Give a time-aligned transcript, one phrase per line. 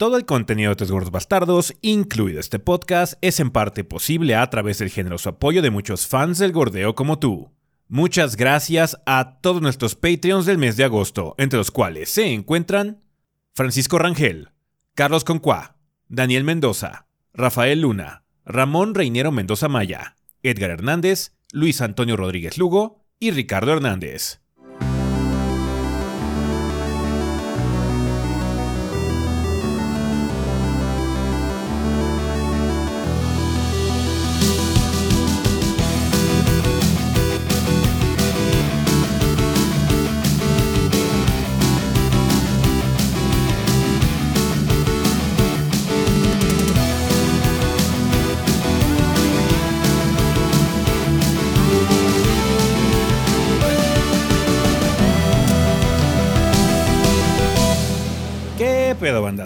[0.00, 4.48] Todo el contenido de Tres Gordos Bastardos, incluido este podcast, es en parte posible a
[4.48, 7.52] través del generoso apoyo de muchos fans del gordeo como tú.
[7.86, 13.02] Muchas gracias a todos nuestros Patreons del mes de agosto, entre los cuales se encuentran
[13.52, 14.52] Francisco Rangel,
[14.94, 15.76] Carlos Concuá,
[16.08, 23.32] Daniel Mendoza, Rafael Luna, Ramón Reinero Mendoza Maya, Edgar Hernández, Luis Antonio Rodríguez Lugo y
[23.32, 24.40] Ricardo Hernández.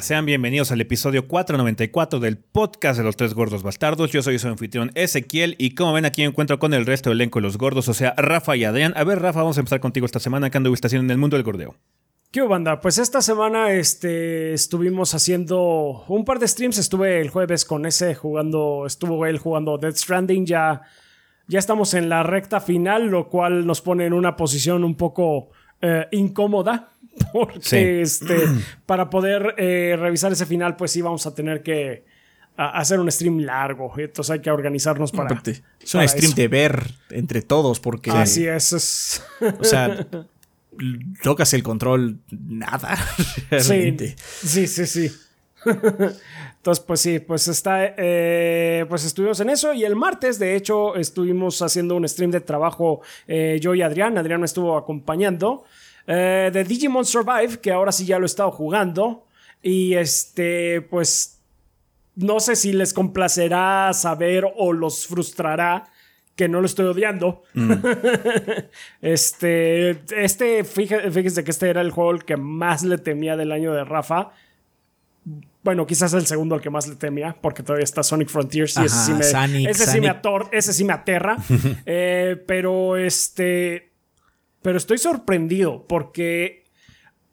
[0.04, 4.12] Sean bienvenidos al episodio 494 del podcast de los tres gordos bastardos.
[4.12, 7.38] Yo soy su anfitrión Ezequiel y como ven aquí encuentro con el resto del elenco
[7.38, 8.92] de los gordos, o sea, Rafa y Adrián.
[8.96, 10.50] A ver, Rafa, vamos a empezar contigo esta semana.
[10.50, 11.76] ¿Qué anduviste haciendo en el mundo del gordeo?
[12.30, 12.82] ¿Qué banda?
[12.82, 16.76] Pues esta semana este, estuvimos haciendo un par de streams.
[16.76, 20.44] Estuve el jueves con ese jugando, estuvo él jugando Dead Stranding.
[20.44, 20.82] Ya,
[21.48, 25.48] ya estamos en la recta final, lo cual nos pone en una posición un poco
[25.80, 26.90] eh, incómoda
[27.32, 28.36] porque este,
[28.86, 32.04] para poder eh, revisar ese final, pues sí vamos a tener que
[32.56, 33.92] hacer un stream largo.
[33.96, 35.40] Entonces hay que organizarnos para.
[35.80, 38.10] Es un stream de ver entre todos, porque.
[38.10, 39.22] Así es.
[39.60, 40.06] O sea,
[41.22, 42.96] tocas el control, nada.
[43.60, 45.12] Sí, sí, sí, sí.
[46.64, 50.96] Entonces, pues sí, pues está, eh, pues estuvimos en eso y el martes, de hecho,
[50.96, 54.16] estuvimos haciendo un stream de trabajo eh, yo y Adrián.
[54.18, 55.64] Adrián me estuvo acompañando.
[56.06, 59.26] Eh, de Digimon Survive, que ahora sí ya lo he estado jugando.
[59.62, 61.40] Y este, pues,
[62.16, 65.84] no sé si les complacerá saber o los frustrará
[66.36, 67.42] que no lo estoy odiando.
[67.54, 67.72] Mm.
[69.02, 73.84] este, este, fíjense que este era el juego que más le temía del año de
[73.84, 74.32] Rafa.
[75.62, 78.84] Bueno, quizás el segundo al que más le temía, porque todavía está Sonic Frontiers y
[78.84, 80.14] ese, sí me, ese, Sí me
[80.52, 81.36] ese sí me aterra.
[81.86, 83.93] Eh, pero este
[84.64, 86.64] pero estoy sorprendido porque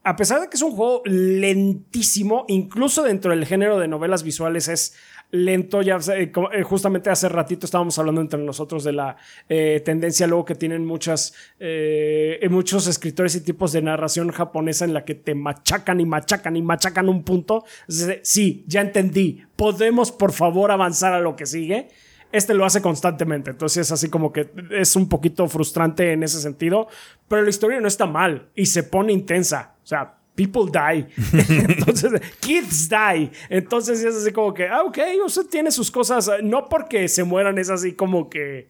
[0.03, 4.67] a pesar de que es un juego lentísimo, incluso dentro del género de novelas visuales
[4.67, 4.95] es
[5.31, 5.81] lento.
[5.81, 9.15] Ya eh, eh, justamente hace ratito estábamos hablando entre nosotros de la
[9.47, 15.15] eh, tendencia luego que tienen muchos escritores y tipos de narración japonesa en la que
[15.15, 17.63] te machacan y machacan y machacan un punto.
[17.87, 19.41] Sí, ya entendí.
[19.55, 21.87] Podemos por favor avanzar a lo que sigue
[22.31, 23.51] este lo hace constantemente.
[23.51, 26.87] Entonces, así como que es un poquito frustrante en ese sentido.
[27.27, 29.75] Pero la historia no está mal y se pone intensa.
[29.83, 31.07] O sea, people die.
[31.71, 33.31] Entonces, kids die.
[33.49, 36.29] Entonces es así como que, ah, ok, usted tiene sus cosas.
[36.43, 38.69] No porque se mueran, es así como que.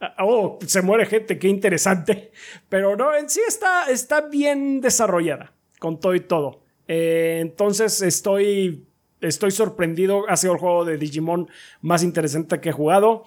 [0.00, 2.32] Ah, oh, se muere gente, qué interesante.
[2.68, 6.62] Pero no, en sí está, está bien desarrollada, con todo y todo.
[6.86, 8.86] Eh, entonces estoy
[9.28, 10.28] estoy sorprendido.
[10.28, 11.48] Ha sido el juego de Digimon
[11.80, 13.24] más interesante que he jugado.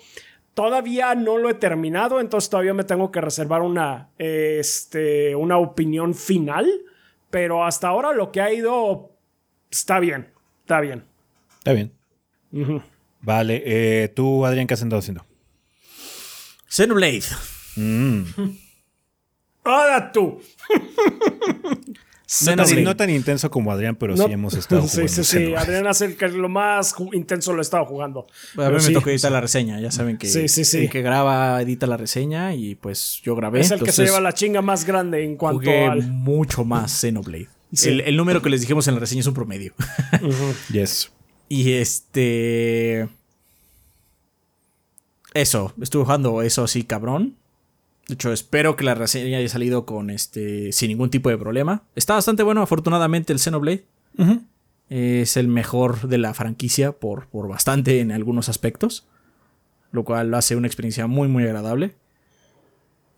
[0.54, 6.16] Todavía no lo he terminado, entonces todavía me tengo que reservar una, este, una opinión
[6.16, 6.68] final.
[7.30, 9.12] Pero hasta ahora lo que ha ido
[9.70, 10.34] está bien.
[10.62, 11.06] Está bien.
[11.60, 11.94] Está bien.
[13.22, 13.64] Vale.
[13.66, 15.26] Eh, ¿Tú, Adrián, qué has andado haciendo?
[16.68, 17.24] Xenoblade.
[17.76, 18.24] Mm.
[19.64, 20.40] ¡Hola tú!
[22.84, 25.08] No tan, intenso como Adrián, pero sí hemos estado jugando.
[25.08, 25.56] Sí, sí, sí.
[25.56, 28.28] Adrián hace que lo más intenso lo he estado jugando.
[28.58, 29.80] a mí me toca editar la reseña.
[29.80, 33.62] Ya saben que el que graba edita la reseña y pues yo grabé.
[33.62, 36.04] Es el que se lleva la chinga más grande en cuanto al.
[36.12, 37.48] mucho más Xenoblade.
[37.84, 39.74] El, número que les dijimos en la reseña es un promedio.
[40.72, 41.12] Yes.
[41.50, 43.08] Y este.
[45.34, 47.38] Eso, estuve jugando eso así, cabrón.
[48.08, 51.84] De hecho, espero que la reseña haya salido con este sin ningún tipo de problema.
[51.96, 53.86] Está bastante bueno, afortunadamente, el Xenoblade.
[54.90, 59.06] Es el mejor de la franquicia por, por bastante en algunos aspectos.
[59.92, 61.96] Lo cual hace una experiencia muy, muy agradable.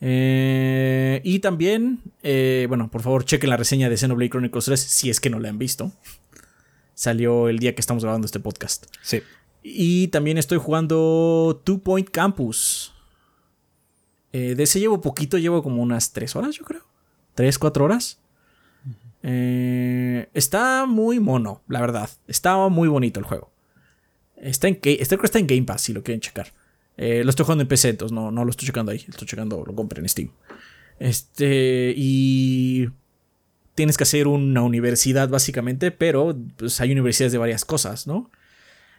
[0.01, 5.09] Eh, y también, eh, bueno, por favor, chequen la reseña de Xenoblade Chronicles 3 si
[5.09, 5.91] es que no la han visto.
[6.93, 8.85] Salió el día que estamos grabando este podcast.
[9.01, 9.21] Sí.
[9.61, 12.93] Y también estoy jugando Two Point Campus.
[14.31, 16.83] Eh, de ese llevo poquito, llevo como unas 3 horas, yo creo.
[17.35, 18.19] 3, 4 horas.
[19.23, 22.09] Eh, está muy mono, la verdad.
[22.27, 23.51] Está muy bonito el juego.
[24.37, 26.53] Está en, está, está en Game Pass si lo quieren checar.
[26.97, 28.99] Eh, lo estoy jugando en PC, entonces no, no lo estoy checando ahí.
[28.99, 30.31] Lo estoy checando, lo compré en Steam.
[30.99, 32.89] Este, y
[33.73, 38.29] tienes que hacer una universidad básicamente, pero pues hay universidades de varias cosas, ¿no?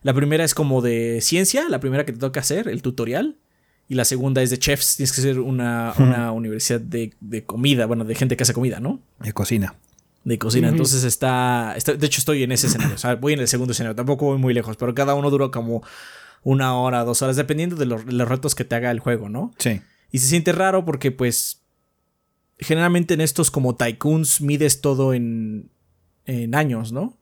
[0.03, 3.37] La primera es como de ciencia, la primera que te toca hacer, el tutorial.
[3.91, 7.13] Y la segunda es de chefs, tienes que hacer una, universidad de,
[7.45, 9.01] comida, bueno, de gente que hace comida, ¿no?
[9.19, 9.75] De cocina.
[10.23, 10.69] De cocina.
[10.69, 12.95] Entonces está, De hecho, estoy en ese escenario.
[12.95, 13.97] O sea, voy en el segundo escenario.
[13.97, 15.83] Tampoco voy muy lejos, pero cada uno dura como
[16.45, 19.53] una hora, dos horas, dependiendo de los, retos que te haga el juego, ¿no?
[19.59, 19.81] Sí.
[20.13, 21.61] Y se siente raro porque, pues.
[22.61, 25.69] Generalmente en estos como tycoons mides todo en,
[26.27, 27.19] en años, ¿no?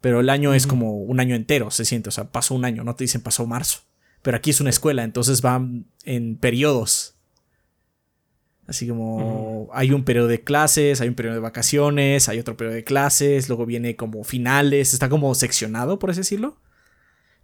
[0.00, 2.08] Pero el año es como un año entero, se siente.
[2.08, 3.82] O sea, pasó un año, no te dicen pasó marzo.
[4.22, 7.16] Pero aquí es una escuela, entonces van en periodos.
[8.66, 12.76] Así como hay un periodo de clases, hay un periodo de vacaciones, hay otro periodo
[12.76, 16.56] de clases, luego viene como finales, está como seccionado, por así decirlo.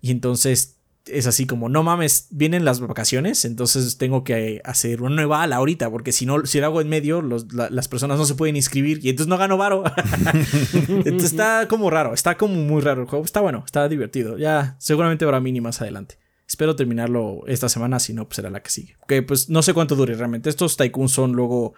[0.00, 5.16] Y entonces es así como, no mames, vienen las vacaciones, entonces tengo que hacer una
[5.16, 8.34] nueva ala ahorita, porque si no, si lo hago en medio, las personas no se
[8.34, 9.84] pueden inscribir y entonces no gano varo.
[10.88, 14.38] entonces está como raro, está como muy raro el juego, está bueno, está divertido.
[14.38, 16.18] Ya seguramente habrá mini más adelante.
[16.48, 18.96] Espero terminarlo esta semana, si no, pues será la que sigue.
[19.06, 20.48] Que pues no sé cuánto dure realmente.
[20.48, 21.74] Estos tycoons son luego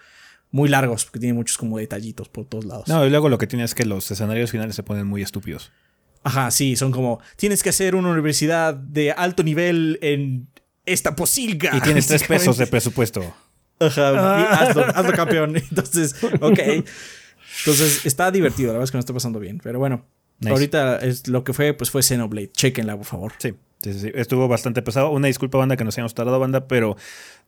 [0.53, 2.87] muy largos, porque tienen muchos como detallitos por todos lados.
[2.87, 5.73] No, y luego lo que tiene es que los escenarios finales se ponen muy estúpidos.
[6.23, 10.49] Ajá, sí, son como, tienes que hacer una universidad de alto nivel en
[10.87, 11.77] esta posilga.
[11.77, 13.23] Y tienes tres pesos de presupuesto.
[13.81, 14.93] Ajá, ah.
[14.95, 15.57] hazlo, campeón.
[15.71, 16.59] Entonces, ok.
[17.59, 19.59] Entonces, está divertido, la verdad es que me está pasando bien.
[19.63, 20.05] Pero bueno,
[20.49, 22.53] ahorita es, lo que fue, pues fue Xenoblade.
[22.53, 23.33] Chequenla, por favor.
[23.39, 23.55] Sí.
[23.83, 25.11] Sí, sí, estuvo bastante pesado.
[25.11, 26.99] Una disculpa, banda, que nos hayamos tardado, banda, pero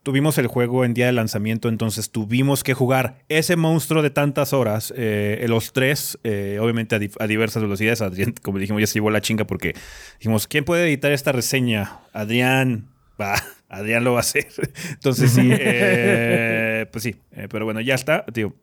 [0.01, 4.51] tuvimos el juego en día de lanzamiento, entonces tuvimos que jugar ese monstruo de tantas
[4.51, 8.01] horas, eh, los tres, eh, obviamente a, diversas velocidades.
[8.01, 9.75] Adrián, como dijimos, ya se llevó la chinga porque
[10.17, 11.99] dijimos, ¿quién puede editar esta reseña?
[12.13, 12.89] Adrián,
[13.19, 13.35] va,
[13.69, 14.47] Adrián lo va a hacer.
[14.89, 17.15] Entonces sí, eh, pues sí,
[17.49, 18.55] pero bueno, ya está, tío.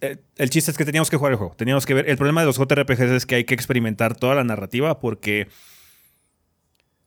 [0.00, 2.08] El chiste es que teníamos que jugar el juego, teníamos que ver.
[2.08, 5.48] El problema de los JRPGs es que hay que experimentar toda la narrativa porque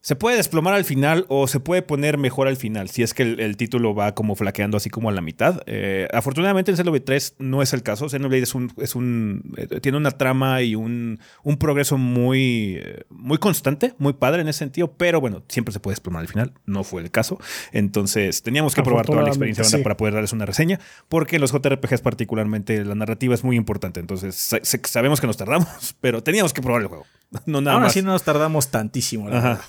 [0.01, 3.21] se puede desplomar al final o se puede poner mejor al final, si es que
[3.21, 5.61] el, título va como flaqueando así como a la mitad.
[5.67, 8.09] Eh, afortunadamente en Xenoblade 3 no es el caso.
[8.09, 13.03] Xenoblade es un, es un, eh, tiene una trama y un, un progreso muy, eh,
[13.09, 16.53] muy constante, muy padre en ese sentido, pero bueno, siempre se puede desplomar al final.
[16.65, 17.37] No fue el caso.
[17.71, 21.51] Entonces teníamos que probar toda la experiencia para poder darles una reseña, porque en los
[21.51, 23.99] JRPGs particularmente la narrativa es muy importante.
[23.99, 24.49] Entonces
[24.83, 27.05] sabemos que nos tardamos, pero teníamos que probar el juego.
[27.45, 29.29] No nada Aún así no nos tardamos tantísimo.
[29.29, 29.61] Ajá.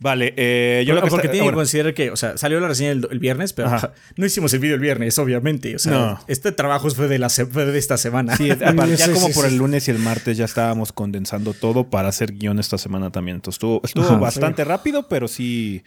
[0.00, 2.90] Vale, eh, yo lo que porque tiene que considerar que, o sea, salió la reseña
[2.90, 3.70] el, viernes, pero
[4.16, 5.74] no hicimos el vídeo el viernes, obviamente.
[5.76, 8.36] O sea, este trabajo fue de, la de esta semana.
[8.36, 8.48] Sí,
[8.96, 12.58] ya como por el lunes y el martes ya estábamos condensando todo para hacer guion
[12.58, 13.36] esta semana también.
[13.36, 15.82] Entonces estuvo, estuvo bastante rápido, pero sí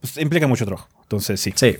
[0.00, 0.88] pues, implica mucho trabajo.
[1.02, 1.52] Entonces sí.
[1.56, 1.78] Sí.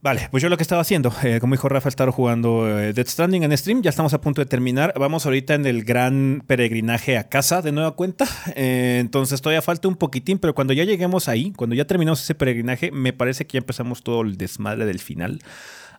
[0.00, 3.06] Vale, pues yo lo que estaba haciendo, eh, como dijo Rafa, estaba jugando eh, Dead
[3.06, 7.18] Stranding en stream, ya estamos a punto de terminar, vamos ahorita en el gran peregrinaje
[7.18, 8.24] a casa de nueva cuenta,
[8.54, 12.36] eh, entonces todavía falta un poquitín, pero cuando ya lleguemos ahí, cuando ya terminamos ese
[12.36, 15.40] peregrinaje, me parece que ya empezamos todo el desmadre del final,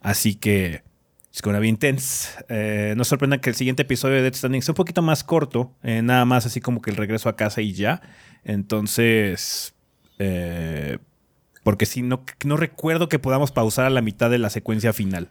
[0.02, 0.82] así que
[1.34, 2.30] es gonna be intense.
[2.96, 6.24] no sorprenda que el siguiente episodio de Dead Stranding sea un poquito más corto, nada
[6.24, 8.02] más así como que el regreso a casa y ya,
[8.46, 9.74] entonces...
[10.20, 11.00] Eh,
[11.64, 15.30] porque si no, no recuerdo que podamos pausar a la mitad de la secuencia final.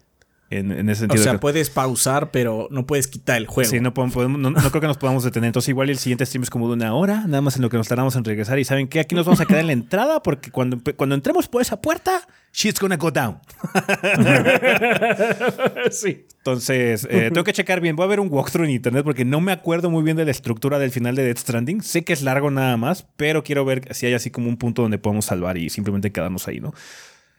[0.50, 1.21] En, ese sentido.
[1.21, 3.71] O sea, puedes pausar, pero no puedes quitar el juego.
[3.71, 5.49] Sí, no, podemos, no, creo que nos podamos detener.
[5.49, 7.77] Entonces, igual el siguiente stream es como de una hora, nada más en lo que
[7.77, 8.58] nos tardamos en regresar.
[8.58, 11.49] Y saben que aquí nos vamos a quedar en la entrada, porque cuando, cuando entremos
[11.49, 13.39] por esa puerta, shit's gonna go down.
[15.91, 16.25] sí.
[16.39, 17.94] Entonces, eh, tengo que checar bien.
[17.94, 20.31] Voy a ver un walkthrough en internet porque no me acuerdo muy bien de la
[20.31, 21.82] estructura del final de Death Stranding.
[21.82, 24.81] Sé que es largo nada más, pero quiero ver si hay así como un punto
[24.81, 26.72] donde podemos salvar y simplemente quedarnos ahí, ¿no?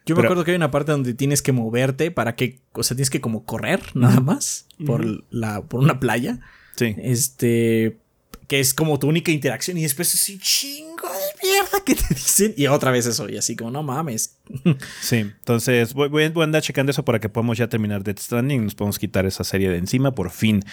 [0.06, 2.96] Yo me acuerdo que hay una parte donde tienes que moverte para que, o sea,
[2.96, 6.40] tienes que como correr nada más por la por una playa.
[6.76, 6.96] Sí.
[6.98, 7.99] Este
[8.50, 12.52] que es como tu única interacción y después así chingo de mierda que te dicen
[12.56, 14.38] y otra vez eso y así como no mames.
[15.00, 18.64] Sí, entonces voy, voy, a andar checando eso para que podamos ya terminar Death Stranding
[18.64, 20.64] nos podemos quitar esa serie de encima por fin.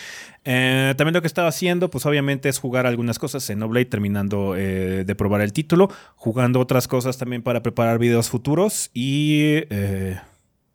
[0.43, 4.55] Eh, también lo que estaba haciendo pues obviamente es jugar algunas cosas en Oblate terminando
[4.57, 9.65] eh, de probar el título, jugando otras cosas también para preparar videos futuros y...
[9.69, 10.19] Eh,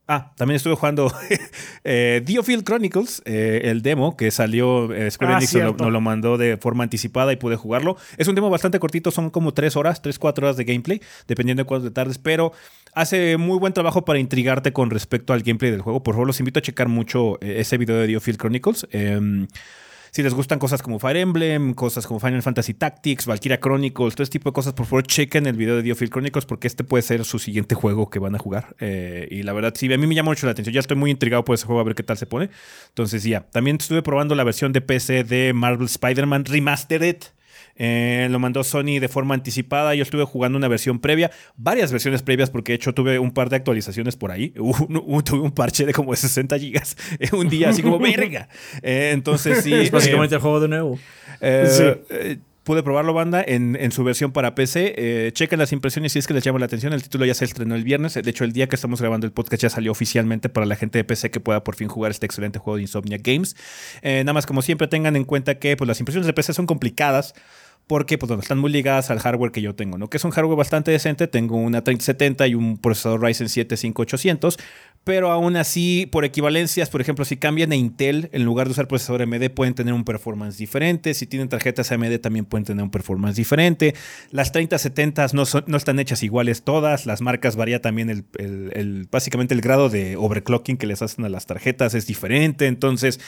[0.09, 1.13] Ah, también estuve jugando
[1.85, 6.37] eh, Diofield Chronicles, eh, el demo que salió, eh, Square ah, Enix nos lo mandó
[6.39, 7.97] de forma anticipada y pude jugarlo.
[8.17, 11.63] Es un demo bastante cortito, son como 3 horas, 3, 4 horas de gameplay, dependiendo
[11.63, 12.53] de cuánto tardes, pero
[12.95, 16.03] hace muy buen trabajo para intrigarte con respecto al gameplay del juego.
[16.03, 18.87] Por favor, los invito a checar mucho ese video de Diofield Chronicles.
[20.15, 24.23] Si les gustan cosas como Fire Emblem, cosas como Final Fantasy Tactics, Valkyria Chronicles, todo
[24.23, 27.01] este tipo de cosas, por favor chequen el video de Diofield Chronicles porque este puede
[27.01, 28.77] ser su siguiente juego que van a jugar.
[28.79, 30.75] Eh, y la verdad, sí, a mí me llama mucho la atención.
[30.75, 32.51] Ya estoy muy intrigado por ese juego a ver qué tal se pone.
[32.89, 33.41] Entonces, ya.
[33.41, 37.17] También estuve probando la versión de PC de Marvel Spider-Man Remastered.
[37.77, 39.95] Eh, lo mandó Sony de forma anticipada.
[39.95, 43.49] Yo estuve jugando una versión previa, varias versiones previas, porque de hecho tuve un par
[43.49, 44.51] de actualizaciones por ahí.
[45.25, 46.97] tuve un parche de como 60 gigas
[47.33, 48.49] un día, así como verga.
[48.83, 49.73] Eh, entonces sí.
[49.73, 50.99] Es básicamente el juego de nuevo.
[51.41, 55.33] Eh, pude probarlo, banda, en, su versión para PC.
[55.35, 56.93] chequen las impresiones si es que les llama la atención.
[56.93, 58.15] El título ya se estrenó el viernes.
[58.15, 60.99] De hecho, el día que estamos grabando el podcast ya salió oficialmente para la gente
[60.99, 63.57] de PC que pueda por fin jugar este excelente juego de Insomnia Games.
[64.03, 67.35] nada más, como siempre, tengan en cuenta que pues, las impresiones de PC son complicadas
[67.87, 70.09] porque pues, están muy ligadas al hardware que yo tengo, ¿no?
[70.09, 74.59] Que es un hardware bastante decente, tengo una 3070 y un procesador Ryzen 7 5800,
[75.05, 78.87] pero aún así, por equivalencias, por ejemplo, si cambian a Intel, en lugar de usar
[78.87, 82.91] procesador AMD, pueden tener un performance diferente, si tienen tarjetas AMD también pueden tener un
[82.91, 83.95] performance diferente,
[84.31, 89.61] las 3070 no, no están hechas iguales todas, las marcas varía también el, básicamente el
[89.61, 93.19] grado de overclocking que les hacen a las tarjetas es diferente, entonces...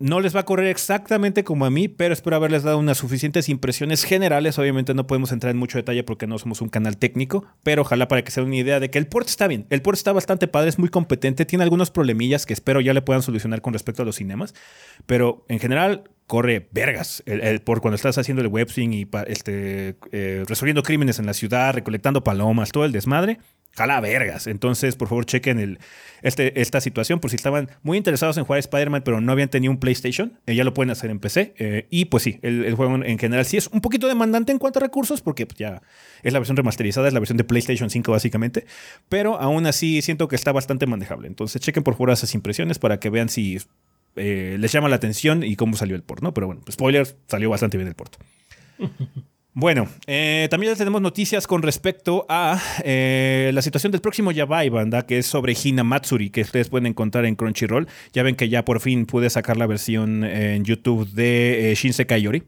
[0.00, 3.48] No les va a correr exactamente como a mí, pero espero haberles dado unas suficientes
[3.48, 4.58] impresiones generales.
[4.58, 8.08] Obviamente no podemos entrar en mucho detalle porque no somos un canal técnico, pero ojalá
[8.08, 9.66] para que se den una idea de que el port está bien.
[9.70, 13.02] El port está bastante padre, es muy competente, tiene algunos problemillas que espero ya le
[13.02, 14.52] puedan solucionar con respecto a los cinemas,
[15.06, 20.44] pero en general corre vergas el, port cuando estás haciendo el web y este, eh,
[20.48, 23.38] resolviendo crímenes en la ciudad, recolectando palomas, todo el desmadre
[23.74, 24.46] jala vergas.
[24.46, 25.78] Entonces, por favor, chequen el,
[26.22, 29.72] este, esta situación por si estaban muy interesados en jugar Spider-Man, pero no habían tenido
[29.72, 30.38] un PlayStation.
[30.46, 31.54] Eh, ya lo pueden hacer en PC.
[31.58, 34.78] Eh, y pues sí, el, juego en general sí es un poquito demandante en cuanto
[34.78, 35.82] a recursos, porque pues, ya
[36.22, 38.66] es la versión remasterizada, es la versión de PlayStation 5 básicamente.
[39.08, 41.26] Pero aún así siento que está bastante manejable.
[41.26, 43.58] Entonces, chequen por favor esas impresiones para que vean si
[44.16, 46.32] eh, les llama la atención y cómo salió el port, ¿no?
[46.32, 48.16] Pero bueno, spoilers, salió bastante bien el port.
[49.56, 55.06] Bueno, eh, también tenemos noticias con respecto a eh, la situación del próximo Yabai, banda,
[55.06, 57.86] que es sobre Hinamatsuri, que ustedes pueden encontrar en Crunchyroll.
[58.12, 62.22] Ya ven que ya por fin pude sacar la versión en YouTube de eh, Shinsekai
[62.22, 62.42] Yori.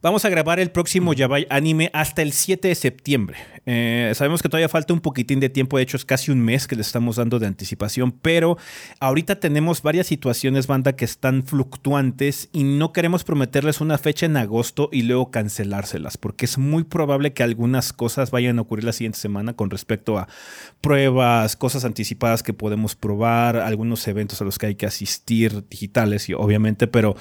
[0.00, 3.36] Vamos a grabar el próximo Yabai anime hasta el 7 de septiembre.
[3.66, 6.68] Eh, sabemos que todavía falta un poquitín de tiempo, de hecho es casi un mes
[6.68, 8.58] que le estamos dando de anticipación, pero
[9.00, 14.36] ahorita tenemos varias situaciones, banda, que están fluctuantes y no queremos prometerles una fecha en
[14.36, 18.92] agosto y luego cancelárselas, porque es muy probable que algunas cosas vayan a ocurrir la
[18.92, 20.28] siguiente semana con respecto a
[20.80, 26.28] pruebas, cosas anticipadas que podemos probar, algunos eventos a los que hay que asistir digitales
[26.28, 27.16] y obviamente, pero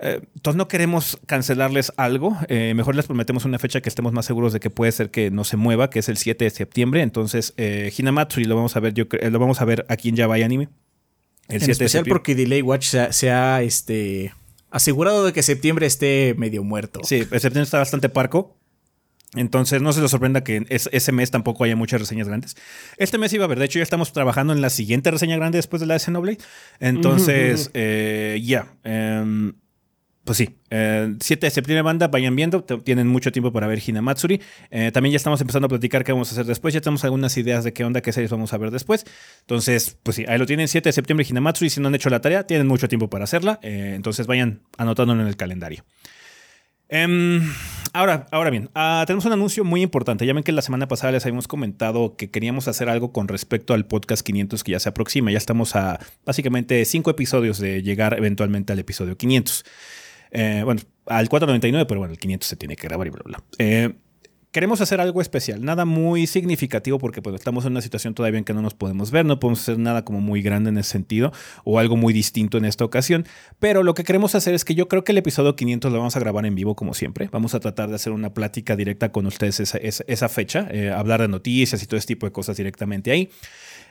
[0.00, 2.36] eh, entonces no queremos cancelarles algo.
[2.48, 5.30] Eh, mejor les prometemos una fecha que estemos más seguros de que puede ser que
[5.30, 7.02] no se mueva, que es el 7 de septiembre.
[7.02, 10.16] Entonces, eh, Hinamatsuri lo vamos a ver, yo eh, lo vamos a ver aquí en
[10.16, 10.68] Java Anime.
[11.48, 14.34] El 7 especial de porque Delay Watch se ha, este,
[14.70, 17.00] asegurado de que septiembre esté medio muerto.
[17.02, 18.54] Sí, septiembre está bastante parco.
[19.34, 22.56] Entonces, no se les sorprenda que ese mes tampoco haya muchas reseñas grandes.
[22.96, 25.58] Este mes iba a haber, de hecho, ya estamos trabajando en la siguiente reseña grande
[25.58, 26.38] después de la de Xenoblade.
[26.80, 27.70] Entonces,
[28.42, 28.72] ya.
[28.84, 29.52] Em,
[30.28, 34.42] pues sí, 7 eh, de septiembre banda, vayan viendo, tienen mucho tiempo para ver Hinamatsuri.
[34.70, 37.34] Eh, también ya estamos empezando a platicar qué vamos a hacer después, ya tenemos algunas
[37.38, 39.06] ideas de qué onda, qué series vamos a ver después.
[39.40, 42.20] Entonces, pues sí, ahí lo tienen, 7 de septiembre Hinamatsuri, si no han hecho la
[42.20, 45.86] tarea, tienen mucho tiempo para hacerla, eh, entonces vayan anotándolo en el calendario.
[46.90, 47.40] Em,
[47.94, 50.26] ahora, ahora bien, ah, tenemos un anuncio muy importante.
[50.26, 53.72] Ya ven que la semana pasada les habíamos comentado que queríamos hacer algo con respecto
[53.72, 55.30] al podcast 500 que ya se aproxima.
[55.30, 59.64] Ya estamos a básicamente 5 episodios de llegar eventualmente al episodio 500.
[60.30, 63.42] Eh, bueno, al 499, pero bueno, el 500 se tiene que grabar y bla, bla.
[63.58, 63.94] Eh,
[64.50, 68.44] queremos hacer algo especial, nada muy significativo porque pues, estamos en una situación todavía en
[68.44, 71.32] que no nos podemos ver, no podemos hacer nada como muy grande en ese sentido
[71.64, 73.26] o algo muy distinto en esta ocasión,
[73.58, 76.16] pero lo que queremos hacer es que yo creo que el episodio 500 lo vamos
[76.16, 79.26] a grabar en vivo como siempre, vamos a tratar de hacer una plática directa con
[79.26, 83.30] ustedes esa, fecha, eh, hablar de noticias y todo ese tipo de cosas directamente ahí.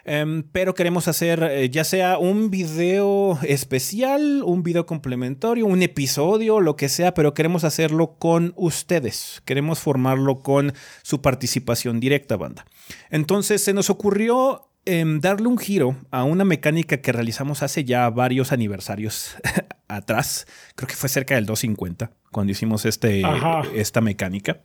[0.09, 6.61] Em, pero queremos hacer eh, ya sea un video especial, un video complementario, un episodio,
[6.61, 9.41] lo que sea, pero queremos hacerlo con ustedes.
[9.43, 10.71] Queremos formarlo con
[11.01, 12.65] su participación directa, banda.
[13.09, 18.09] Entonces se nos ocurrió em, darle un giro a una mecánica que realizamos hace ya
[18.09, 19.35] varios aniversarios
[19.89, 20.47] atrás.
[20.75, 23.23] Creo que fue cerca del 250 cuando hicimos este,
[23.75, 24.61] esta mecánica.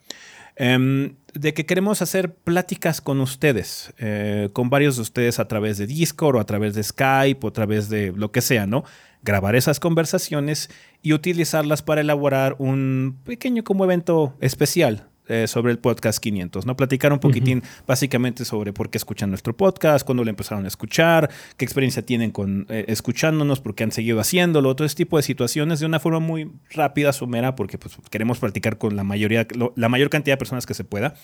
[0.57, 5.79] Em, de que queremos hacer pláticas con ustedes, eh, con varios de ustedes a través
[5.79, 8.85] de Discord o a través de Skype o a través de lo que sea, ¿no?
[9.23, 10.69] Grabar esas conversaciones
[11.01, 16.77] y utilizarlas para elaborar un pequeño como evento especial eh, sobre el podcast 500, ¿no?
[16.77, 21.31] Platicar un poquitín básicamente sobre por qué escuchan nuestro podcast, cuándo lo empezaron a escuchar,
[21.57, 25.23] qué experiencia tienen con eh, escuchándonos, por qué han seguido haciéndolo, todo ese tipo de
[25.23, 29.89] situaciones de una forma muy rápida, somera, porque pues, queremos platicar con la mayoría, la
[29.89, 31.15] mayor cantidad de personas que se pueda.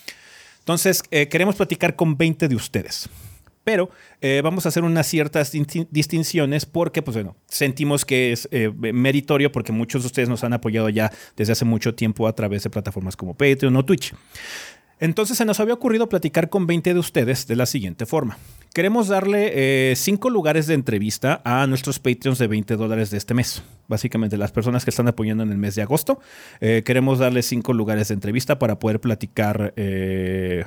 [0.59, 3.09] Entonces, queremos platicar con 20 de ustedes
[3.63, 3.89] pero
[4.21, 5.51] eh, vamos a hacer unas ciertas
[5.91, 10.53] distinciones porque, pues bueno, sentimos que es eh, meritorio porque muchos de ustedes nos han
[10.53, 14.13] apoyado ya desde hace mucho tiempo a través de plataformas como Patreon o Twitch.
[14.99, 18.37] Entonces se nos había ocurrido platicar con 20 de ustedes de la siguiente forma.
[18.73, 23.33] Queremos darle 5 eh, lugares de entrevista a nuestros Patreons de 20 dólares de este
[23.33, 23.63] mes.
[23.87, 26.19] Básicamente las personas que están apoyando en el mes de agosto.
[26.61, 30.65] Eh, queremos darle 5 lugares de entrevista para poder platicar eh,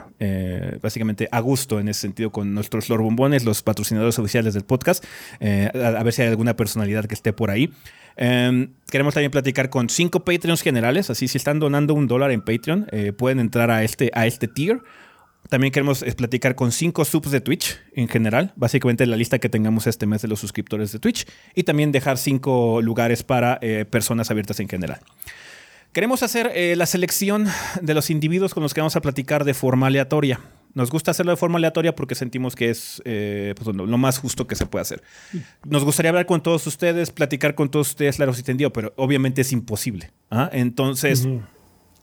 [0.83, 5.05] básicamente a gusto en ese sentido con nuestros Lord Bombones, los patrocinadores oficiales del podcast.
[5.41, 7.71] a ver si hay alguna personalidad que esté por ahí.
[8.17, 12.43] Em, queremos también platicar con cinco Patreons generales, así si están donando un dólar en
[12.43, 14.81] Patreon, eh, pueden entrar a este, a este tier.
[15.49, 19.49] También queremos eh, platicar con cinco subs de Twitch en general, básicamente la lista que
[19.49, 23.85] tengamos este mes de los suscriptores de Twitch, y también dejar cinco lugares para eh,
[23.85, 25.01] personas abiertas en general.
[25.93, 27.49] Queremos hacer la selección
[27.83, 30.41] de los individuos con los que vamos a platicar de forma aleatoria.
[30.75, 34.47] Nos gusta hacerlo de forma aleatoria porque sentimos que es eh, pues, lo más justo
[34.47, 35.03] que se puede hacer.
[35.65, 39.43] Nos gustaría hablar con todos ustedes, platicar con todos ustedes largo y tendido, pero obviamente
[39.43, 40.11] es imposible.
[40.31, 40.49] ¿ah?
[40.53, 41.29] Entonces,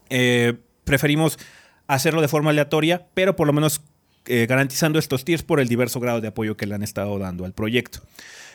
[0.09, 1.39] eh, preferimos
[1.87, 3.81] hacerlo de forma aleatoria, pero por lo menos
[4.25, 7.45] eh, garantizando estos tiers por el diverso grado de apoyo que le han estado dando
[7.45, 8.01] al proyecto.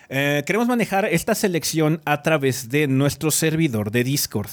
[0.09, 4.51] queremos manejar esta selección a través de nuestro servidor de Discord.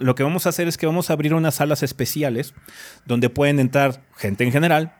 [0.00, 2.52] Lo que vamos a hacer es que vamos a abrir unas salas especiales
[3.04, 4.92] donde pueden entrar gente en general,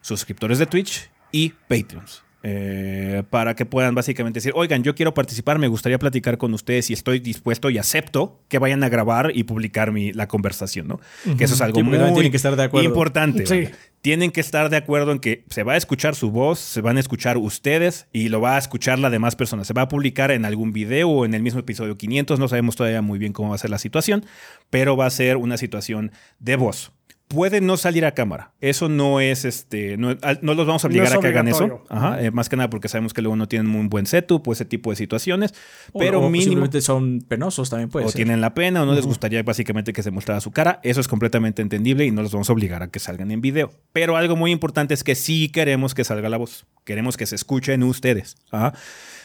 [0.00, 2.22] suscriptores de Twitch y Patreons.
[2.42, 6.88] Eh, para que puedan básicamente decir, oigan, yo quiero participar, me gustaría platicar con ustedes
[6.88, 11.00] y estoy dispuesto y acepto que vayan a grabar y publicar mi, la conversación, ¿no?
[11.36, 12.88] Que eso es algo muy tienen que estar de acuerdo.
[12.88, 13.44] importante.
[13.44, 13.68] Sí.
[14.00, 16.96] Tienen que estar de acuerdo en que se va a escuchar su voz, se van
[16.96, 19.66] a escuchar ustedes y lo va a escuchar la demás personas.
[19.66, 22.74] Se va a publicar en algún video o en el mismo episodio 500, no sabemos
[22.74, 24.24] todavía muy bien cómo va a ser la situación,
[24.70, 26.92] pero va a ser una situación de voz
[27.30, 28.50] puede no salir a cámara.
[28.60, 29.96] Eso no es este.
[29.96, 31.84] No, los vamos a obligar a que hagan eso.
[32.18, 34.64] Eh, más que nada porque sabemos que luego no tienen un buen setup o ese
[34.64, 35.54] tipo de situaciones.
[35.96, 36.66] pero o mínimo.
[36.80, 40.10] son penosos también puede O tienen la pena o no les gustaría básicamente que se
[40.10, 40.80] mostrara su cara.
[40.82, 43.70] Eso es completamente entendible y no los vamos a obligar a que salgan en video.
[43.92, 46.66] Pero algo muy importante es que sí queremos que salga la voz.
[46.84, 48.36] Queremos que se escuchen ustedes.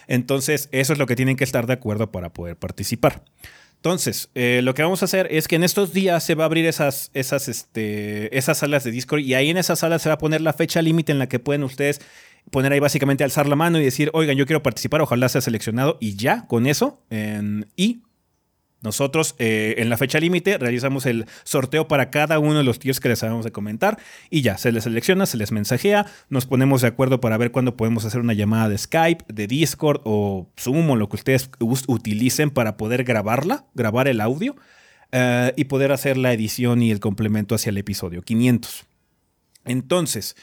[0.07, 3.23] Entonces, eso es lo que tienen que estar de acuerdo para poder participar.
[3.85, 6.47] Entonces, eh, lo que vamos a hacer es que en estos días se va a
[6.47, 10.15] abrir esas, esas, este, esas salas de Discord y ahí en esas salas se va
[10.15, 12.01] a poner la fecha límite en la que pueden ustedes
[12.49, 15.99] poner ahí básicamente alzar la mano y decir, oigan, yo quiero participar, ojalá sea seleccionado
[16.01, 16.99] y ya, con eso.
[17.75, 18.01] y
[18.81, 22.99] nosotros eh, en la fecha límite realizamos el sorteo para cada uno de los tiers
[22.99, 23.97] que les acabamos de comentar
[24.29, 27.75] y ya, se les selecciona, se les mensajea, nos ponemos de acuerdo para ver cuándo
[27.75, 32.51] podemos hacer una llamada de Skype, de Discord o Zoom o lo que ustedes utilicen
[32.51, 34.55] para poder grabarla, grabar el audio
[35.11, 38.85] eh, y poder hacer la edición y el complemento hacia el episodio 500.
[39.65, 40.35] Entonces,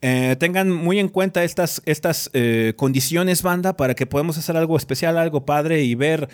[0.00, 2.30] eh, tengan muy en cuenta estas, estas
[2.76, 6.30] condiciones, banda, para que podamos hacer algo especial, algo padre y ver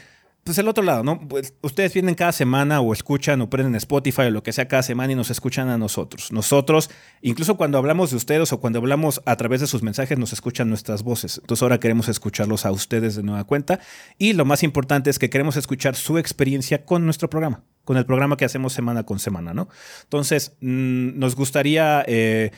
[0.46, 1.18] pues el otro lado, ¿no?
[1.26, 4.84] Pues ustedes vienen cada semana o escuchan o prenden Spotify o lo que sea cada
[4.84, 6.30] semana y nos escuchan a nosotros.
[6.30, 6.88] Nosotros,
[7.20, 10.68] incluso cuando hablamos de ustedes o cuando hablamos a través de sus mensajes, nos escuchan
[10.68, 11.38] nuestras voces.
[11.38, 13.80] Entonces ahora queremos escucharlos a ustedes de nueva cuenta.
[14.18, 18.06] Y lo más importante es que queremos escuchar su experiencia con nuestro programa, con el
[18.06, 19.68] programa que hacemos semana con semana, ¿no?
[20.04, 22.52] Entonces, mm, nos gustaría, eh,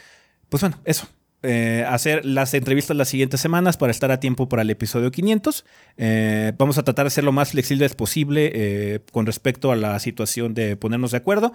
[0.50, 1.08] pues bueno, eso,
[1.42, 5.64] eh, hacer las entrevistas las siguientes semanas para estar a tiempo para el episodio 500.
[5.96, 9.98] Eh, vamos a tratar de ser lo más flexibles posible eh, con respecto a la
[10.00, 11.52] situación de ponernos de acuerdo.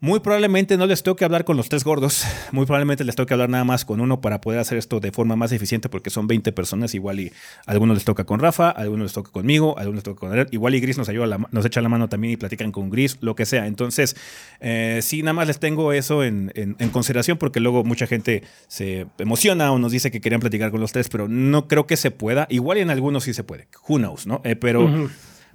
[0.00, 2.24] Muy probablemente no les tengo que hablar con los tres gordos.
[2.52, 5.10] Muy probablemente les tengo que hablar nada más con uno para poder hacer esto de
[5.10, 6.94] forma más eficiente porque son 20 personas.
[6.94, 7.32] Igual y
[7.66, 10.46] a algunos les toca con Rafa, algunos les toca conmigo, algunos les toca con él.
[10.52, 13.34] Igual y Gris nos ayuda, nos echa la mano también y platican con Gris, lo
[13.34, 13.66] que sea.
[13.66, 14.14] Entonces,
[14.60, 16.52] eh, sí, nada más les tengo eso en,
[16.92, 20.92] consideración porque luego mucha gente se emociona o nos dice que querían platicar con los
[20.92, 22.46] tres, pero no creo que se pueda.
[22.50, 23.66] Igual en algunos sí se puede.
[23.88, 24.42] Who knows, ¿no?
[24.44, 25.08] Eh, pero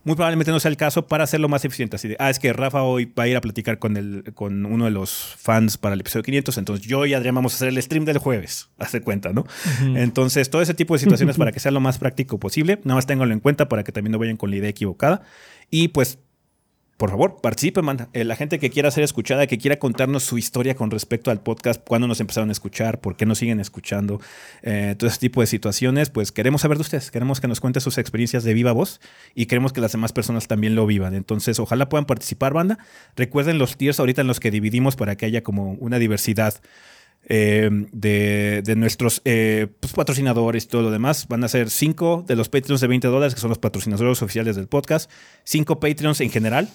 [0.03, 1.95] muy probablemente no sea el caso para hacerlo más eficiente.
[1.95, 4.65] Así de, ah, es que Rafa hoy va a ir a platicar con, el, con
[4.65, 7.69] uno de los fans para el episodio 500, entonces yo y Adrián vamos a hacer
[7.69, 9.45] el stream del jueves, hace cuenta, ¿no?
[9.95, 13.05] Entonces, todo ese tipo de situaciones para que sea lo más práctico posible, nada más
[13.05, 15.21] ténganlo en cuenta para que también no vayan con la idea equivocada.
[15.69, 16.19] Y pues
[16.97, 18.09] por favor, participen, manda.
[18.13, 21.41] Eh, la gente que quiera ser escuchada, que quiera contarnos su historia con respecto al
[21.41, 24.21] podcast, cuándo nos empezaron a escuchar, por qué nos siguen escuchando,
[24.61, 27.81] eh, todo ese tipo de situaciones, pues queremos saber de ustedes, queremos que nos cuenten
[27.81, 29.01] sus experiencias de viva voz
[29.33, 31.15] y queremos que las demás personas también lo vivan.
[31.15, 32.77] Entonces, ojalá puedan participar, banda.
[33.15, 36.61] Recuerden los tiers ahorita en los que dividimos para que haya como una diversidad.
[37.25, 41.27] Eh, de, nuestros pues, patrocinadores y todo lo demás.
[41.27, 44.55] Van a ser cinco de los Patreons de 20 dólares, que son los patrocinadores oficiales
[44.55, 45.09] del podcast,
[45.43, 46.69] cinco Patreons en general,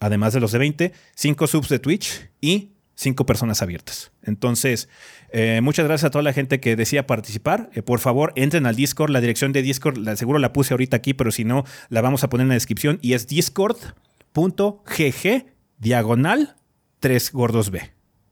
[0.00, 4.10] además de los de 20, 5 subs de Twitch y 5 personas abiertas.
[4.22, 4.88] Entonces,
[5.32, 7.70] eh, muchas gracias a toda la gente que decía participar.
[7.74, 9.10] Eh, por favor, entren al Discord.
[9.10, 12.24] La dirección de Discord, la, seguro la puse ahorita aquí, pero si no, la vamos
[12.24, 12.98] a poner en la descripción.
[13.00, 13.86] Y es discord.gg
[15.78, 16.56] diagonal
[16.98, 17.80] 3 gordos B.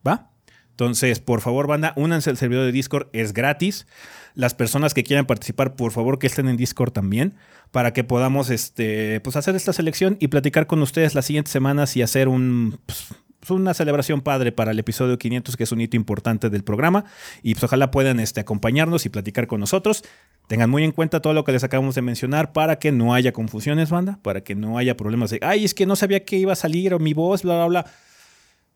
[0.06, 0.32] ¿Va?
[0.78, 3.88] Entonces, por favor, banda, únanse al servidor de Discord, es gratis.
[4.36, 7.34] Las personas que quieran participar, por favor, que estén en Discord también,
[7.72, 11.96] para que podamos este, pues, hacer esta selección y platicar con ustedes las siguientes semanas
[11.96, 15.96] y hacer un, pues, una celebración padre para el episodio 500, que es un hito
[15.96, 17.06] importante del programa.
[17.42, 20.04] Y pues ojalá puedan este, acompañarnos y platicar con nosotros.
[20.46, 23.32] Tengan muy en cuenta todo lo que les acabamos de mencionar para que no haya
[23.32, 26.52] confusiones, banda, para que no haya problemas de, ay, es que no sabía que iba
[26.52, 27.92] a salir o mi voz, bla, bla, bla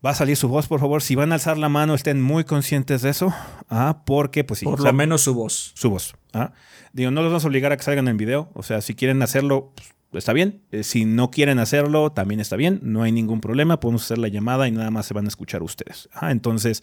[0.05, 1.03] va a salir su voz, por favor.
[1.03, 3.33] Si van a alzar la mano, estén muy conscientes de eso.
[3.69, 4.65] Ah, porque, pues sí.
[4.65, 5.73] Por lo menos su voz.
[5.75, 6.15] Su voz.
[6.33, 6.53] Ah.
[6.93, 8.51] Digo, no los vamos a obligar a que salgan en video.
[8.55, 9.73] O sea, si quieren hacerlo,
[10.11, 10.63] pues, está bien.
[10.73, 12.81] Eh, si no quieren hacerlo, también está bien.
[12.83, 13.81] No hay ningún problema.
[13.81, 16.09] Podemos hacer la llamada y nada más se van a escuchar ustedes.
[16.13, 16.83] Ah, entonces,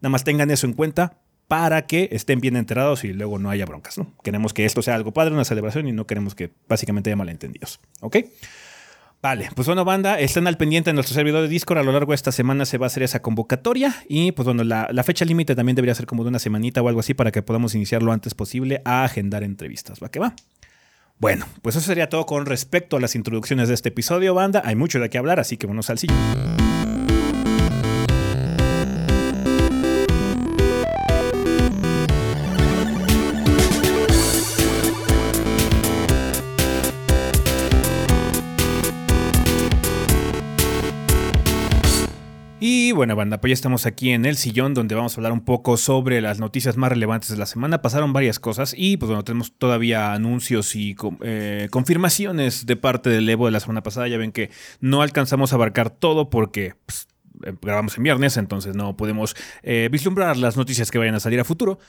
[0.00, 3.64] nada más tengan eso en cuenta para que estén bien enterados y luego no haya
[3.66, 3.98] broncas.
[3.98, 4.12] ¿no?
[4.22, 7.80] Queremos que esto sea algo padre, una celebración y no queremos que básicamente haya malentendidos.
[8.00, 8.16] ¿Ok?
[9.28, 11.78] Vale, pues bueno, banda, estén al pendiente de nuestro servidor de Discord.
[11.78, 13.92] A lo largo de esta semana se va a hacer esa convocatoria.
[14.08, 17.00] Y pues bueno, la, fecha límite también debería ser como de una semanita o algo
[17.00, 19.98] así para que podamos iniciar lo antes posible a agendar entrevistas.
[20.00, 20.36] ¿Va que va?
[21.18, 24.62] Bueno, pues eso sería todo con respecto a las introducciones de este episodio, banda.
[24.64, 25.98] Hay mucho de qué hablar, así que vamos al.
[42.86, 45.44] Y bueno, banda, pues ya estamos aquí en el sillón donde vamos a hablar un
[45.44, 47.82] poco sobre las noticias más relevantes de la semana.
[47.82, 53.28] Pasaron varias cosas y pues bueno, tenemos todavía anuncios y eh, confirmaciones de parte del
[53.28, 54.06] Evo de la semana pasada.
[54.06, 56.74] Ya ven que no alcanzamos a abarcar todo porque...
[56.86, 57.08] Pues,
[57.44, 61.40] eh, grabamos en viernes, entonces no podemos eh, vislumbrar las noticias que vayan a salir
[61.40, 61.80] a futuro.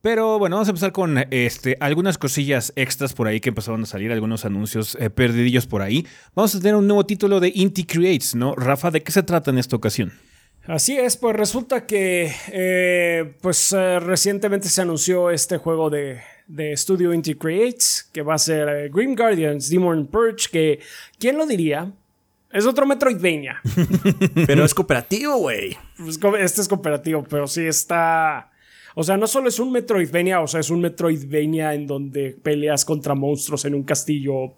[0.00, 3.86] Pero bueno, vamos a empezar con este, algunas cosillas extras por ahí que empezaron a
[3.86, 6.06] salir, algunos anuncios eh, perdidillos por ahí.
[6.34, 8.54] Vamos a tener un nuevo título de Inti Creates, ¿no?
[8.54, 10.14] Rafa, ¿de qué se trata en esta ocasión?
[10.68, 16.76] Así es, pues resulta que eh, pues eh, recientemente se anunció este juego de, de
[16.76, 20.80] Studio Inti Creates, que va a ser Grim Guardians, Demon Purge, que,
[21.18, 21.90] ¿quién lo diría?
[22.52, 23.60] Es otro Metroidvania.
[24.46, 25.76] pero es cooperativo, güey.
[25.96, 28.50] Pues, este es cooperativo, pero sí está
[29.00, 32.84] o sea, no solo es un Metroidvania, o sea, es un Metroidvania en donde peleas
[32.84, 34.54] contra monstruos en un castillo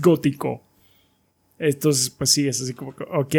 [0.00, 0.62] gótico.
[1.58, 3.34] Entonces, pues sí, es así como, ok.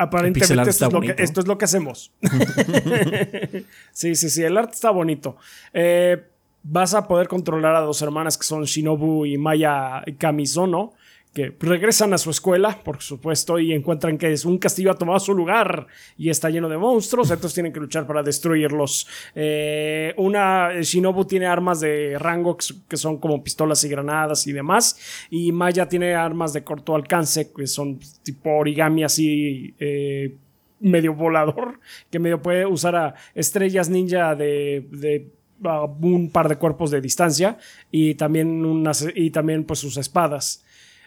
[0.00, 2.10] Aparentemente esto es, lo que, esto es, lo que, hacemos.
[3.92, 5.36] sí, sí, sí, el arte está bonito.
[5.74, 6.26] Eh,
[6.62, 10.94] vas a poder controlar a dos hermanas que son Shinobu y Maya Kamizono
[11.32, 15.20] que regresan a su escuela, por supuesto, y encuentran que es un castillo ha tomado
[15.20, 15.86] su lugar
[16.18, 19.06] y está lleno de monstruos, entonces tienen que luchar para destruirlos.
[19.34, 22.56] Eh, una, Shinobu tiene armas de rango
[22.88, 27.52] que son como pistolas y granadas y demás, y Maya tiene armas de corto alcance,
[27.52, 29.74] que son tipo origami así...
[29.78, 30.34] Eh,
[30.80, 31.78] medio volador,
[32.10, 35.28] que medio puede usar a estrellas ninja de,
[36.00, 37.58] un par de cuerpos de distancia
[37.90, 40.64] y también, unas, y también pues sus espadas.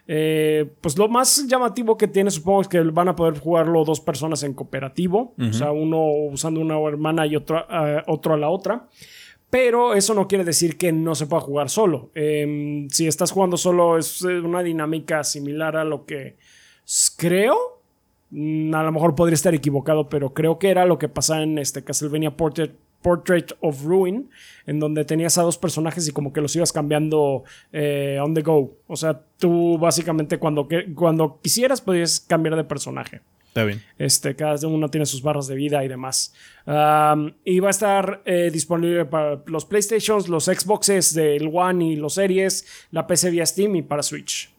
[0.08, 4.02] Eh, pues lo más llamativo que tiene, supongo, es que van a poder jugarlo dos
[4.02, 5.34] personas en cooperativo.
[5.40, 8.88] O sea, uno usando una hermana y otro, eh, otro a la otra.
[9.50, 12.10] Pero eso no quiere decir que no se pueda jugar solo.
[12.16, 16.38] Em, si estás jugando solo, es una dinámica similar a lo que
[17.18, 17.56] creo.
[18.32, 21.60] Mm, a lo mejor podría estar equivocado, pero creo que era lo que pasaba en
[21.60, 22.72] este Castlevania Portrait
[23.04, 24.32] Portrait of Ruin,
[24.66, 28.42] en donde tenías a dos personajes y como que los ibas cambiando eh, on the
[28.42, 28.80] go.
[28.88, 33.22] O sea, tú básicamente cuando, cuando quisieras podías cambiar de personaje.
[33.54, 33.84] Está bien.
[34.00, 36.34] Este, cada uno tiene sus barras de vida y demás.
[36.66, 42.16] y va a estar eh, disponible para los PlayStations, los Xboxes del One y los
[42.16, 44.53] Series, la PC vía Steam y para Switch.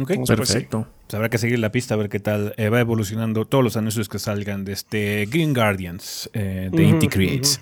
[0.00, 0.88] Ok, perfecto.
[1.02, 3.76] Pues habrá que seguir la pista a ver qué tal eh, va evolucionando todos los
[3.76, 7.60] anuncios que salgan de este Green Guardians eh, de Inti Creates.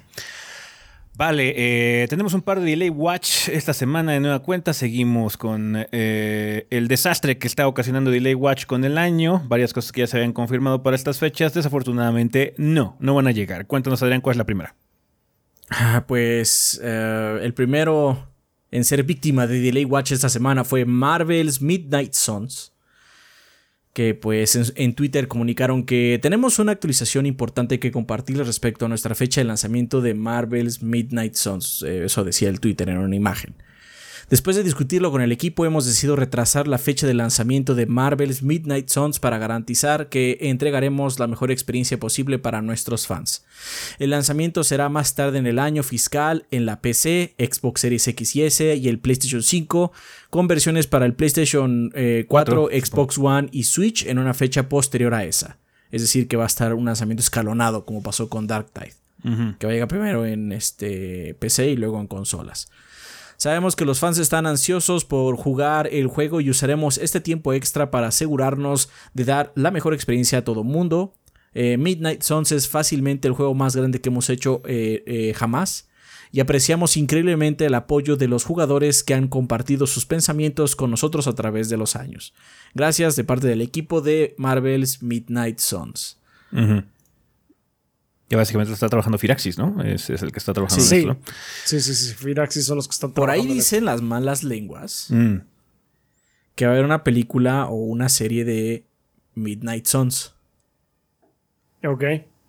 [1.14, 4.72] Vale, eh, tenemos un par de Delay Watch esta semana de nueva cuenta.
[4.72, 9.42] Seguimos con eh, el desastre que está ocasionando Delay Watch con el año.
[9.46, 11.52] Varias cosas que ya se habían confirmado para estas fechas.
[11.52, 13.66] Desafortunadamente, no, no van a llegar.
[13.66, 14.74] Cuéntanos, Adrián, cuál es la primera.
[15.68, 18.31] Ah, pues eh, el primero
[18.72, 22.72] en ser víctima de Delay Watch esta semana fue Marvel's Midnight Suns
[23.92, 29.14] que pues en, Twitter comunicaron que tenemos una actualización importante que compartir respecto a nuestra
[29.14, 31.84] fecha de lanzamiento de Marvel's Midnight Suns.
[31.86, 33.54] Eh, eso decía el Twitter en una imagen.
[34.32, 38.42] Después de discutirlo con el equipo, hemos decidido retrasar la fecha de lanzamiento de Marvel's
[38.42, 43.44] Midnight Suns para garantizar que entregaremos la mejor experiencia posible para nuestros fans.
[43.98, 48.34] El lanzamiento será más tarde en el año fiscal en la PC, Xbox Series X
[48.36, 49.92] y S y el PlayStation 5,
[50.30, 51.92] con versiones para el PlayStation
[52.26, 55.58] 4, eh, Xbox One y Switch en una fecha posterior a esa.
[55.90, 58.94] Es decir, que va a estar un lanzamiento escalonado como pasó con Dark Tide.
[59.58, 62.70] Que va a llegar primero en este PC y luego en consolas.
[63.42, 67.90] Sabemos que los fans están ansiosos por jugar el juego y usaremos este tiempo extra
[67.90, 71.14] para asegurarnos de dar la mejor experiencia a todo mundo.
[71.52, 75.88] Eh, Midnight Suns es fácilmente el juego más grande que hemos hecho eh, eh, jamás
[76.30, 81.26] y apreciamos increíblemente el apoyo de los jugadores que han compartido sus pensamientos con nosotros
[81.26, 82.34] a través de los años.
[82.74, 86.16] Gracias de parte del equipo de Marvel's Midnight Suns.
[88.32, 89.82] Que básicamente está trabajando Firaxis, ¿no?
[89.82, 91.00] Es, el que está trabajando sí.
[91.00, 91.18] esto.
[91.66, 92.14] Sí, sí, sí.
[92.14, 93.42] Firaxis son los que están trabajando.
[93.42, 95.36] Por ahí dicen las malas lenguas mm.
[96.54, 98.86] que va a haber una película o una serie de
[99.34, 100.34] Midnight Suns.
[101.84, 102.04] Ok.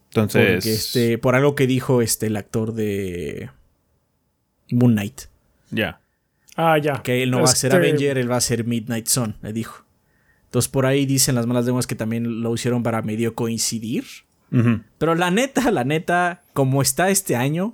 [0.07, 0.65] Entonces.
[0.65, 3.49] este, por algo que dijo este, el actor de
[4.71, 5.23] Moon Knight.
[5.69, 5.99] Ya.
[6.55, 7.03] Ah, ya.
[7.03, 9.51] Que él no va a ser este Avenger, él va a ser Midnight Sun, le
[9.51, 9.83] dijo.
[10.45, 14.05] Entonces por ahí dicen las malas lenguas que también lo hicieron para medio coincidir.
[14.97, 17.73] Pero la neta, la neta, como está este año,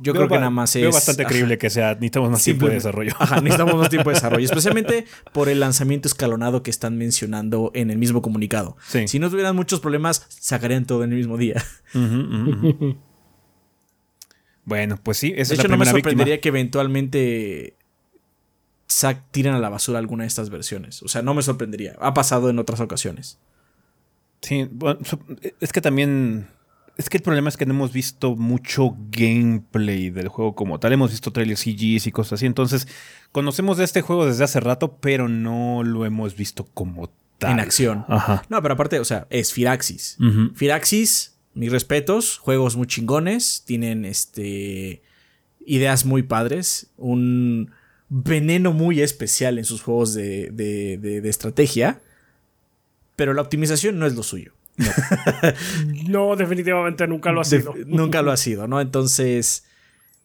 [0.00, 0.82] yo creo que nada más es.
[0.82, 1.94] Veo bastante creíble que sea.
[1.94, 3.14] Necesitamos más tiempo de desarrollo.
[3.18, 4.44] Ajá, necesitamos más tiempo de desarrollo.
[4.44, 8.76] Especialmente por el lanzamiento escalonado que están mencionando en el mismo comunicado.
[9.06, 11.64] Si no tuvieran muchos problemas, sacarían todo en el mismo día.
[14.64, 17.74] bueno, pues sí, esa de hecho, no me sorprendería que eventualmente
[19.30, 21.02] tiren a la basura alguna de estas versiones.
[21.02, 21.96] O sea, no me sorprendería.
[22.00, 23.38] Ha pasado en otras ocasiones.
[24.40, 25.00] Sí, bueno,
[25.60, 26.48] es que también.
[26.96, 30.92] Es que el problema es que no hemos visto mucho gameplay del juego como tal.
[30.92, 32.46] Hemos visto trailers CGs y cosas así.
[32.46, 32.88] Entonces,
[33.30, 37.52] conocemos de este juego desde hace rato, pero no lo hemos visto como tal.
[37.52, 38.04] En acción.
[38.08, 38.42] Ajá.
[38.48, 40.18] No, pero aparte, o sea, es Firaxis.
[40.56, 43.62] Firaxis, mis respetos, juegos muy chingones.
[43.64, 45.02] Tienen este.
[45.64, 46.90] ideas muy padres.
[46.96, 47.70] Un
[48.08, 52.00] veneno muy especial en sus juegos de, de, de estrategia
[53.18, 54.52] pero la optimización no es lo suyo.
[56.06, 57.74] No, definitivamente nunca lo ha sido.
[57.84, 58.80] nunca lo ha sido, ¿no?
[58.80, 59.64] Entonces,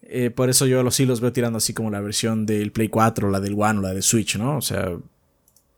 [0.04, 3.32] eh, por eso yo sí los veo tirando así como la versión del Play 4,
[3.32, 4.58] la del One o la de Switch, ¿no?
[4.58, 4.92] O sea,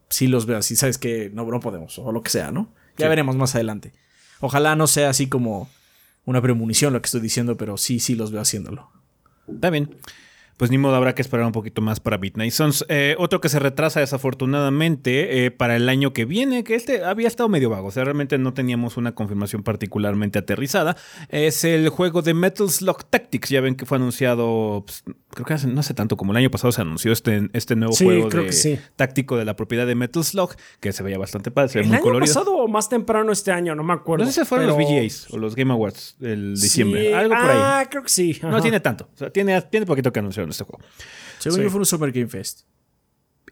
[0.10, 2.70] sí los veo así, sabes que no, no podemos, o lo que sea, ¿no?
[2.98, 3.94] Ya veremos más adelante.
[4.42, 5.70] Ojalá no sea así como
[6.26, 8.92] una premonición lo que estoy diciendo, pero sí, sí los veo haciéndolo.
[9.48, 9.96] Está bien
[10.58, 12.86] pues ni modo habrá que esperar un poquito más para Midnight Suns.
[12.90, 17.28] Eh, otro que se retrasa desafortunadamente eh, para el año que viene, que este había
[17.28, 20.96] estado medio vago, o sea, realmente no teníamos una confirmación particularmente aterrizada,
[21.30, 23.50] es el juego de Metal Slug Tactics.
[23.50, 25.04] Ya ven que fue anunciado, pues,
[25.36, 28.30] creo que no hace tanto como el año pasado se anunció este, este nuevo juego
[28.96, 32.00] táctico de la propiedad de Metal Slug, que se veía bastante padre, se ve muy
[32.00, 32.24] colorido.
[32.26, 33.76] ¿El año pasado o más temprano este año?
[33.76, 34.26] No me acuerdo.
[34.26, 37.58] No sé si fueron los VGAs o los Game Awards del diciembre, algo por ahí.
[37.62, 38.40] Ah, creo que sí.
[38.42, 40.84] No tiene tanto, o sea, tiene, tiene poquito que anunció en este juego.
[41.38, 42.62] Según yo fue un Super Game Fest.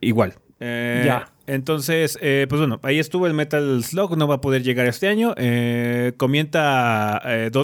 [0.01, 0.33] Igual.
[0.59, 1.32] Eh, ya.
[1.45, 5.07] Entonces, eh, pues bueno, ahí estuvo el Metal Slug, no va a poder llegar este
[5.07, 5.33] año.
[5.37, 7.21] Eh, comenta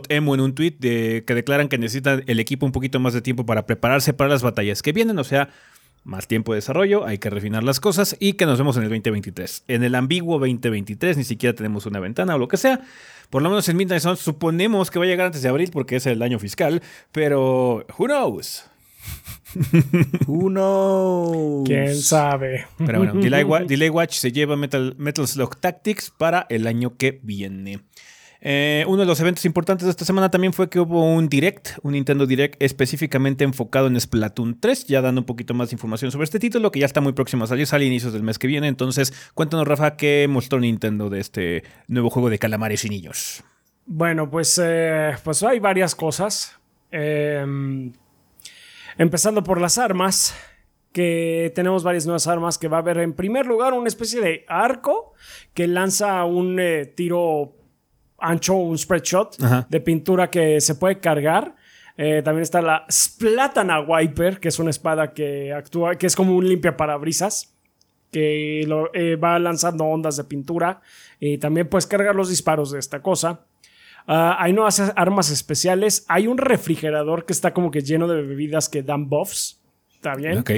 [0.09, 3.21] .emo en un tweet de, que declaran que necesita el equipo un poquito más de
[3.21, 5.49] tiempo para prepararse para las batallas que vienen, o sea,
[6.03, 8.89] más tiempo de desarrollo, hay que refinar las cosas y que nos vemos en el
[8.89, 9.63] 2023.
[9.67, 12.81] En el ambiguo 2023 ni siquiera tenemos una ventana o lo que sea.
[13.29, 16.05] Por lo menos en Midnight suponemos que va a llegar antes de abril porque es
[16.05, 18.65] el año fiscal, pero who knows?
[20.27, 21.63] Uno.
[21.65, 22.65] ¿Quién sabe?
[22.77, 23.13] Pero bueno,
[23.67, 27.81] Delay, Watch se lleva Metal, Metal Slug Tactics para el año que viene.
[28.41, 31.71] Eh, uno de los eventos importantes de esta semana también fue que hubo un Direct,
[31.83, 36.09] un Nintendo Direct específicamente enfocado en Splatoon 3, ya dando un poquito más de información
[36.11, 38.39] sobre este título que ya está muy próximo a salir, sale a inicios del mes
[38.39, 38.67] que viene.
[38.67, 43.43] Entonces, cuéntanos, Rafa, qué mostró Nintendo de este nuevo juego de calamares y niños.
[43.85, 46.57] Bueno, pues, eh, pues hay varias cosas.
[46.91, 47.45] Eh,
[48.99, 50.35] Empezando por las armas,
[50.91, 54.43] que tenemos varias nuevas armas que va a haber en primer lugar una especie de
[54.49, 55.13] arco
[55.53, 57.55] que lanza un eh, tiro
[58.17, 59.37] ancho, un spread shot
[59.69, 61.55] de pintura que se puede cargar.
[61.95, 66.35] Eh, también está la Splatana Wiper, que es una espada que actúa, que es como
[66.35, 67.55] un limpia parabrisas,
[68.11, 70.81] que eh, va lanzando ondas de pintura.
[71.21, 73.45] Y también puedes cargar los disparos de esta cosa.
[74.11, 76.03] Ah, hay nuevas armas especiales.
[76.07, 79.61] Hay un refrigerador que está como que lleno de bebidas que dan buffs.
[79.93, 80.39] Está bien.
[80.39, 80.51] Ok.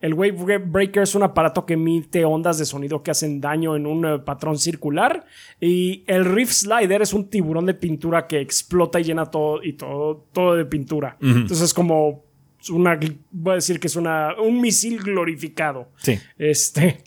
[0.00, 3.88] El Wave Breaker es un aparato que emite ondas de sonido que hacen daño en
[3.88, 5.26] un eh, patrón circular.
[5.60, 9.72] Y el Rift Slider es un tiburón de pintura que explota y llena todo y
[9.72, 11.16] todo, todo de pintura.
[11.20, 12.24] Entonces es como
[12.70, 13.00] una.
[13.32, 15.88] Voy a decir que es una, un misil glorificado.
[15.96, 16.20] Sí.
[16.38, 17.02] Este.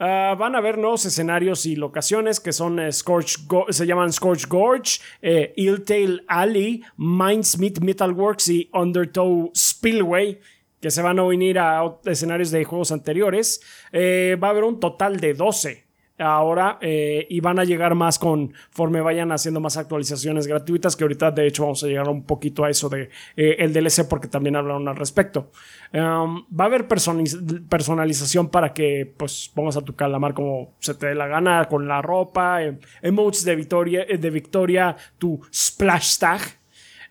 [0.00, 3.38] Ah, van a haber nuevos escenarios y locaciones que son eh, Scorch
[3.70, 10.38] se llaman Scorch Gorge, eh, Illtail Alley, Mindsmith Metalworks y Undertow Spillway
[10.80, 13.60] que se van a unir a escenarios de juegos anteriores.
[13.90, 15.87] Eh, va a haber un total de 12
[16.18, 21.30] ahora eh, y van a llegar más conforme vayan haciendo más actualizaciones gratuitas que ahorita
[21.30, 24.56] de hecho vamos a llegar un poquito a eso de eh, el DLC porque también
[24.56, 25.50] hablaron al respecto
[25.92, 31.06] um, va a haber personalización para que pues pongas a tu calamar como se te
[31.06, 32.60] dé la gana con la ropa
[33.02, 36.40] emotes de victoria de victoria tu splash tag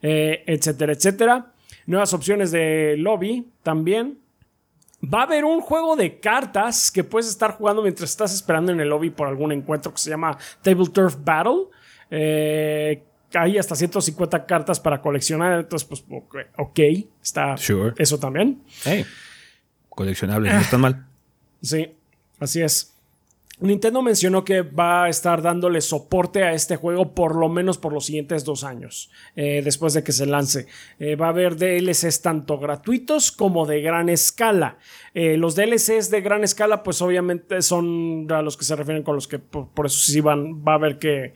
[0.02, 1.54] etcétera etcétera
[1.88, 4.20] nuevas opciones de lobby también.
[5.02, 8.80] Va a haber un juego de cartas que puedes estar jugando mientras estás esperando en
[8.80, 11.66] el lobby por algún encuentro que se llama Table Turf Battle.
[12.10, 15.60] Eh, hay hasta 150 cartas para coleccionar.
[15.60, 16.04] Entonces, pues,
[16.58, 16.80] ok,
[17.22, 17.56] está
[17.98, 18.64] eso también.
[18.84, 19.06] Hey,
[19.90, 21.06] coleccionable, no está mal.
[21.62, 21.96] Sí,
[22.40, 22.97] así es.
[23.60, 27.92] Nintendo mencionó que va a estar dándole soporte a este juego por lo menos por
[27.92, 30.68] los siguientes dos años, eh, después de que se lance.
[31.00, 34.78] Eh, va a haber DLCs tanto gratuitos como de gran escala.
[35.16, 39.16] Eh, los DLCs de gran escala, pues obviamente son a los que se refieren con
[39.16, 41.34] los que por, eso sí van, va a haber que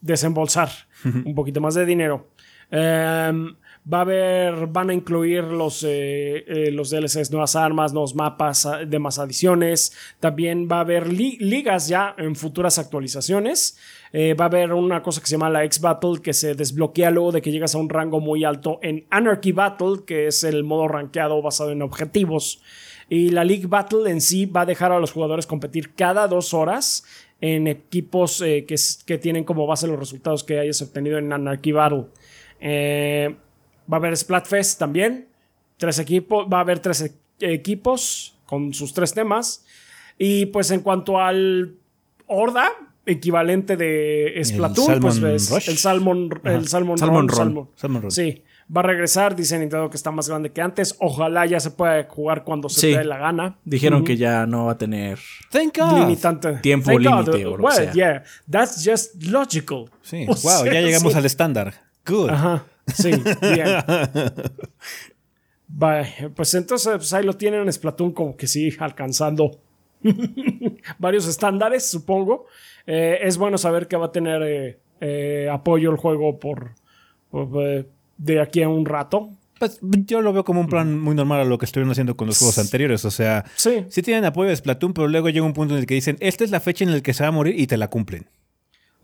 [0.00, 0.70] desembolsar
[1.04, 2.28] un poquito más de dinero.
[2.70, 3.54] Em,
[3.90, 8.68] Va a haber, van a incluir los, eh, eh, los DLCs, nuevas armas, nuevos mapas,
[8.86, 9.92] demás adiciones.
[10.20, 13.76] También va a haber ligas ya en futuras actualizaciones.
[14.12, 17.32] Eh, va a haber una cosa que se llama la X-Battle que se desbloquea luego
[17.32, 20.86] de que llegas a un rango muy alto en Anarchy Battle, que es el modo
[20.86, 22.62] rankeado basado en objetivos.
[23.08, 26.54] Y la League Battle en sí va a dejar a los jugadores competir cada dos
[26.54, 27.04] horas
[27.40, 28.64] en equipos que,
[29.06, 32.04] que, tienen como base los resultados que hayas obtenido en Anarchy Battle.
[32.60, 33.34] Eh,
[33.92, 35.28] Va a haber Splatfest también.
[35.76, 36.46] Tres equipos.
[36.50, 39.64] Va a haber tres e-, equipos con sus tres temas.
[40.18, 41.74] Y pues en cuanto al
[42.26, 42.70] Horda,
[43.06, 48.42] equivalente de Splatoon, pues ves el Salmon, el Salmon, Salmon, Salmon, Sí.
[48.74, 50.96] Va a regresar, dice Nintendo que está más grande que antes.
[50.98, 53.58] Ojalá ya se pueda jugar cuando se dé la gana.
[53.64, 55.18] Dijeron que ya no va a tener
[55.52, 56.54] limitante.
[56.62, 59.90] tiempo límite o well, yeah, that's just logical.
[60.02, 61.74] Sí, wow, ya llegamos al estándar.
[62.06, 62.30] Good.
[62.30, 62.64] Ajá.
[62.86, 63.68] Sí, bien.
[66.34, 69.58] pues entonces pues ahí lo tienen en Splatoon como que sí, alcanzando
[70.98, 72.46] varios estándares, supongo.
[72.86, 76.72] Eh, es bueno saber que va a tener eh, eh, apoyo el juego por,
[78.18, 79.30] de aquí a un rato.
[79.58, 82.26] Pues yo lo veo como un plan muy normal a lo que estuvieron haciendo con
[82.26, 83.04] los juegos anteriores.
[83.04, 83.84] O sea, sí.
[83.88, 86.42] sí tienen apoyo de Splatoon, pero luego llega un punto en el que dicen, esta
[86.42, 88.26] es la fecha en la que se va a morir y te la cumplen.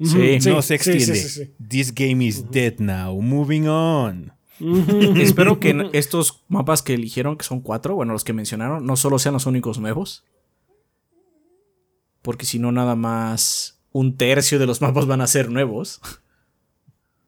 [0.00, 1.54] Sí, no se extiende.
[1.68, 3.20] This game is dead now.
[3.20, 4.32] Moving on.
[5.16, 9.18] Espero que estos mapas que eligieron, que son cuatro, bueno, los que mencionaron, no solo
[9.18, 10.24] sean los únicos nuevos.
[12.22, 16.00] Porque si no, nada más un tercio de los mapas van a ser nuevos.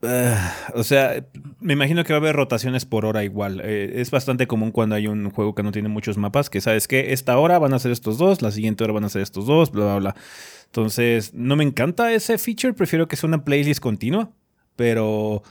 [0.02, 1.26] Ah, o sea,
[1.60, 3.60] me imagino que va a haber rotaciones por hora igual.
[3.62, 6.88] Eh, es bastante común cuando hay un juego que no tiene muchos mapas, que sabes
[6.88, 9.46] que esta hora van a ser estos dos, la siguiente hora van a ser estos
[9.46, 10.16] dos, bla, bla, bla.
[10.66, 14.30] Entonces, no me encanta ese feature, prefiero que sea una playlist continua,
[14.76, 15.42] pero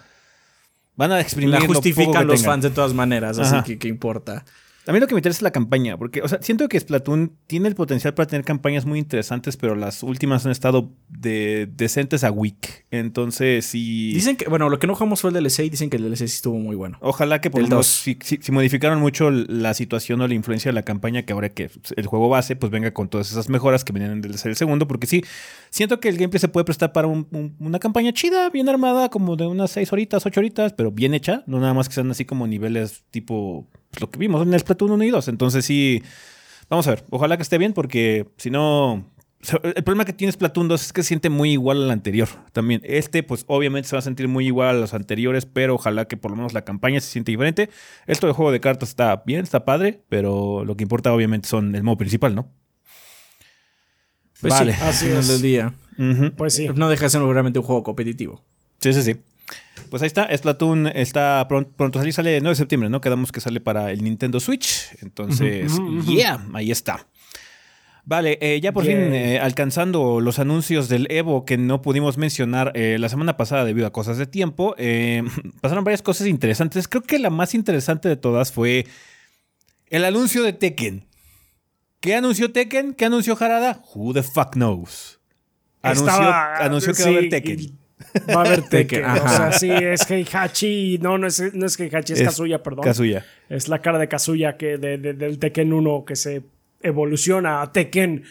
[0.96, 1.52] van a exprimir.
[1.52, 4.46] La justifican los fans de todas maneras, así que qué importa.
[4.90, 7.34] A mí lo que me interesa es la campaña, porque, o sea, siento que Splatoon
[7.46, 12.24] tiene el potencial para tener campañas muy interesantes, pero las últimas han estado de decentes
[12.24, 12.88] a weak.
[12.90, 14.14] Entonces, sí.
[14.14, 16.18] Dicen que, bueno, lo que no jugamos fue el DLC y dicen que el DLC
[16.18, 16.98] sí estuvo muy bueno.
[17.02, 18.18] Ojalá que por lo si,
[18.50, 22.28] modificaron mucho la situación o la influencia de la campaña, que ahora que el juego
[22.28, 25.24] base, pues venga con todas esas mejoras que vienen del DLC segundo, porque sí,
[25.70, 29.46] siento que el gameplay se puede prestar para una campaña chida, bien armada, como de
[29.46, 32.48] unas 6 horitas, 8 horitas, pero bien hecha, no nada más que sean así como
[32.48, 35.28] niveles tipo pues, lo que vimos en el Splatoon 1 y 2.
[35.28, 36.04] Entonces sí,
[36.70, 39.06] vamos a ver, ojalá que esté bien porque si no...
[39.64, 42.82] El problema que tiene Splatoon 2 es que se siente muy igual al anterior también.
[42.84, 46.18] Este, pues obviamente se va a sentir muy igual a los anteriores, pero ojalá que
[46.18, 47.70] por lo menos la campaña se siente diferente.
[48.06, 51.74] Esto de juego de cartas está bien, está padre, pero lo que importa obviamente son
[51.74, 52.52] el modo principal, ¿no?
[54.42, 55.28] Pues vale, así es.
[55.30, 55.74] del día.
[56.36, 56.68] Pues sí.
[56.76, 58.44] No deja de ser realmente un juego competitivo.
[58.80, 59.16] Sí, sí, sí.
[59.90, 60.30] Pues ahí está.
[60.36, 63.02] Splatoon está pronto, pronto a salir, sale el 9 de septiembre, ¿no?
[63.02, 64.90] Quedamos que sale para el Nintendo Switch.
[65.02, 65.72] Entonces,
[66.06, 67.08] yeah, ahí está.
[68.06, 72.72] Vale, eh, ya por fin eh, alcanzando los anuncios del Evo que no pudimos mencionar
[72.74, 74.76] eh, la semana pasada debido a cosas de tiempo,
[75.62, 76.88] pasaron varias cosas interesantes.
[76.88, 78.88] Creo que la más interesante de todas fue
[79.90, 81.06] el anuncio de Tekken.
[82.00, 82.94] ¿Qué anunció Tekken?
[82.94, 83.84] ¿Qué anunció Harada?
[83.94, 85.20] Who the fuck knows?
[85.82, 87.78] Anunció, que va a haber Tekken.
[88.30, 89.06] Va a haber Tekken.
[89.06, 91.00] o sea, sí, es Heihachi.
[91.02, 92.84] No, no es, no es Heihachi, es, Kazuya, perdón.
[92.84, 93.26] Kazuya.
[93.50, 96.44] Es la cara de Kazuya que del Tekken 1 que se
[96.82, 98.24] evoluciona a Tekken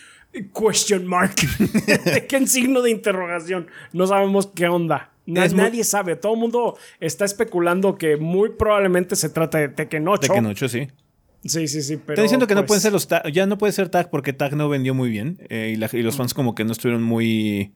[0.52, 1.34] question mark.
[2.04, 3.66] Tekken signo de interrogación.
[3.92, 5.10] No sabemos qué onda.
[5.26, 6.16] nadie sabe.
[6.16, 10.20] Todo el mundo está especulando que muy probablemente se trata de Tekken 8.
[10.20, 10.88] Tekken 8, sí.
[11.44, 11.96] Sí, sí, sí.
[11.96, 13.30] Pero, Está diciendo que no pueden pues ser los tag.
[13.30, 15.38] Ya no puede ser tag porque tag no vendió muy bien.
[15.48, 17.74] Eh, y, los fans como que no estuvieron muy.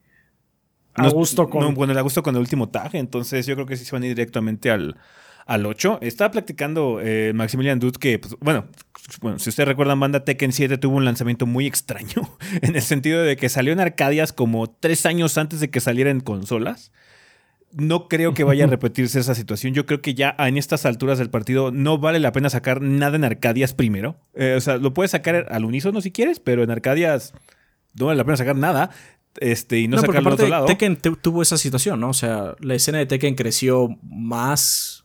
[0.94, 1.62] A gusto con.
[1.62, 2.94] No, bueno, a gusto con el último tag.
[2.94, 4.96] Entonces yo creo que sí se van a ir directamente al,
[5.46, 5.98] al 8.
[6.02, 8.66] Estaba platicando eh, Maximilian Dude que, pues, bueno,
[9.20, 13.22] bueno, si ustedes recuerdan, banda Tekken 7 tuvo un lanzamiento muy extraño, en el sentido
[13.22, 16.92] de que salió en Arcadias como tres años antes de que saliera en consolas.
[17.74, 19.72] No creo que vaya a repetirse esa situación.
[19.72, 23.16] Yo creo que ya en estas alturas del partido no vale la pena sacar nada
[23.16, 24.20] en Arcadias primero.
[24.34, 27.32] Eh, o sea, lo puedes sacar al unísono si quieres, pero en Arcadias
[27.98, 28.90] no vale la pena sacar nada
[29.40, 30.66] este, y no, no sacarlo al otro lado.
[30.66, 32.10] Tekken tuvo esa situación, ¿no?
[32.10, 35.02] O sea, la escena de Tekken creció más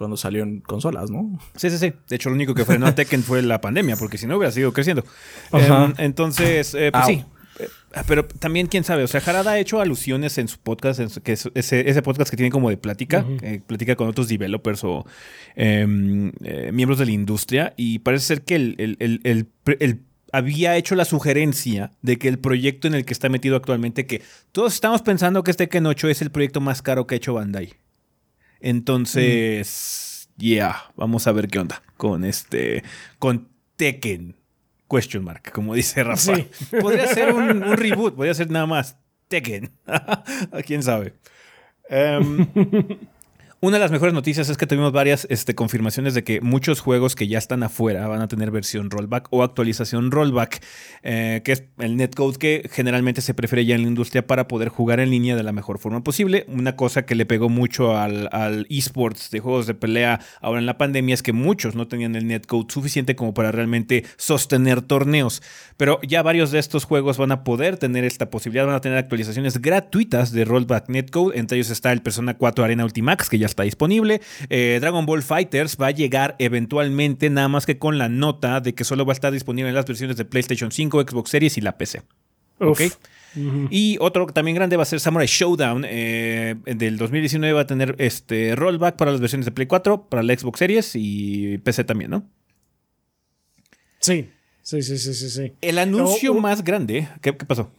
[0.00, 1.38] cuando salió en consolas, ¿no?
[1.56, 1.92] Sí, sí, sí.
[2.08, 4.50] De hecho, lo único que frenó a Tekken fue la pandemia, porque si no hubiera
[4.50, 5.04] seguido creciendo.
[5.52, 7.24] Em, entonces, eh, pues sí.
[7.58, 7.68] Eh,
[8.06, 11.50] pero también, quién sabe, o sea, Harada ha hecho alusiones en su podcast, que es
[11.54, 13.26] ese, podcast que tiene como de plática,
[13.66, 15.04] plática con otros developers o
[15.54, 16.32] em,
[16.72, 19.48] miembros de la industria, y parece ser que el,
[20.32, 24.22] había hecho la sugerencia de que el proyecto en el que está metido actualmente, que
[24.52, 27.34] todos estamos pensando que este Ken 8 es el proyecto más caro que ha hecho
[27.34, 27.74] Bandai.
[28.60, 32.82] Entonces, ya, yeah, vamos a ver qué onda con este,
[33.18, 34.36] con Tekken,
[34.88, 36.34] question mark, como dice Rafa.
[36.80, 38.96] Podría ser un, reboot, podría ser nada más
[39.28, 39.70] Tekken.
[40.66, 41.14] ¿Quién sabe?
[41.88, 42.46] Um,
[43.62, 47.14] una de las mejores noticias es que tuvimos varias este, confirmaciones de que muchos juegos
[47.14, 50.62] que ya están afuera van a tener versión rollback o actualización rollback,
[51.02, 54.70] eh, que es el netcode que generalmente se prefiere ya en la industria para poder
[54.70, 56.46] jugar en línea de la mejor forma posible.
[56.48, 60.66] Una cosa que le pegó mucho al, al esports de juegos de pelea ahora en
[60.66, 65.42] la pandemia es que muchos no tenían el netcode suficiente como para realmente sostener torneos.
[65.76, 68.96] Pero ya varios de estos juegos van a poder tener esta posibilidad, van a tener
[68.96, 71.38] actualizaciones gratuitas de rollback netcode.
[71.38, 74.20] Entre ellos está el Persona 4 Arena Ultimax, que ya está disponible.
[74.48, 78.74] Eh, Dragon Ball Fighters va a llegar eventualmente, nada más que con la nota de
[78.74, 81.60] que solo va a estar disponible en las versiones de PlayStation 5, Xbox Series y
[81.60, 82.02] la PC.
[82.58, 82.82] ¿Ok?
[83.70, 85.84] Y otro también grande va a ser Samurai Showdown.
[85.88, 90.22] Eh, del 2019 va a tener este rollback para las versiones de Play 4, para
[90.22, 92.28] la Xbox Series y PC también, ¿no?
[94.00, 94.30] Sí,
[94.62, 95.52] sí, sí, sí, sí.
[95.60, 97.72] El anuncio más grande, ¿qué, ¿qué, pasó?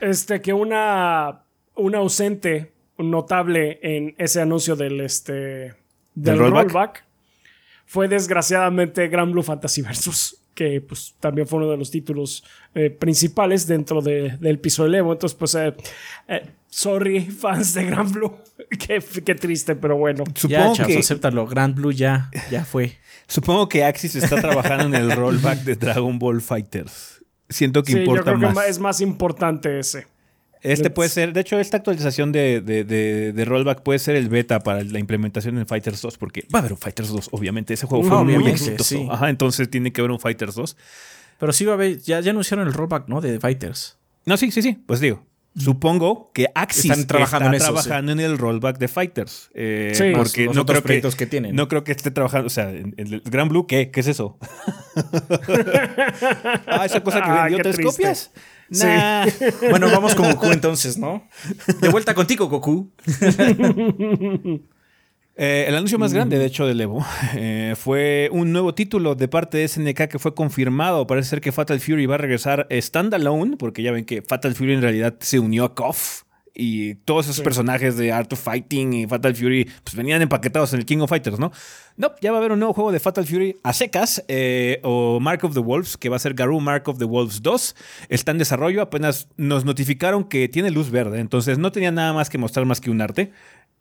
[0.00, 1.44] Este, que una,
[1.74, 5.74] una ausente notable en ese anuncio del, este,
[6.14, 7.04] del, rollback?
[7.86, 12.90] fue desgraciadamente Gran Blue Fantasy Versus que pues también fue uno de los títulos eh,
[12.90, 15.12] principales dentro del piso de Evo.
[15.12, 15.74] Entonces, pues, eh,
[16.28, 18.34] eh, sorry, fans de Gran Blue.
[19.24, 20.24] qué, triste, pero bueno.
[20.34, 20.98] Supongo ya, que...
[20.98, 21.46] acéptalo.
[21.46, 22.98] Grand Blue ya, ya fue.
[23.26, 27.24] Supongo que Axis está trabajando en el rollback de Dragon Ball Fighters.
[27.48, 30.06] Siento que importa yo creo Que es más importante ese.
[30.62, 34.84] Este puede ser, de hecho, esta actualización de, de, rollback puede ser el beta para
[34.84, 37.74] la implementación en Fighters 2, porque va a haber un Fighters 2, obviamente.
[37.74, 39.10] Ese juego fue muy exitoso.
[39.10, 40.76] Ajá, entonces tiene que haber un Fighters 2.
[41.38, 43.20] Pero sí va a haber, ya, ya anunciaron el rollback, ¿no?
[43.20, 43.98] De Fighters.
[44.24, 44.78] No, sí, sí, sí.
[44.86, 49.50] Pues digo, Supongo que Axis Están trabajando está en trabajando en el rollback de Fighters.
[49.52, 51.54] Eh, sí, porque no creo que, que, tienen.
[51.54, 52.46] No creo que esté trabajando.
[52.46, 53.90] O sea, el Gran Blue, ¿qué?
[53.90, 54.38] ¿Qué es eso?
[56.66, 58.30] ah, esa cosa que ah, vendió tres copias.
[59.70, 61.28] bueno, vamos con Goku entonces, ¿no?
[61.80, 62.90] De vuelta contigo, Goku.
[65.34, 67.04] Eh, el anuncio más grande, de hecho, del Evo
[67.34, 71.06] eh, fue un nuevo título de parte de SNK que fue confirmado.
[71.06, 74.74] Parece ser que Fatal Fury va a regresar standalone, porque ya ven que Fatal Fury
[74.74, 79.06] en realidad se unió a KOF y todos esos personajes de Art of Fighting y
[79.06, 81.50] Fatal Fury pues venían empaquetados en el King of Fighters, ¿no?
[81.96, 85.18] No, ya va a haber un nuevo juego de Fatal Fury a secas eh, o
[85.20, 87.76] Mark of the Wolves, que va a ser Garou Mark of the Wolves 2.
[88.08, 92.28] Está en desarrollo, apenas nos notificaron que tiene luz verde, entonces no tenía nada más
[92.28, 93.32] que mostrar más que un arte,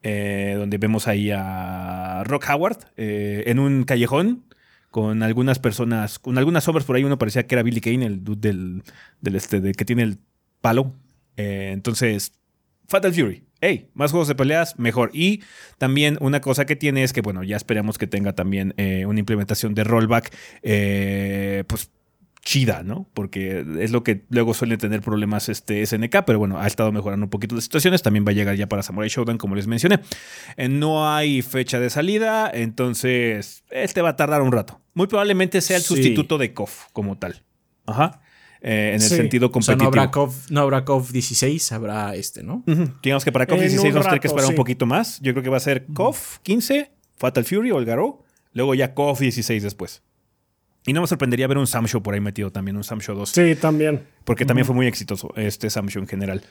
[0.03, 4.45] eh, donde vemos ahí a Rock Howard eh, en un callejón
[4.89, 8.23] con algunas personas, con algunas obras por ahí, uno parecía que era Billy Kane, el
[8.23, 10.19] dude del, este, de, que tiene el
[10.61, 10.93] palo.
[11.37, 12.33] entonces
[12.91, 13.43] Fatal Fury.
[13.61, 15.09] hey, más juegos de peleas, mejor.
[15.13, 15.41] Y
[15.77, 19.19] también una cosa que tiene es que, bueno, ya esperamos que tenga también eh, una
[19.19, 21.89] implementación de rollback, eh, pues
[22.43, 23.07] chida, ¿no?
[23.13, 27.27] Porque es lo que luego suele tener problemas este SNK, pero bueno, ha estado mejorando
[27.27, 28.01] un poquito de situaciones.
[28.01, 29.99] También va a llegar ya para Samurai Showdown, como les mencioné.
[30.57, 34.81] Eh, no hay fecha de salida, entonces este va a tardar un rato.
[34.93, 37.43] Muy probablemente sea el sustituto de KOF como tal.
[37.85, 38.21] Ajá.
[38.63, 39.89] Eh, en el sentido competitivo.
[39.89, 39.93] O
[40.29, 42.63] sea, no habrá KOF, 16, habrá este, ¿no?
[43.01, 45.19] Digamos que para KOF 16 vamos a tener que esperar un poquito más.
[45.21, 48.93] Yo creo que va a ser KOF 15, Fatal Fury o el Garou, luego ya
[48.93, 50.03] KOF 16 después.
[50.85, 53.15] Y no me sorprendería ver un Sam Show por ahí metido también, un Sam Show
[53.15, 53.29] 2.
[53.29, 54.03] Sí, también.
[54.25, 56.43] Porque también fue muy exitoso este Sam Show en general.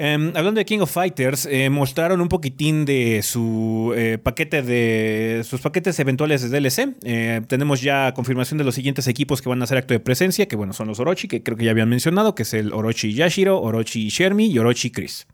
[0.00, 5.42] Em, hablando de King of Fighters, eh, mostraron un poquitín de su eh, paquete de
[5.44, 6.94] sus paquetes eventuales de DLC.
[7.02, 10.46] Eh, tenemos ya confirmación de los siguientes equipos que van a hacer acto de presencia,
[10.46, 13.12] que bueno, son los Orochi, que creo que ya habían mencionado, que es el Orochi
[13.12, 15.26] Yashiro, Orochi Shermi y Orochi Chris.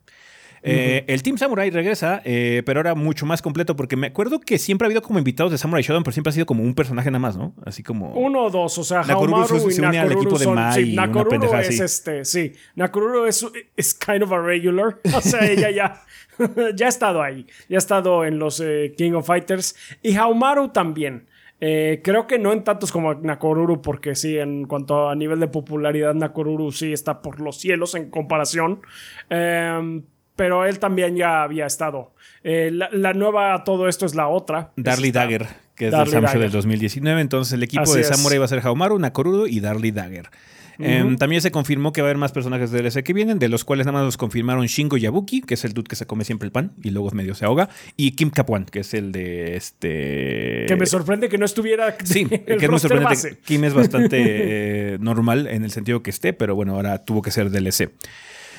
[0.66, 4.58] Eh, el Team Samurai regresa, eh, pero ahora mucho más completo, porque me acuerdo que
[4.58, 7.10] siempre ha habido como invitados de Samurai Shodown, pero siempre ha sido como un personaje
[7.10, 7.54] nada más, ¿no?
[7.66, 8.14] Así como.
[8.14, 10.84] Uno o dos, o sea, Nakoruru se, une al equipo de Mai.
[10.86, 12.52] Sí, Nakoruru es este, sí.
[12.76, 13.46] Nakoruru es,
[13.76, 14.98] es kind of a regular.
[15.14, 16.02] O sea, ella ya.
[16.74, 17.46] ya ha estado ahí.
[17.68, 19.76] Ya ha estado en los eh, King of Fighters.
[20.02, 21.26] Y Haumaru también.
[21.60, 26.14] creo que no en tantos como Nakoruru, porque sí, en cuanto a nivel de popularidad,
[26.14, 28.80] Nakoruru sí está por los cielos en comparación.
[29.28, 30.02] Eh,
[30.36, 32.12] pero él también ya había estado.
[32.42, 34.72] Eh, la, nueva a todo esto es la otra.
[34.76, 37.20] Darly Dagger, que es del Samsung del 2019.
[37.20, 40.30] Entonces el equipo de Samurai va a ser Haumaru, Nakorudo y Darly Dagger.
[40.78, 43.48] Em, también se confirmó que va a haber más personajes de DLC que vienen, de
[43.48, 46.24] los cuales nada más los confirmaron Shingo Yabuki, que es el dude que se come
[46.24, 49.56] siempre el pan y luego medio se ahoga, y Kim Kapuan, que es el de
[49.56, 50.64] este.
[50.66, 51.96] Que me sorprende que no estuviera.
[52.04, 53.38] Sí, que es muy sorprendente.
[53.44, 54.16] Kim es bastante
[54.94, 57.90] eh, normal en el sentido que esté, pero bueno, ahora tuvo que ser DLC.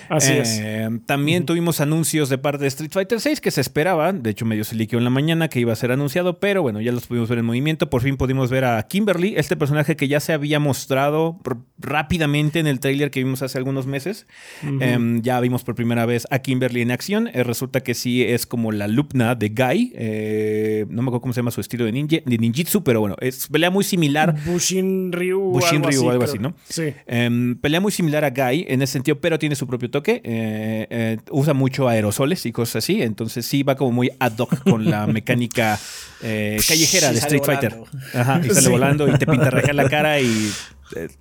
[0.09, 0.59] Así es.
[0.61, 4.23] Eh, también tuvimos anuncios de parte de Street Fighter VI que se esperaban.
[4.23, 6.81] De hecho, medio se liqueó en la mañana que iba a ser anunciado, pero bueno,
[6.81, 7.89] ya los pudimos ver en movimiento.
[7.89, 11.39] Por fin pudimos ver a Kimberly, este personaje que ya se había mostrado
[11.77, 14.27] rápidamente en el trailer que vimos hace algunos meses.
[14.63, 17.29] Em, ya vimos por primera vez a Kimberly en acción.
[17.33, 19.93] Eh, resulta que sí es como la alumna de Guy.
[19.95, 23.15] Eh, no me acuerdo cómo se llama su estilo de, ninja, de ninjitsu, pero bueno,
[23.19, 24.35] es pelea muy similar.
[24.45, 25.39] Bushin Ryu.
[25.39, 26.55] Bushin Ryu o algo así, ¿no?
[26.67, 26.93] Sí.
[27.07, 30.21] Em, pelea muy similar a Guy en ese sentido, pero tiene su propio toque.
[30.25, 33.01] Eh, eh, usa mucho aerosoles y cosas así.
[33.01, 35.79] Entonces sí va como muy ad hoc con la mecánica
[36.21, 37.77] eh, callejera de Street Fighter.
[38.13, 40.51] Ajá, y sale volando y te pintarraja la cara y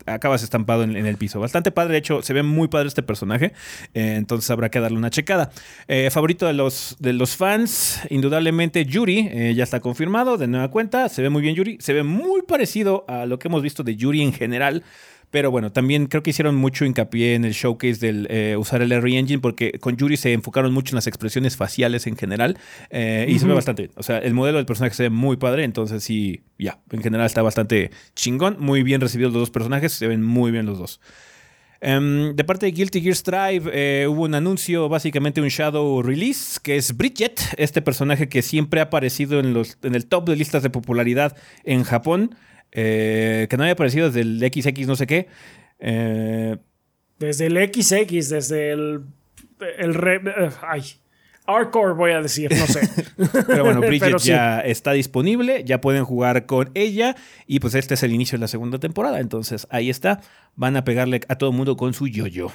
[0.07, 1.39] acabas estampado en, el piso.
[1.39, 3.53] Bastante padre, de hecho, se ve muy padre este personaje.
[3.95, 5.53] entonces habrá que darle una checada.
[6.11, 11.09] favorito de los, de los fans, indudablemente Yuri, ya está confirmado de nueva cuenta.
[11.09, 11.79] Se ve muy bien Yuri.
[11.81, 14.83] Se ve muy parecido a lo que hemos visto de Yuri en general.
[15.31, 18.93] Pero bueno, también creo que hicieron mucho hincapié en el showcase del eh, usar el
[18.93, 22.59] R Engine porque con Yuri se enfocaron mucho en las expresiones faciales en general
[22.91, 23.93] eh, y se ve bastante bien.
[23.97, 27.27] O sea, el modelo del personaje se ve muy padre, entonces sí, ya, en general
[27.27, 28.57] está bastante chingón.
[28.59, 31.01] Muy bien recibidos los dos personajes, se ven muy bien los dos.
[31.87, 36.59] Em, de parte de Guilty Gear Strive eh, hubo un anuncio, básicamente un shadow release,
[36.62, 40.37] que es Bridget, este personaje que siempre ha aparecido en, los, en el top de
[40.37, 42.37] listas de popularidad en Japón.
[42.75, 45.29] Eh, que no había aparecido desde el XX no sé qué.
[45.79, 46.57] Eh,
[47.18, 49.05] desde el XX, desde el...
[49.79, 50.83] el eh, ay,
[51.47, 52.89] Hardcore voy a decir, no sé.
[53.47, 57.16] Pero bueno, Bridget ya está disponible, ya pueden jugar con ella
[57.47, 60.20] y pues este es el inicio de la segunda temporada, entonces ahí está,
[60.57, 62.51] van a pegarle a todo el mundo con su yo-yo.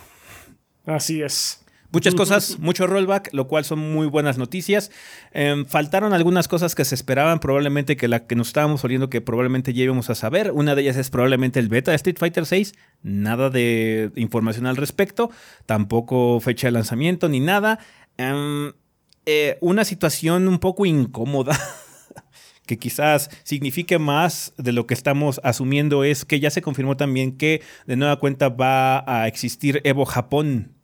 [0.85, 1.63] Así es.
[1.91, 4.91] Muchas cosas, mucho rollback, lo cual son muy buenas noticias.
[5.31, 9.21] Em, faltaron algunas cosas que se esperaban, probablemente que la que nos estábamos oliendo que
[9.21, 10.51] probablemente ya íbamos a saber.
[10.51, 12.73] Una de ellas es probablemente el beta de Street Fighter VI.
[13.01, 15.31] Nada de información al respecto,
[15.65, 17.79] tampoco fecha de lanzamiento ni nada.
[18.17, 18.73] Em,
[19.25, 21.57] eh, una situación un poco incómoda.
[22.67, 27.35] que quizás signifique más de lo que estamos asumiendo es que ya se confirmó también
[27.35, 30.78] que de nueva cuenta va a existir Evo Japón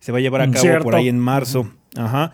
[0.00, 1.72] se va a llevar a cabo por ahí en marzo.
[1.96, 2.32] Ajá.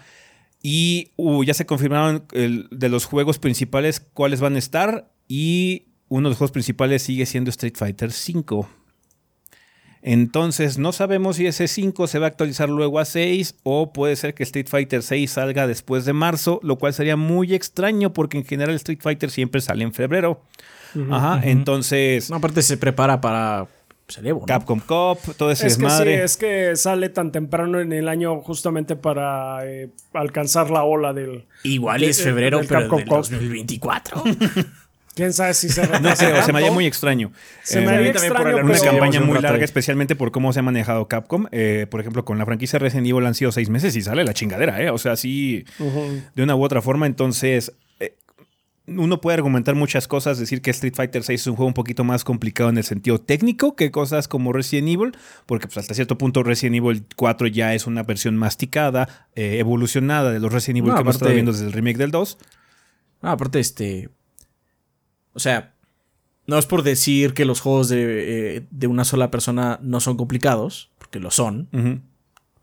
[0.63, 5.11] Y uh, ya se confirmaron de los juegos principales cuáles van a estar.
[5.29, 8.67] Y uno de los juegos principales sigue siendo Street Fighter V.
[10.07, 14.17] Entonces, no sabemos si ese 5 se va a actualizar luego a 6 o puede
[14.17, 18.37] ser que Street Fighter 6 salga después de marzo, lo cual sería muy extraño porque
[18.37, 20.43] en general Street Fighter siempre sale en febrero.
[21.11, 22.31] Ajá, entonces...
[22.31, 23.67] aparte se prepara para
[24.47, 26.13] Capcom Cop, todo ese es desmadre.
[26.13, 30.85] Que sí, es que sale tan temprano en el año justamente para eh, alcanzar la
[30.85, 31.47] ola del.
[31.63, 34.25] Igual es febrero, pero Capcom del 2024.
[35.15, 37.33] Quién sabe si se No sé, o se me haría muy extraño.
[37.63, 41.47] Se me haría extraño, una campaña muy larga, especialmente por cómo se ha manejado Capcom.
[41.53, 44.35] Eh, por ejemplo, con la franquicia Resident Evil han sido seis meses y sale la
[44.35, 44.91] chingadera, ¿eh?
[44.91, 45.65] O sea, sí,
[46.35, 47.07] de una u otra forma.
[47.07, 47.75] Entonces, eh,
[48.87, 52.05] uno puede argumentar muchas cosas, decir que Street Fighter VI es un juego un poquito
[52.05, 55.17] más complicado en el sentido técnico que cosas como Resident Evil,
[55.47, 60.33] porque pues, hasta cierto punto Resident Evil 4 ya es una versión masticada, eh, evolucionada
[60.33, 62.39] de los Resident Evil que hemos estado viendo desde el remake del 2.
[63.23, 64.11] Ah, aparte, este,
[65.33, 65.75] o sea,
[66.47, 70.91] no es por decir que los juegos de, eh, una sola persona no son complicados,
[70.99, 72.03] porque lo son.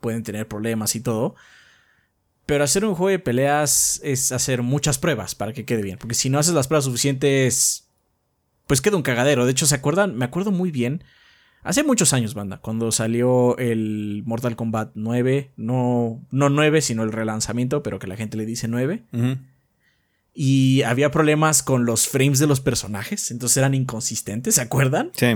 [0.00, 1.34] Pueden tener problemas y todo.
[2.46, 5.98] Pero hacer un juego de peleas es hacer muchas pruebas para que quede bien.
[5.98, 7.88] Porque si no haces las pruebas suficientes,
[8.66, 9.44] pues queda un cagadero.
[9.44, 10.16] De hecho, ¿se acuerdan?
[10.16, 11.04] Me acuerdo muy bien.
[11.62, 17.12] Hace muchos años, banda, cuando salió el Mortal Kombat 9, no, no 9, sino el
[17.12, 19.04] relanzamiento, pero que la gente le dice 9
[20.34, 25.10] y había problemas con los frames de los personajes, entonces eran inconsistentes, ¿se acuerdan?
[25.14, 25.34] Sí.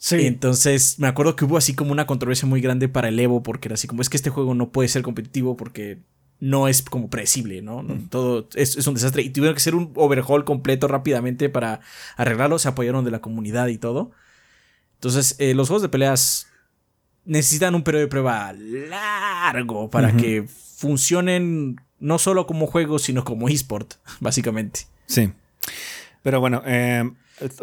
[0.00, 0.26] Sí.
[0.26, 3.68] Entonces me acuerdo que hubo así como una controversia muy grande para el Evo porque
[3.68, 5.98] era así como es que este juego no puede ser competitivo porque
[6.40, 7.82] no es como predecible, ¿no?
[7.82, 8.08] Mm.
[8.08, 11.80] Todo es, es, un desastre y tuvieron que hacer un overhaul completo rápidamente para
[12.16, 14.10] arreglarlo, se apoyaron de la comunidad y todo.
[14.94, 16.46] Entonces eh, los juegos de peleas
[17.26, 20.46] necesitan un periodo de prueba largo para que
[20.76, 24.86] funcionen no solo como juego, sino como eSport, básicamente.
[25.04, 25.30] Sí.
[26.22, 27.04] Pero bueno, eh,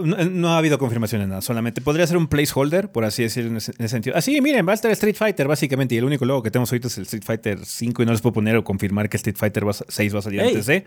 [0.02, 3.58] no ha habido confirmación en nada, solamente podría ser un placeholder, por así decirlo, en
[3.58, 4.16] ese, sentido.
[4.16, 6.88] Así, miren, va a estar Street Fighter, básicamente, y el único logo que tenemos ahorita
[6.88, 9.64] es el Street Fighter 5 y no les puedo poner o confirmar que Street Fighter
[9.88, 10.86] 6 va a salir antes de.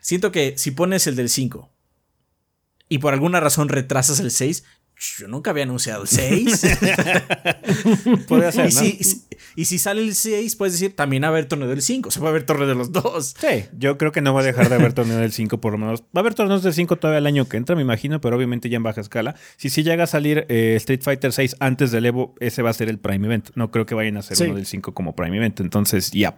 [0.00, 1.70] Siento que si pones el del 5
[2.88, 4.64] y por alguna razón retrasas el 6,
[4.98, 6.66] yo nunca había anunciado el 6.
[8.28, 9.24] Puede ser, y, si,
[9.54, 12.10] y, si, sale el 6, puedes decir, también va a haber torneo del 5.
[12.10, 13.36] Se va a haber torneo de los dos.
[13.38, 15.78] Sí, yo creo que no va a dejar de haber torneo del 5 por lo
[15.78, 16.02] menos.
[16.02, 18.68] Va a haber torneos del 5 todavía el año que entra, me imagino, pero obviamente
[18.68, 19.36] ya en baja escala.
[19.56, 22.74] Si sí llega a salir eh, Street Fighter 6 antes del Evo, ese va a
[22.74, 23.50] ser el Prime Event.
[23.54, 25.60] No creo que vayan a hacer uno del 5 como Prime Event.
[25.60, 26.34] Entonces, ya.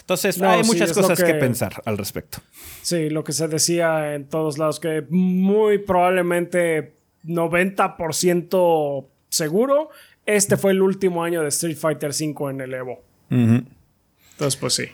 [0.00, 2.38] Entonces, hay muchas cosas que pensar al respecto.
[2.82, 9.90] Sí, lo que se decía en todos lados, que muy probablemente 90% seguro,
[10.26, 13.02] este fue el último año de Street Fighter V en el Evo.
[13.30, 14.84] Entonces, pues sí.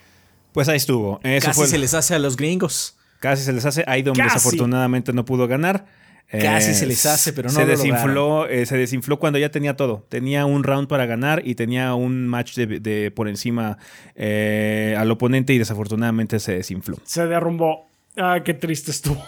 [0.53, 1.21] Pues ahí estuvo.
[1.43, 2.97] Casi se les hace a los gringos.
[3.21, 3.85] Casi se les hace.
[3.99, 5.87] Idom desafortunadamente no pudo ganar.
[6.31, 10.05] Casi se les hace, pero no se desinfló, eh, se desinfló cuando ya tenía todo.
[10.09, 13.79] Tenía un round para ganar y tenía un match de, por encima
[14.17, 16.97] eh, al oponente y desafortunadamente se desinfló.
[17.05, 17.87] Se derrumbó.
[18.17, 19.23] Ah, qué triste estuvo.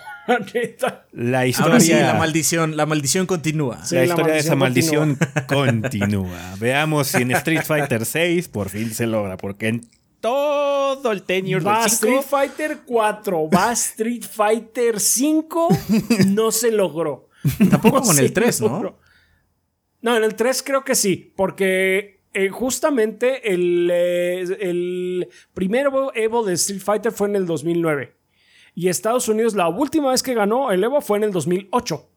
[1.12, 2.12] La historia.
[2.12, 3.81] la maldición, la maldición continúa.
[3.91, 5.18] la, historia de esa maldición
[5.49, 6.55] continúa.
[6.59, 9.89] Veamos si en Street Fighter 6 por fin se logra, porque en
[10.20, 15.68] todo el tenure va Street Fighter 4, va Street Fighter 5,
[16.29, 17.29] no se logró.
[17.70, 18.99] Tampoco con el 3, ¿no?
[20.01, 26.45] No, en el 3 creo que sí, porque eh, justamente el, eh, el primer Evo
[26.45, 28.17] de Street Fighter fue en el 2009.
[28.79, 32.09] Y Estados Unidos, la última vez que ganó el Evo fue en el 2008.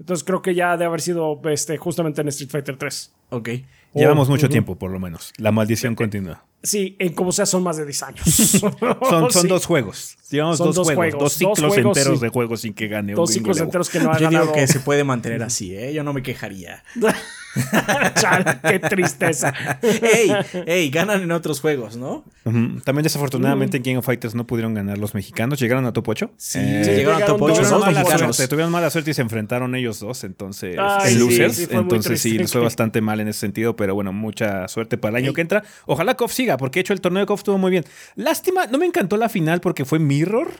[0.00, 3.14] Entonces creo que ya debe haber sido este, justamente en Street Fighter 3.
[3.30, 3.48] Ok.
[3.94, 5.32] Llevamos mucho tiempo, por lo menos.
[5.38, 6.44] La maldición continúa.
[6.62, 8.24] Sí, en como sea son más de 10 años.
[9.32, 10.18] son, dos juegos.
[10.28, 14.00] Llevamos dos, juegos, Dos ciclos enteros de juegos sin que gane Dos ciclos enteros que
[14.00, 15.94] no ha Yo digo que se puede mantener así, ¿eh?
[15.94, 16.84] Yo no me quejaría.
[18.14, 19.52] Chal, qué tristeza.
[19.82, 20.32] ey,
[20.66, 22.24] ey, ganan en otros juegos, ¿no?
[22.44, 25.58] También desafortunadamente en King of Fighters no pudieron ganar los mexicanos.
[25.58, 26.30] ¿Llegaron a top 8?
[26.36, 28.48] Sí, eh, llegaron, a top 8 los mexicanos.
[28.48, 31.68] tuvieron mala suerte y se enfrentaron ellos dos, entonces, en losers.
[31.70, 35.24] entonces sí, les fue bastante mal en ese sentido, pero bueno, mucha suerte para el
[35.24, 35.64] año que entra.
[35.86, 37.84] Ojalá KOF siga, porque de hecho el torneo de KOF estuvo muy bien.
[38.14, 40.52] Lástima, no me encantó la final porque fue Mirror.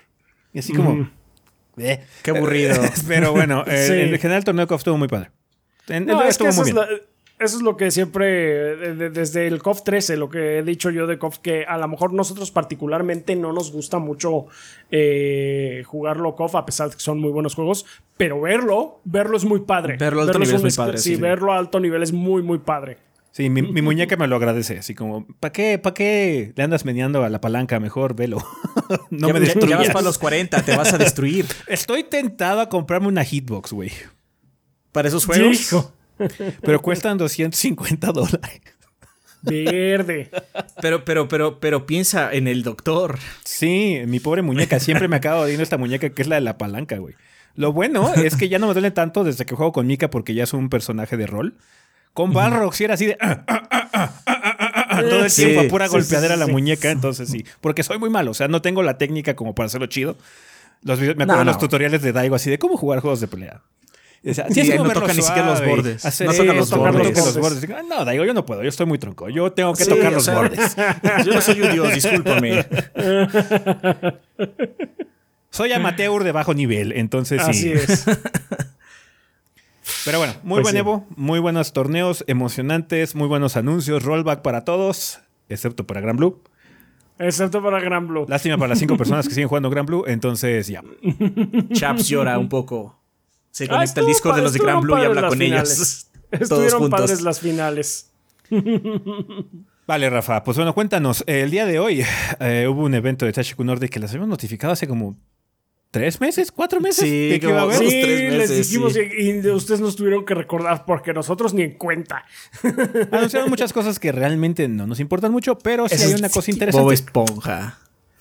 [0.53, 1.09] Y así como...
[1.77, 2.75] Eh, Qué aburrido.
[3.09, 5.31] pero bueno, en general el torneo de KOF estuvo muy padre
[5.91, 6.85] eso,
[7.39, 11.39] Es lo que siempre, desde el COF 13, lo que he dicho yo de COF,
[11.39, 14.47] que a lo mejor nosotros particularmente no nos gusta mucho
[14.91, 17.87] eh, jugarlo COF, a pesar de que son muy buenos juegos,
[18.17, 19.97] pero verlo, verlo es muy padre.
[19.97, 20.99] Verlo a alto nivel es muy padre.
[20.99, 22.99] Sí, verlo a alto nivel es muy, muy padre.
[23.33, 27.23] Sí, mi, muñeca me lo agradece, así como, ¿para qué, para qué le andas meneando
[27.23, 27.79] a la palanca?
[27.79, 28.39] Mejor velo.
[29.11, 29.71] no me destruyas.
[29.71, 31.47] Ya vas para los 40, te vas a destruir.
[31.69, 33.93] Estoy tentado a comprarme una hitbox, güey
[34.93, 35.93] para esos juegos.
[36.63, 38.61] Pero cuestan 250 dólares.
[39.43, 40.31] Verde.
[40.83, 43.19] Pero, pero, pero, pero piensa en el doctor.
[43.43, 44.79] Sí, mi pobre muñeca.
[44.81, 47.15] Siempre me acabo viendo esta muñeca que es la de la palanca, güey.
[47.55, 50.35] Lo bueno es que ya no me duele tanto desde que juego con Mika porque
[50.35, 51.57] ya es un personaje de rol.
[52.13, 53.17] Con Balrog si era así de...
[53.17, 57.45] todo el tiempo a pura golpeadera la muñeca, entonces sí.
[57.61, 60.17] Porque soy muy malo, o sea, no tengo la técnica como para hacerlo chido.
[60.83, 63.63] Los, me acuerdo de los tutoriales de Daigo así de cómo jugar juegos de pelea.
[64.23, 66.21] O sea, sí, no toca ni siquiera los bordes.
[66.21, 67.17] no toca los, bordes.
[67.17, 67.69] los bordes.
[67.89, 68.63] No, Daigo, yo no puedo.
[68.63, 69.31] Yo estoy muy tronco.
[69.31, 70.77] Yo tengo que tocar los bordes.
[71.25, 72.67] Yo no soy un dios, discúlpame.
[75.51, 77.51] soy amateur de bajo nivel, entonces sí.
[77.51, 78.05] Así es.
[80.05, 84.65] Pero bueno, muy pues buen Evo, muy buenos torneos, emocionantes, muy buenos anuncios, rollback para
[84.65, 86.43] todos, excepto para Gran Blue.
[87.19, 88.25] Excepto para Gran Blue.
[88.29, 90.83] Lástima para las cinco personas que siguen jugando Gran Blue, entonces ya.
[91.73, 93.00] Chaps llora un poco.
[93.51, 96.07] Se conecta al Discord de los de Gran Blue y habla con ellos.
[96.31, 98.11] Estuvieron padres las finales.
[99.87, 101.25] Vale, Rafa, pues bueno, cuéntanos.
[101.27, 102.05] El día de hoy
[102.39, 105.19] eh, hubo un evento de Tashiku Nordic que las habíamos notificado hace como
[105.91, 106.53] ¿Tres meses?
[106.53, 107.03] ¿Cuatro meses?
[107.03, 111.53] Sí, como, sí tres meses, les dijimos y ustedes nos tuvieron que recordar porque nosotros
[111.53, 112.25] ni en cuenta.
[113.11, 116.85] Anunciaron muchas cosas que realmente no nos importan mucho, pero sí hay una cosa interesante.
[116.85, 117.81] Bob Esponja.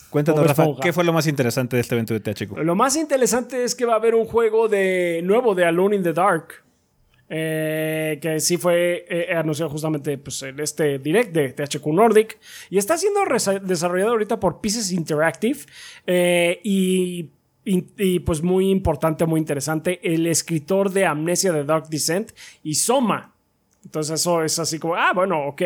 [0.10, 2.58] Cuéntanos, Rafa, ¿qué fue lo más interesante de este evento de THQ?
[2.58, 6.04] Lo más interesante es que va a haber un juego de nuevo de Alone in
[6.04, 6.64] the Dark.
[7.32, 12.40] Eh, que sí fue eh, anunciado justamente pues, en este direct de THQ Nordic.
[12.72, 13.20] Y está siendo
[13.62, 15.60] desarrollado ahorita por Pieces Interactive.
[16.08, 17.30] Eh, y
[17.66, 22.32] y, pues muy importante, muy interesante, el escritor de Amnesia de Dark Descent
[22.64, 23.36] y Soma.
[23.84, 25.62] Entonces eso es así como, ah, bueno, ok.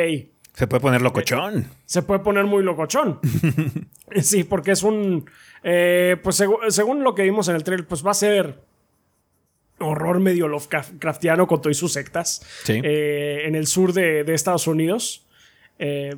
[0.54, 1.68] Se puede poner locochón.
[1.86, 3.20] Se puede poner muy locochón.
[4.22, 5.30] sí, porque es un...
[5.64, 8.60] Eh, pues según lo que vimos en el trailer, pues va a ser
[9.80, 12.46] horror medio Lovecraftiano con todas sus sectas.
[12.68, 15.26] Eh, en el sur de, Estados Unidos.
[15.80, 16.16] Eh,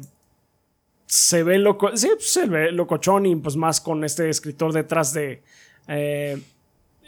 [1.06, 5.44] se ve loco, sí, se ve locochón y pues más con este escritor detrás de,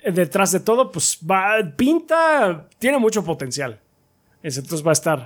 [0.06, 3.80] detrás de todo, pues va, pinta, tiene mucho potencial.
[4.44, 5.20] Entonces va a estar,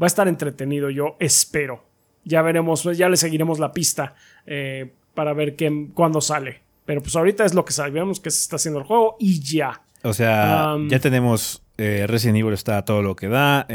[0.00, 1.84] va a estar entretenido, yo espero.
[2.24, 4.14] Ya veremos, ya le seguiremos la pista
[4.46, 6.60] eh, para ver qué, cuándo sale.
[6.84, 9.82] Pero pues ahorita es lo que sabemos que se está haciendo el juego y ya.
[10.04, 13.66] O sea, ya tenemos eh, Resident Evil está todo lo que da.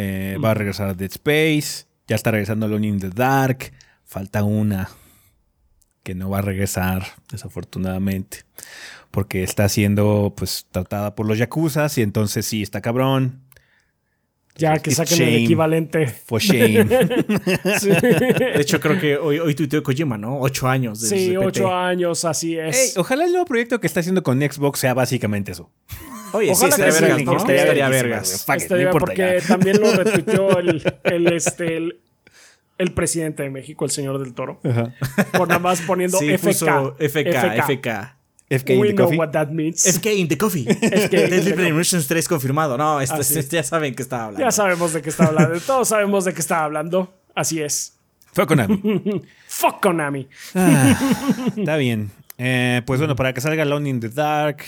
[0.41, 1.87] va a regresar a Dead Space.
[2.07, 3.73] Ya está regresando Alone in the Dark.
[4.05, 4.89] Falta una
[6.03, 8.45] que no va a regresar, desafortunadamente
[9.11, 13.41] porque está siendo pues tratada por los yakuzas y entonces sí está cabrón.
[14.57, 16.07] Ya, que saquen el equivalente.
[16.07, 16.83] For shame.
[16.85, 20.39] De hecho, creo que hoy, hoy tuiteó Kojima, ¿no?
[20.39, 21.01] Ocho años.
[21.01, 22.97] De sí, ocho años, así es.
[22.97, 25.71] ojalá el nuevo proyecto que está haciendo con Xbox sea básicamente eso.
[26.33, 27.37] Oye, sí, estaría vergas, ¿no?
[27.37, 28.49] Estaría vergas.
[28.49, 31.77] Estaría, porque también lo retuiteó el, el, este,
[32.77, 34.59] el, presidente de México, el señor del Toro.
[35.33, 36.99] Por nada más poniendo FK, FK.
[36.99, 37.63] FK.
[37.67, 38.20] FK
[38.51, 39.17] in the coffee.
[39.17, 39.85] what that means.
[39.85, 40.65] FK in the coffee.
[40.65, 42.77] Deadly Premonitions 3 confirmado.
[42.77, 44.45] No, esto, ya saben que está hablando.
[44.45, 45.59] Ya sabemos de qué está hablando.
[45.61, 47.13] Todos sabemos de qué está hablando.
[47.33, 47.97] Así es.
[48.33, 49.21] Fuck Konami.
[49.47, 50.27] Fuck Konami.
[50.55, 50.97] Ah,
[51.55, 52.11] está bien.
[52.37, 54.63] Eh, pues bueno, para que salga Alone in the Dark,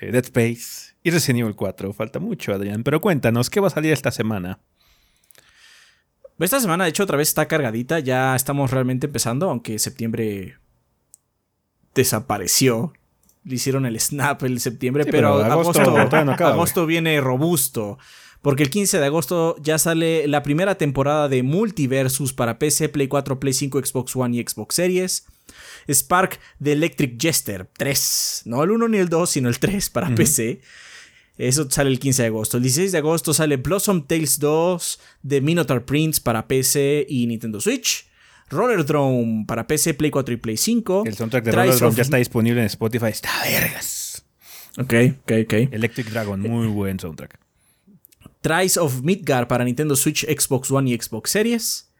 [0.00, 1.92] eh, Dead Space y Resident Evil 4.
[1.92, 2.82] Falta mucho, Adrián.
[2.82, 4.60] Pero cuéntanos, ¿qué va a salir esta semana?
[6.38, 8.00] Esta semana, de hecho, otra vez está cargadita.
[8.00, 10.56] Ya estamos realmente empezando, aunque septiembre
[11.94, 12.92] desapareció
[13.44, 17.98] le hicieron el snap el septiembre, pero, agosto, viene robusto.
[18.40, 23.06] Porque el 15 de agosto ya sale la primera temporada de Multiversus para PC, Play
[23.06, 25.26] 4, Play 5, Xbox One y Xbox Series.
[25.88, 28.42] Spark de Electric Jester 3.
[28.46, 30.60] No el 1 ni el 2, sino el 3 para PC.
[31.38, 32.56] Eso sale el 15 de agosto.
[32.56, 37.60] El 16 de agosto sale Blossom Tales 2 de Minotaur Prince para PC y Nintendo
[37.60, 38.08] Switch.
[38.52, 41.04] Roller Drone para PC, Play 4 y Play 5.
[41.06, 43.06] El soundtrack de Roller Drone ya está disponible en Spotify.
[43.06, 44.24] Está vergas.
[44.78, 45.52] Ok, ok, ok.
[45.72, 47.38] Electric Dragon, muy buen soundtrack.
[48.40, 51.92] Trice of Midgar para Nintendo Switch, Xbox One y Xbox Series.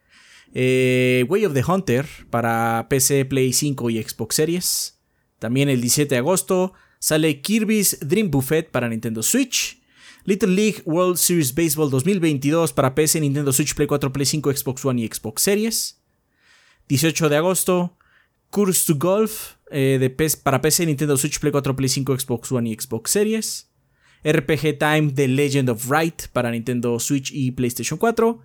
[0.54, 4.98] Eh, Way of the Hunter para PC, Play 5 y Xbox Series.
[5.38, 9.80] También el 17 de agosto sale Kirby's Dream Buffet para Nintendo Switch.
[10.24, 14.84] Little League World Series Baseball 2022 para PC, Nintendo Switch, Play 4, Play 5, Xbox
[14.84, 16.01] One y Xbox Series.
[16.92, 17.96] 18 de agosto,
[18.50, 20.10] Curse to Golf eh, de
[20.42, 23.68] para PC, Nintendo Switch, Play 4, Play 5, Xbox One y Xbox Series.
[24.24, 28.40] RPG Time The Legend of Right para Nintendo Switch y PlayStation 4.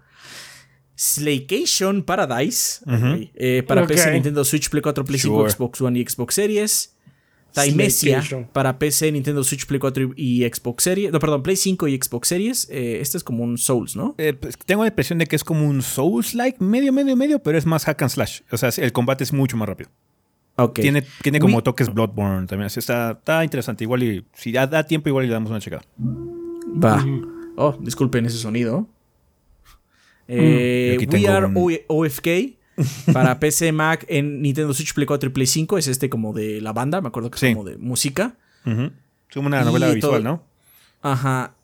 [0.95, 2.80] Slaycation Paradise
[3.36, 6.97] eh, para PC, Nintendo Switch, Play 4, Play 5, Xbox One y Xbox Series.
[7.64, 11.12] Timesia para PC, Nintendo Switch, Play 4 y Xbox Series.
[11.12, 12.68] No, perdón, Play 5 y Xbox Series.
[12.70, 14.16] Eh, este es como un Souls, ¿no?
[14.18, 17.58] Eh, pues, tengo la impresión de que es como un Souls-like, medio, medio, medio, pero
[17.58, 18.41] es más hack and slash.
[18.51, 19.89] O sea, el combate es mucho más rápido.
[20.55, 20.82] Okay.
[20.82, 22.66] Tiene, tiene como toques Bloodborne también.
[22.66, 23.84] Así está, está interesante.
[23.84, 25.84] Igual y si da, da tiempo, igual le damos una checada.
[25.99, 27.05] Va.
[27.55, 28.88] Oh, disculpen ese sonido.
[30.28, 31.47] Eh, we Are
[31.88, 32.57] OFK
[33.13, 35.78] para PC, Mac, en Nintendo Switch, Play 4 y Play 5.
[35.78, 38.36] Es este como de la banda, me acuerdo que es como de música.
[38.65, 40.43] Es como una novela visual, ¿no?
[41.01, 41.55] Ajá.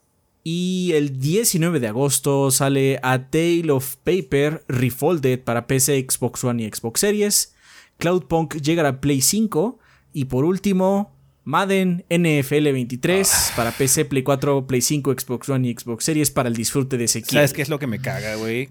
[0.43, 6.63] Y el 19 de agosto sale A Tale of Paper Refolded para PC, Xbox One
[6.63, 7.55] y Xbox Series.
[7.97, 9.79] Cloudpunk llega a Play 5.
[10.11, 13.53] Y por último, Madden NFL 23 ah.
[13.55, 17.05] para PC, Play 4, Play 5, Xbox One y Xbox Series para el disfrute de
[17.05, 18.69] ese ¿Sabes qué es lo que me caga, güey?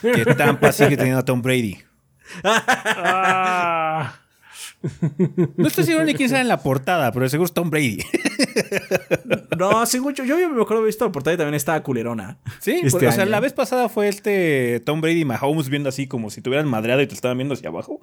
[0.00, 1.78] Que Tampa sigue teniendo a Tom Brady.
[2.44, 4.18] Ah.
[5.56, 7.98] No estoy seguro de quién sale en la portada, pero seguro es Tom Brady.
[9.56, 12.38] No, seguro yo, yo me acuerdo visto la portada y también estaba culerona.
[12.58, 16.08] Sí, este o sea, la vez pasada fue este Tom Brady y Mahomes viendo así
[16.08, 18.00] como si tuvieran madreado y te estaban viendo hacia abajo.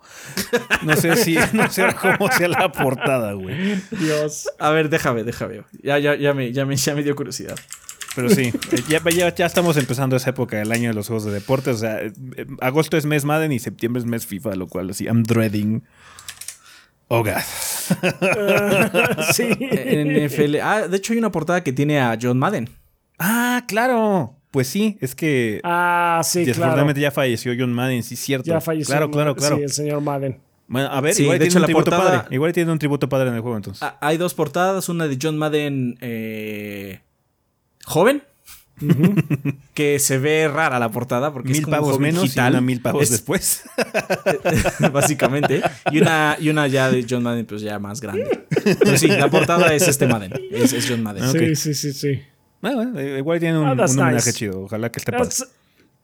[0.83, 3.81] No sé si, no sé cómo sea la portada, güey.
[3.91, 4.47] Dios.
[4.59, 5.63] A ver, déjame, déjame.
[5.83, 7.57] Ya, ya, ya, me, ya, me, ya me dio curiosidad.
[8.19, 8.51] Pero sí,
[8.89, 11.69] ya, ya, ya, estamos empezando esa época del año de los juegos de deporte.
[11.69, 12.11] O sea, eh,
[12.59, 15.83] agosto es mes Madden y septiembre es mes FIFA, lo cual así, I'm dreading.
[17.07, 17.39] Oh, God.
[19.33, 19.45] sí.
[19.45, 20.57] NFL.
[20.61, 22.69] Ah, de hecho hay una portada que tiene a John Madden.
[23.17, 24.35] Ah, claro.
[24.51, 25.61] Pues sí, es que.
[25.63, 26.91] Ah, sí, claro.
[26.91, 28.49] ya falleció John Madden, sí, cierto.
[28.49, 28.91] Ya falleció.
[28.91, 29.55] Claro, claro, claro.
[29.55, 30.41] Sí, el señor Madden.
[30.67, 32.21] Bueno, a ver, igual tiene un tributo padre.
[32.31, 33.81] Igual tiene un tributo padre en el juego entonces.
[33.81, 36.99] Ah, hay dos portadas, una de John Madden eh,
[37.85, 38.23] joven
[39.73, 42.81] que se ve rara la portada porque mil es como pavos menos y una mil
[42.81, 43.63] pavos después.
[44.93, 45.61] básicamente.
[45.91, 48.45] Y una, y una ya de John Madden, pues ya más grande.
[48.63, 50.33] Pero sí, la portada es este Madden.
[50.51, 51.31] Es, John Madden.
[51.31, 52.21] Sí, sí, sí, sí.
[52.61, 54.61] Bueno, igual tiene un, oh, homenaje chido.
[54.61, 55.47] Ojalá que esté That's,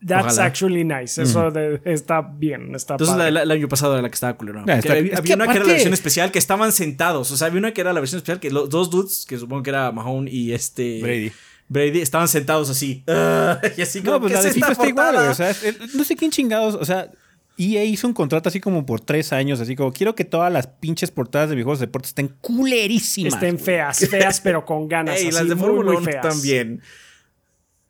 [0.06, 1.22] That's actually nice.
[1.22, 1.52] Eso
[1.84, 2.76] está bien.
[2.76, 4.60] Está Entonces, la, el año pasado era la que estaba culero.
[4.62, 7.32] había, una que era la versión especial que estaban sentados.
[7.32, 9.64] O sea, había una que era la versión especial que los dos dudes, que supongo
[9.64, 11.02] que era Mahone y este.
[11.02, 11.32] Brady.
[11.68, 13.04] Brady estaban sentados así.
[13.78, 15.56] y así como, no, pues la de FIFA está igual, O sea,
[15.94, 16.76] no sé quién chingados.
[16.76, 17.12] O sea,
[17.58, 20.68] EA hizo un contrato así como por tres años, así como quiero que todas las
[20.68, 23.34] pinches portadas de videojuegos de deportes estén culerísimas.
[23.34, 25.22] Estén feas, feas, pero con ganas.
[25.22, 26.82] Y las de Fórmula 1 también.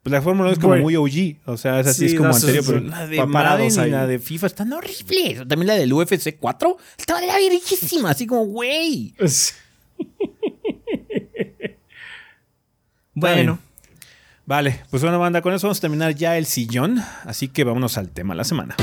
[0.04, 2.64] Pues la Fórmula 1 es como muy OG, o sea, es así, es como anterior,
[2.64, 5.48] pero la de Madden y la de FIFA están horribles.
[5.48, 9.16] También la del UFC 4 estaba de la virguísima, así como, güey.
[13.16, 13.60] bueno.
[14.46, 17.02] Vale, pues bueno, banda, con eso vamos a terminar ya el sillón.
[17.24, 18.76] Así que vámonos al tema de la semana.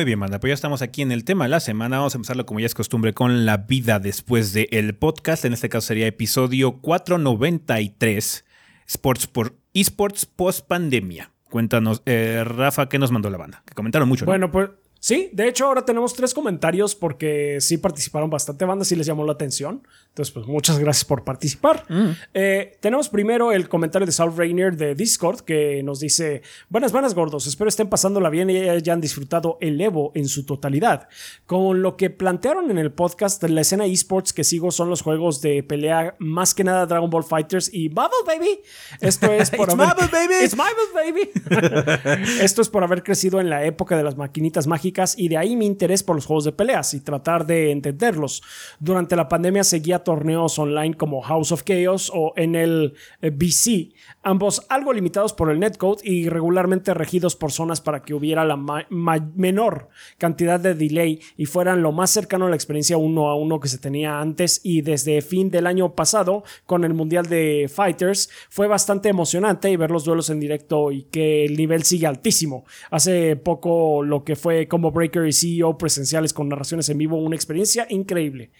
[0.00, 0.40] Muy bien, banda.
[0.40, 1.98] Pues ya estamos aquí en el tema de la semana.
[1.98, 5.44] Vamos a empezarlo como ya es costumbre con la vida después del podcast.
[5.44, 8.44] En este caso sería episodio 493,
[8.86, 11.30] Sports por esports post pandemia.
[11.48, 13.62] Cuéntanos, eh, Rafa, ¿qué nos mandó la banda?
[13.66, 14.24] Que comentaron mucho.
[14.24, 14.70] Bueno, pues
[15.02, 19.24] Sí, de hecho ahora tenemos tres comentarios porque sí participaron bastante bandas y les llamó
[19.24, 19.82] la atención.
[20.10, 21.84] Entonces, pues muchas gracias por participar.
[21.88, 22.10] Mm.
[22.34, 27.14] Eh, tenemos primero el comentario de Saul Rainier de Discord que nos dice, buenas, buenas
[27.14, 31.08] gordos, espero estén pasándola bien y hayan disfrutado el Evo en su totalidad.
[31.46, 35.40] Con lo que plantearon en el podcast, la escena esports que sigo son los juegos
[35.42, 38.60] de pelea, más que nada Dragon Ball Fighters y Bubble Baby.
[39.00, 40.10] Esto es por haber...
[40.10, 40.34] Baby.
[40.44, 41.30] It's Baby.
[42.40, 45.54] Esto es por haber crecido en la época de las maquinitas mágicas y de ahí
[45.54, 48.42] mi interés por los juegos de peleas y tratar de entenderlos.
[48.80, 53.94] Durante la pandemia seguía torneos online como House of Chaos o en el eh, BC,
[54.22, 58.56] ambos algo limitados por el netcode y regularmente regidos por zonas para que hubiera la
[58.88, 59.88] menor
[60.18, 63.68] cantidad de delay y fueran lo más cercano a la experiencia uno a uno que
[63.68, 68.66] se tenía antes y desde fin del año pasado con el Mundial de Fighters fue
[68.66, 72.64] bastante emocionante y ver los duelos en directo y que el nivel sigue altísimo.
[72.90, 77.36] Hace poco lo que fue como Breaker y CEO presenciales con narraciones en vivo, una
[77.36, 78.50] experiencia increíble.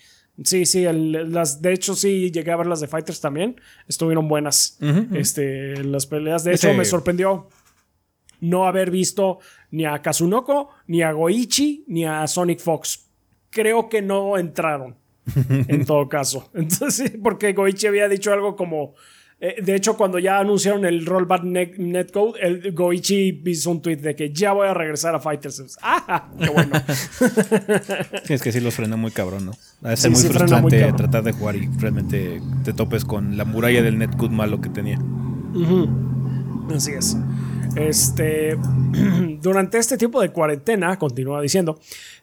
[0.45, 4.79] Sí, sí, las, de hecho sí llegué a ver las de Fighters también, estuvieron buenas.
[5.13, 7.49] Este, las peleas, de hecho me sorprendió
[8.41, 9.39] no haber visto
[9.71, 13.07] ni a Kazunoko, ni a Goichi, ni a Sonic Fox.
[13.51, 14.97] Creo que no entraron,
[15.47, 16.51] en todo caso.
[16.55, 18.95] Entonces, porque Goichi había dicho algo como
[19.43, 24.15] eh, de hecho, cuando ya anunciaron el rollback netcode, el Goichi hizo un tweet de
[24.15, 25.79] que ya voy a regresar a Fighters.
[25.81, 26.29] ¡Ah!
[26.39, 26.73] ¡Qué bueno!
[28.29, 29.53] es que sí los frena muy cabrón, ¿no?
[29.85, 33.81] Va a ser muy frustrante tratar de jugar y realmente te topes con la muralla
[33.83, 34.99] del netcode malo que tenía.
[36.75, 37.17] Así es.
[37.77, 38.59] Este,
[39.41, 41.81] durante este tiempo de cuarentena, continúa diciendo,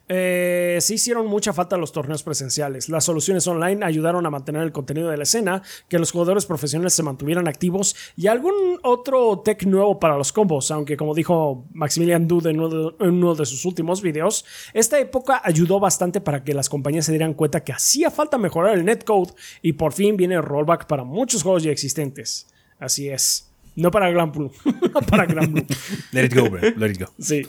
[0.08, 2.88] Eh, sí hicieron mucha falta los torneos presenciales.
[2.88, 6.94] Las soluciones online ayudaron a mantener el contenido de la escena, que los jugadores profesionales
[6.94, 12.26] se mantuvieran activos y algún otro tech nuevo para los combos, aunque como dijo Maximilian
[12.26, 17.06] Dude en uno de, sus últimos videos, esta época ayudó bastante para que las compañías
[17.06, 19.32] se dieran cuenta que hacía falta mejorar el netcode
[19.62, 22.48] y por fin viene el rollback para muchos juegos ya existentes.
[22.78, 23.47] Así es.
[23.78, 24.50] No para Gran Blue.
[24.64, 25.64] no para Gran Blue.
[26.10, 26.60] Let it go, bro.
[26.76, 27.12] Let it go.
[27.18, 27.46] Sí.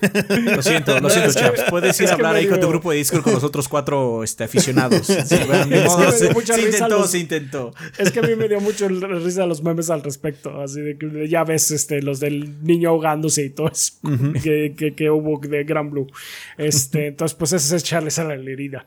[0.55, 1.63] Lo siento, lo siento, chaps.
[1.69, 4.43] Puedes ir a hablar ahí con tu grupo de Discord con los otros cuatro este,
[4.43, 5.07] aficionados.
[5.07, 7.73] Sí, se, intentó, se intentó.
[7.97, 10.61] Es que a mí me dio mucho risa los memes al respecto.
[10.61, 13.93] Así de que ya ves este, los del niño ahogándose y todo eso
[14.43, 16.07] que, que, que, hubo de Gran Blue.
[16.57, 18.85] Este, entonces, pues ese es echarles a la herida.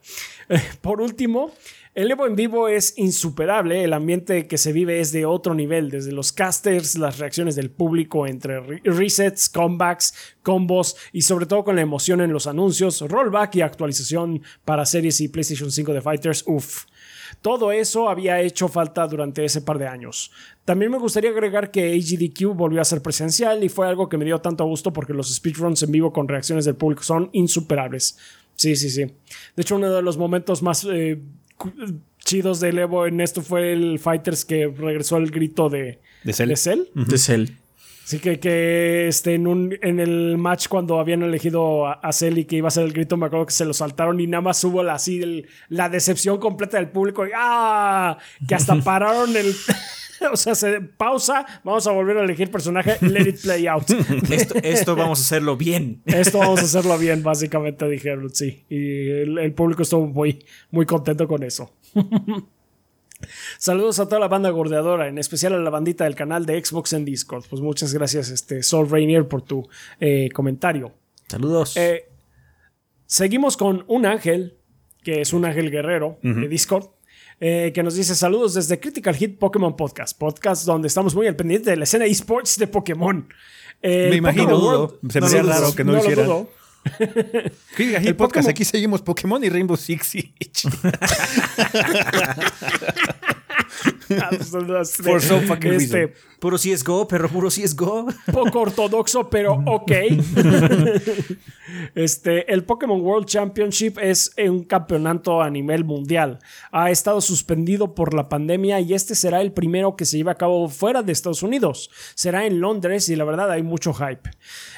[0.49, 1.53] Eh, por último,
[1.95, 5.91] el Evo en vivo es insuperable, el ambiente que se vive es de otro nivel,
[5.91, 11.77] desde los casters, las reacciones del público entre resets, comebacks, combos y sobre todo con
[11.77, 16.45] la emoción en los anuncios, rollback y actualización para series y PlayStation 5 de Fighters,
[16.47, 16.87] uff.
[17.41, 20.31] Todo eso había hecho falta durante ese par de años.
[20.65, 24.25] También me gustaría agregar que AGDQ volvió a ser presencial y fue algo que me
[24.25, 28.19] dio tanto gusto porque los speedruns en vivo con reacciones del público son insuperables.
[28.55, 29.05] Sí, sí, sí.
[29.05, 31.21] De hecho, uno de los momentos más eh,
[32.25, 36.49] chidos de Evo en esto fue el Fighters que regresó el grito de, de Cell.
[36.49, 36.81] De Cell.
[36.95, 37.47] De Cell.
[38.05, 42.37] Así que, que este, en, un, en el match cuando habían elegido a, a Cell
[42.39, 44.41] y que iba a ser el grito, me acuerdo que se lo saltaron y nada
[44.41, 47.27] más hubo la, así la decepción completa del público.
[47.27, 48.19] Y, ¡Ah!
[48.47, 49.55] Que hasta pararon el...
[50.33, 53.85] o sea, se pausa, vamos a volver a elegir personaje, let it play out.
[54.63, 56.03] esto, vamos a hacerlo bien.
[56.07, 58.65] Esto vamos a hacerlo bien, básicamente dijeron, sí.
[58.69, 61.73] Y el, público estuvo muy, muy contento con eso.
[63.59, 66.93] Saludos a toda la banda gordeadora, en especial a la bandita del canal de Xbox
[66.93, 67.45] en Discord.
[67.49, 69.69] Pues muchas gracias, este, Sol Rainier, por tu
[70.01, 70.93] eh, comentario.
[71.29, 71.77] Saludos.
[71.77, 72.09] Eh,
[73.07, 74.57] seguimos con un ángel,
[75.05, 76.89] que es un ángel guerrero de Discord.
[77.45, 81.35] Eh, que nos dice saludos desde Critical Hit Pokémon Podcast, podcast donde estamos muy al
[81.35, 83.29] pendiente de la escena esports de Pokémon.
[83.83, 86.47] me imagino, se me hace raro que no, lo hicieran.
[87.75, 90.31] Critical Hit Podcast, aquí seguimos Pokémon y Rainbow Six Siege.
[95.03, 98.09] For so fucking este, Puro CSGO, pero puro CSGO.
[98.33, 99.93] Poco ortodoxo, pero ok.
[101.95, 106.41] este, el Pokémon World Championship es un campeonato a nivel mundial.
[106.73, 110.35] Ha estado suspendido por la pandemia y este será el primero que se lleve a
[110.35, 111.93] cabo fuera de Estados Unidos.
[112.17, 114.29] Será en Londres y la verdad hay mucho hype.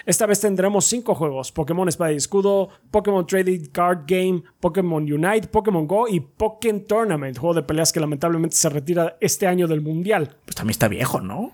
[0.07, 5.49] Esta vez tendremos cinco juegos: Pokémon Espada y Escudo, Pokémon Trading Card Game, Pokémon Unite,
[5.49, 9.81] Pokémon Go y Pokémon Tournament, juego de peleas que lamentablemente se retira este año del
[9.81, 10.37] mundial.
[10.45, 11.53] Pues también está viejo, ¿no?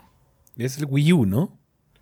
[0.56, 1.58] Es el Wii U, ¿no?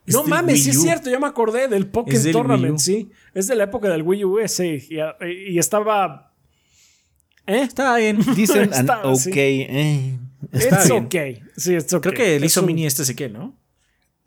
[0.07, 3.11] No mames, sí es cierto, ya me acordé del Pokémon Tournament, sí.
[3.34, 4.88] Es de la época del Wii U, sí.
[4.90, 6.32] Y, estaba.
[7.46, 7.62] ¿Eh?
[7.68, 8.18] Estaba bien.
[8.34, 8.70] Dicen
[9.05, 9.26] ok.
[9.36, 10.18] Eh.
[10.53, 11.05] Está bien.
[11.05, 11.14] ok.
[11.57, 12.12] Sí, it's okay.
[12.12, 13.55] Creo que el hizo mini este sé ¿no?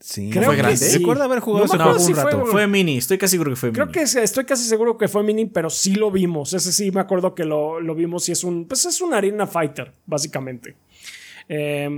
[0.02, 0.30] Sí.
[0.32, 0.78] Creo fue grande.
[0.78, 0.98] Sí.
[0.98, 2.46] Recuerdo haber jugado no, un rato.
[2.48, 3.94] Fue, mini, estoy casi seguro que fue Creo mini.
[3.94, 6.54] Creo que estoy casi seguro que fue mini, pero sí lo vimos.
[6.54, 8.68] Ese sí me acuerdo que lo, lo vimos y es un.
[8.68, 10.76] Pues es un arena fighter, básicamente.
[11.48, 11.90] Eh,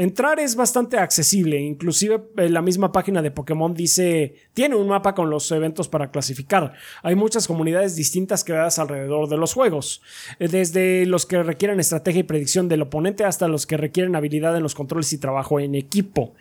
[0.00, 5.14] Entrar es bastante accesible, inclusive eh, la misma página de Pokémon dice, tiene un mapa
[5.14, 6.72] con los eventos para clasificar.
[7.02, 10.02] Hay muchas comunidades distintas creadas alrededor de los juegos,
[10.38, 14.56] eh, desde los que requieren estrategia y predicción del oponente hasta los que requieren habilidad
[14.56, 16.34] en los controles y trabajo en equipo.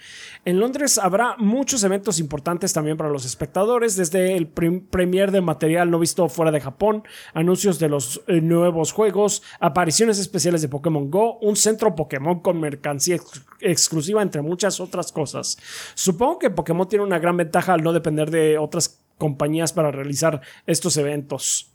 [0.45, 5.91] En Londres habrá muchos eventos importantes también para los espectadores, desde el premier de material
[5.91, 7.03] no visto fuera de Japón,
[7.33, 12.59] anuncios de los eh, nuevos juegos, apariciones especiales de Pokémon Go, un centro Pokémon con
[12.59, 13.17] mercancía
[13.61, 15.57] exclusiva entre muchas otras cosas.
[15.93, 20.41] Supongo que Pokémon tiene una gran ventaja al no depender de otras compañías para realizar
[20.65, 21.71] estos eventos.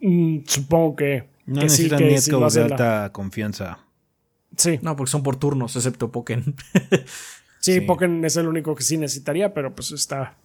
[0.00, 3.78] Mm, supongo que, no que sí, que sí de alta confianza.
[4.56, 4.78] Sí.
[4.82, 6.54] No, porque son por turnos, excepto Pokémon.
[7.60, 10.36] sí, Pokémon es el único que sí necesitaría, pero pues está.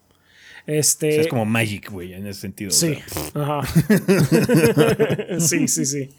[0.66, 1.22] Este...
[1.22, 2.72] es como Magic, güey, en ese sentido.
[2.72, 3.00] Sí.
[3.34, 3.62] Ajá.
[5.40, 6.10] sí, sí, sí.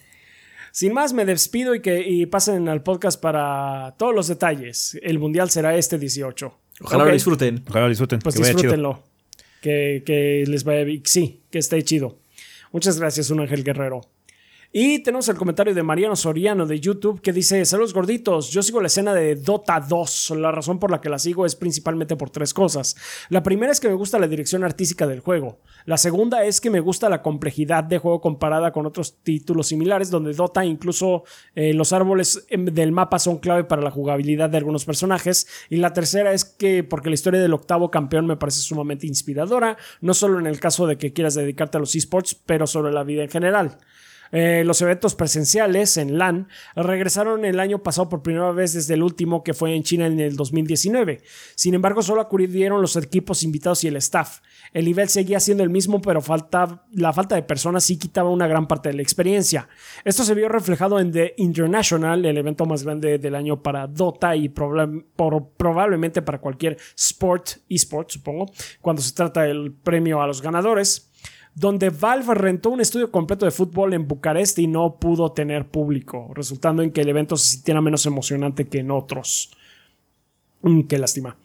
[0.72, 4.99] Sin más, me despido y que pasen al podcast para todos los detalles.
[5.03, 6.55] El mundial será este 18.
[6.81, 7.64] Ojalá lo disfruten.
[7.68, 8.18] Ojalá lo disfruten.
[8.20, 9.03] Pues disfrútenlo.
[9.61, 11.03] Que, que, les vaya bien.
[11.05, 12.18] Sí, que esté chido.
[12.72, 14.03] Muchas gracias, un ángel guerrero.
[14.71, 18.83] Y tenemos el comentario de Mariano Soriano de YouTube que dice, saludos gorditos, yo sigo
[18.83, 20.35] la escena de Dota 2.
[20.37, 22.95] La razón por la que la sigo es principalmente por tres cosas.
[23.31, 25.61] La primera es que me gusta la dirección artística del juego.
[25.87, 30.11] La segunda es que me gusta la complejidad de juego comparada con otros títulos similares
[30.11, 34.59] donde Dota incluso eh, los árboles em, del mapa son clave para la jugabilidad de
[34.59, 35.47] algunos personajes.
[35.71, 39.79] Y la tercera es que porque la historia del octavo campeón me parece sumamente inspiradora,
[40.03, 43.03] no solo en el caso de que quieras dedicarte a los esports, pero sobre la
[43.03, 43.79] vida en general.
[44.33, 49.03] Eh, los eventos presenciales en LAN regresaron el año pasado por primera vez desde el
[49.03, 51.22] último que fue en China en el 2019.
[51.55, 54.41] Sin embargo, solo acudieron los equipos invitados y el staff.
[54.72, 58.47] El nivel seguía siendo el mismo, pero falta, la falta de personas sí quitaba una
[58.47, 59.68] gran parte de la experiencia.
[60.05, 64.37] Esto se vio reflejado en The International, el evento más grande del año para Dota
[64.37, 68.51] y probablemente para cualquier sport, esport, supongo,
[68.81, 71.08] cuando se trata del premio a los ganadores
[71.59, 76.31] donde Valve rentó un estudio completo de fútbol en Bucarest y no pudo tener público,
[76.35, 79.51] resultando en que el evento se sintiera menos emocionante que en otros.
[80.63, 81.37] Mm, qué lástima.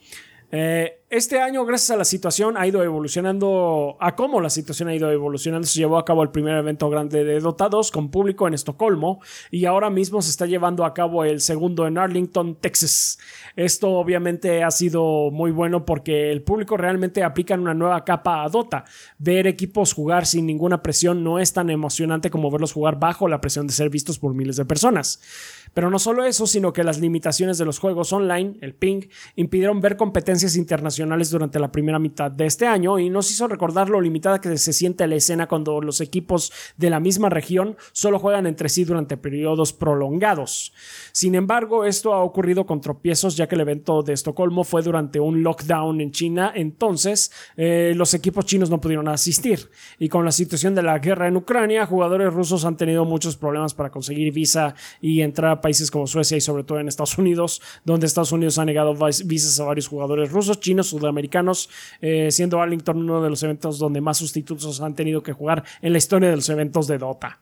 [0.55, 4.95] Eh, este año, gracias a la situación, ha ido evolucionando, a cómo la situación ha
[4.95, 8.47] ido evolucionando, se llevó a cabo el primer evento grande de Dota 2 con público
[8.47, 13.17] en Estocolmo y ahora mismo se está llevando a cabo el segundo en Arlington, Texas.
[13.55, 18.49] Esto obviamente ha sido muy bueno porque el público realmente aplica una nueva capa a
[18.49, 18.85] Dota.
[19.17, 23.41] Ver equipos jugar sin ninguna presión no es tan emocionante como verlos jugar bajo la
[23.41, 25.19] presión de ser vistos por miles de personas.
[25.73, 29.01] Pero no solo eso, sino que las limitaciones de los juegos online, el ping,
[29.35, 33.89] impidieron ver competencias internacionales durante la primera mitad de este año y nos hizo recordar
[33.89, 38.19] lo limitada que se siente la escena cuando los equipos de la misma región solo
[38.19, 40.73] juegan entre sí durante periodos prolongados.
[41.11, 45.19] Sin embargo, esto ha ocurrido con tropiezos ya que el evento de Estocolmo fue durante
[45.19, 49.69] un lockdown en China, entonces eh, los equipos chinos no pudieron asistir.
[49.97, 53.73] Y con la situación de la guerra en Ucrania, jugadores rusos han tenido muchos problemas
[53.73, 58.05] para conseguir visa y entrar países como Suecia y sobre todo en Estados Unidos, donde
[58.05, 58.93] Estados Unidos ha negado
[59.25, 61.69] visas a varios jugadores rusos, chinos, sudamericanos,
[62.01, 65.93] eh, siendo Arlington uno de los eventos donde más sustitutos han tenido que jugar en
[65.93, 67.39] la historia de los eventos de Dota.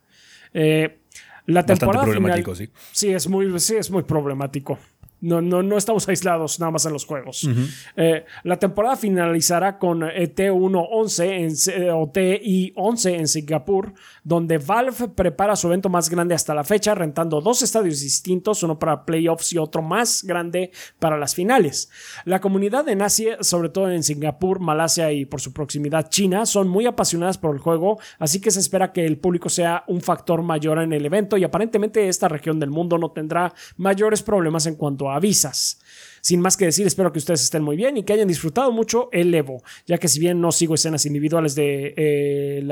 [0.54, 1.00] Eh,
[1.48, 2.70] la temporada problemático, sí.
[2.92, 4.78] Sí es, muy, sí, es muy problemático.
[5.22, 7.48] No, no, no estamos aislados nada más en los juegos.
[7.96, 13.94] Eh, la temporada finalizará con eh, T1-11 eh, o TI-11 en Singapur,
[14.24, 18.80] donde Valve prepara su evento más grande hasta la fecha, rentando dos estadios distintos, uno
[18.80, 21.92] para playoffs y otro más grande para las finales.
[22.26, 26.68] La comunidad en Asia, sobre todo en Singapur, Malasia y por su proximidad China, son
[26.68, 30.42] muy apasionadas por el juego, así que se espera que el público sea un factor
[30.42, 34.76] mayor en el evento y aparentemente esta región del mundo no tendrá mayores problemas en
[34.76, 35.80] cuanto a avisas.
[36.22, 39.10] Sin más que decir, espero que ustedes estén muy bien y que hayan disfrutado mucho
[39.12, 42.64] el Evo, ya que si bien no sigo escenas individuales de eh,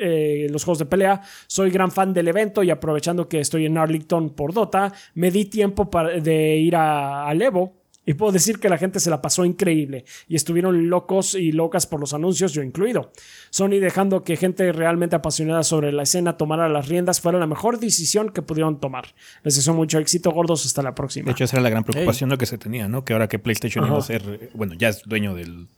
[0.00, 1.20] eh, los juegos de pelea.
[1.46, 5.46] Soy gran fan del evento y aprovechando que estoy en Arlington por Dota, me di
[5.46, 7.74] tiempo para, de ir al Evo
[8.08, 11.86] y puedo decir que la gente se la pasó increíble y estuvieron locos y locas
[11.86, 13.12] por los anuncios, yo incluido.
[13.50, 17.78] Sony dejando que gente realmente apasionada sobre la escena tomara las riendas fuera la mejor
[17.78, 19.14] decisión que pudieron tomar.
[19.42, 20.64] Les deseo mucho éxito, gordos.
[20.64, 21.26] Hasta la próxima.
[21.26, 23.04] De hecho, esa era la gran preocupación lo que se tenía, ¿no?
[23.04, 25.68] Que ahora que PlayStation iba a ser, bueno, ya es dueño del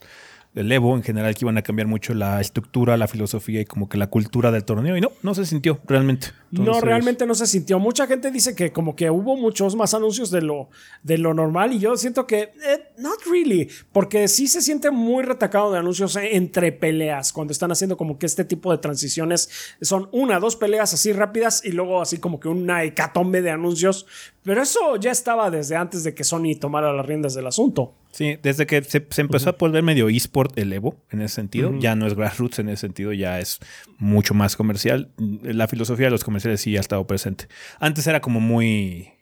[0.55, 3.89] del Evo en general que iban a cambiar mucho la estructura, la filosofía y como
[3.89, 4.97] que la cultura del torneo.
[4.97, 6.29] Y no, no se sintió realmente.
[6.51, 7.79] no, realmente no se sintió.
[7.79, 10.69] Mucha gente dice que como que hubo muchos más anuncios de lo,
[11.05, 15.23] de lo normal y yo siento que eh, not really, porque sí se siente muy
[15.23, 20.09] retacado de anuncios entre peleas cuando están haciendo como que este tipo de transiciones son
[20.11, 24.07] una, dos peleas así rápidas y luego así como que una hecatombe de anuncios.
[24.43, 27.95] Pero eso ya estaba desde antes de que Sony tomara las riendas del asunto.
[28.11, 31.95] Sí, desde que se, empezó a volver medio eSport el Evo en ese sentido, ya
[31.95, 33.61] no es grassroots en ese sentido, ya es
[33.99, 35.11] mucho más comercial.
[35.43, 37.47] La filosofía de los comerciales sí ha estado presente.
[37.79, 39.13] Antes era como muy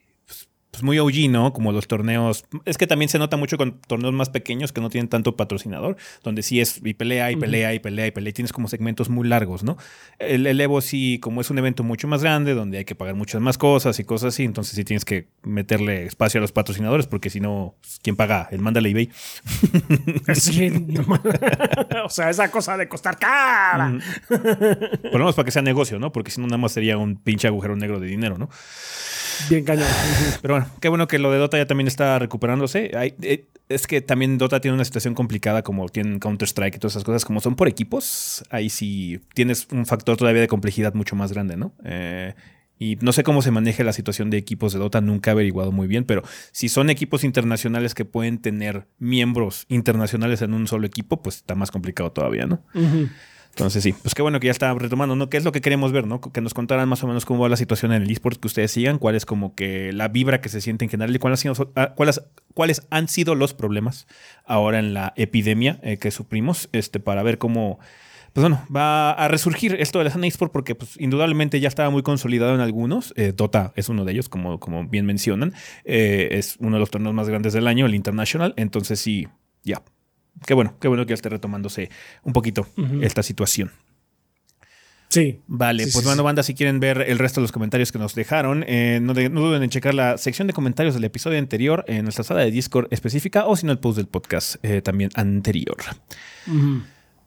[0.71, 1.53] pues muy OG, ¿no?
[1.53, 2.45] Como los torneos.
[2.65, 5.97] Es que también se nota mucho con torneos más pequeños que no tienen tanto patrocinador,
[6.23, 9.09] donde sí es y pelea y pelea y pelea y pelea y tienes como segmentos
[9.09, 9.79] muy largos, ¿no?
[10.19, 13.41] El, Evo sí, como es un evento mucho más grande, donde hay que pagar muchas
[13.41, 17.31] más cosas y cosas así, entonces sí tienes que meterle espacio a los patrocinadores, porque
[17.31, 18.49] si no, pues, ¿quién paga?
[18.51, 19.11] El mándale eBay.
[20.35, 20.71] Sí,
[22.05, 23.99] o sea, esa cosa de costar cara.
[24.29, 26.13] Por lo menos para que sea negocio, ¿no?
[26.13, 28.49] Porque si no, nada más sería un pinche agujero negro de dinero, ¿no?
[29.51, 29.87] Bien cañón.
[30.43, 32.91] Pero bueno, qué bueno que lo de Dota ya también está recuperándose.
[32.93, 37.05] Eh, es que también Dota tiene una situación complicada como tienen Counter-Strike y todas esas
[37.05, 41.33] cosas, como son por equipos, ahí sí tienes un factor todavía de complejidad mucho más
[41.33, 41.75] grande, ¿no?
[41.85, 42.35] Eh,
[42.79, 45.73] y no sé cómo se maneja la situación de equipos de Dota, nunca he averiguado
[45.73, 46.23] muy bien, pero
[46.53, 51.55] si son equipos internacionales que pueden tener miembros internacionales en un solo equipo, pues está
[51.57, 52.63] más complicado todavía, ¿no?
[53.51, 55.29] Entonces sí, pues qué bueno que ya está retomando, ¿no?
[55.29, 56.21] ¿Qué es lo que queremos ver, ¿no?
[56.21, 58.71] Que nos contaran más o menos cómo va la situación en el eSport, que ustedes
[58.71, 61.45] sigan, cuál es como que la vibra que se siente en general y cuáles,
[61.75, 61.95] ah,
[62.55, 64.07] cuáles, han sido los problemas
[64.45, 67.81] ahora en la epidemia eh, que suprimos, este, para ver cómo,
[68.33, 72.03] pues bueno, va a resurgir esto de la escena porque pues indudablemente ya estaba muy
[72.03, 73.13] consolidado en algunos.
[73.17, 75.55] Eh, Dota es uno de ellos, como, como bien mencionan.
[75.85, 78.55] Eh, es uno de los torneos más grandes del año, el International.
[78.57, 79.27] Entonces sí,
[79.65, 79.83] ya,
[80.47, 81.91] qué bueno, qué bueno que ya esté retomándose
[82.23, 82.67] un poquito
[83.01, 83.71] esta situación.
[85.09, 85.41] Sí.
[85.47, 88.65] Vale, pues bueno, banda, si quieren ver el resto de los comentarios que nos dejaron,
[88.69, 92.41] eh, no, duden en checar la sección de comentarios del episodio anterior en nuestra sala
[92.41, 95.77] de Discord específica o si no el post del podcast eh, también anterior.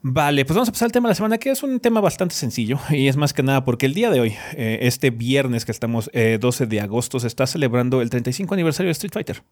[0.04, 2.36] Vale, pues vamos a pasar al tema de la semana, que es un tema bastante
[2.36, 5.72] sencillo y es más que nada porque el día de hoy, eh, este viernes que
[5.72, 9.44] estamos 12 de agosto, se está celebrando el 35 aniversario de Street Fighter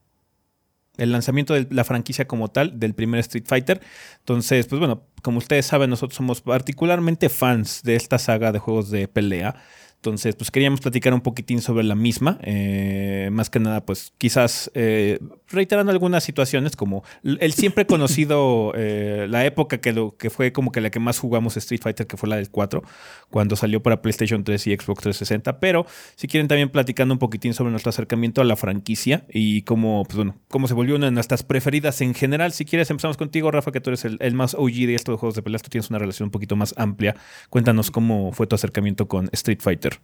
[0.97, 3.81] el lanzamiento de la franquicia como tal del primer Street Fighter.
[4.19, 8.89] Entonces, pues bueno, como ustedes saben, nosotros somos particularmente fans de esta saga de juegos
[8.89, 9.55] de pelea.
[9.99, 12.39] Entonces, pues queríamos platicar un poquitín sobre la misma.
[12.43, 15.19] Eh, más que nada, pues quizás eh,
[15.49, 20.71] reiterando algunas situaciones, como el siempre conocido, eh, la época que, lo, que fue como
[20.71, 22.81] que la que más jugamos Street Fighter, que fue la del 4,
[23.29, 25.59] cuando salió para PlayStation 3 y Xbox 360.
[25.59, 25.85] Pero
[26.15, 30.15] si quieren también platicando un poquitín sobre nuestro acercamiento a la franquicia y cómo, pues
[30.15, 32.53] bueno, cómo se volvió una de nuestras preferidas en general.
[32.53, 35.35] Si quieres, empezamos contigo, Rafa, que tú eres el, el más OG de estos juegos
[35.35, 35.61] de peleas.
[35.61, 37.17] Tú tienes una relación un poquito más amplia.
[37.49, 39.98] Cuéntanos cómo fue tu acercamiento con Street Fighter.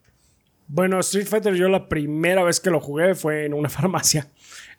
[0.67, 4.27] Bueno, Street Fighter yo la primera vez que lo jugué fue en una farmacia.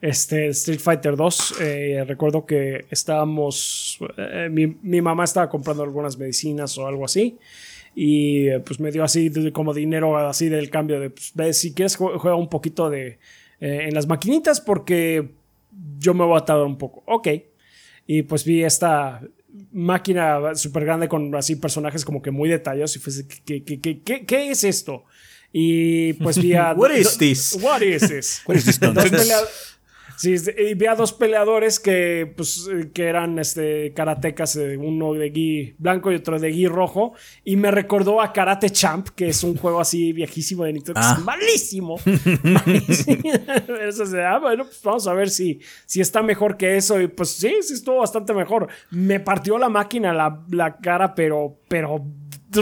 [0.00, 6.76] Este, Street Fighter 2, eh, recuerdo que estábamos, eh, mi, mamá estaba comprando algunas medicinas
[6.76, 7.38] o algo así
[7.94, 11.96] y eh, pues me dio así como dinero así del cambio de, pues, si quieres
[11.96, 13.18] juega un poquito de
[13.58, 15.30] en las maquinitas porque
[15.98, 17.02] yo me voy a tardar un poco.
[17.06, 17.28] Ok.
[18.06, 19.22] Y pues vi esta
[19.72, 23.12] máquina súper grande con así personajes como que muy detallosos y fue,
[23.46, 25.04] ¿qué, qué, qué, qué es esto?
[25.58, 26.72] Y pues vi a...
[26.76, 27.58] What is this?
[27.62, 28.42] What is this?
[28.46, 28.78] What is this
[30.18, 35.28] Sí, y vi a dos peleadores que, pues, que eran este, karatecas, eh, uno de
[35.28, 37.14] gui blanco y otro de gui rojo.
[37.44, 41.00] Y me recordó a Karate Champ, que es un juego así viejísimo de Nintendo.
[41.00, 41.20] Es ah.
[41.22, 41.98] malísimo.
[42.42, 43.30] malísimo.
[44.26, 47.00] ah, bueno, pues vamos a ver si, si está mejor que eso.
[47.00, 48.68] Y pues sí, sí estuvo bastante mejor.
[48.90, 52.04] Me partió la máquina la, la cara, pero, pero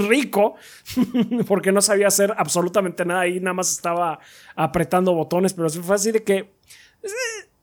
[0.00, 0.54] rico
[1.46, 4.18] porque no sabía hacer absolutamente nada y nada más estaba
[4.56, 7.08] apretando botones, pero fue así de que eh,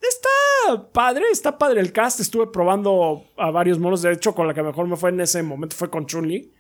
[0.02, 2.20] está padre, está padre el cast.
[2.20, 4.02] Estuve probando a varios monos.
[4.02, 6.52] De hecho, con la que mejor me fue en ese momento fue con Chun-Li.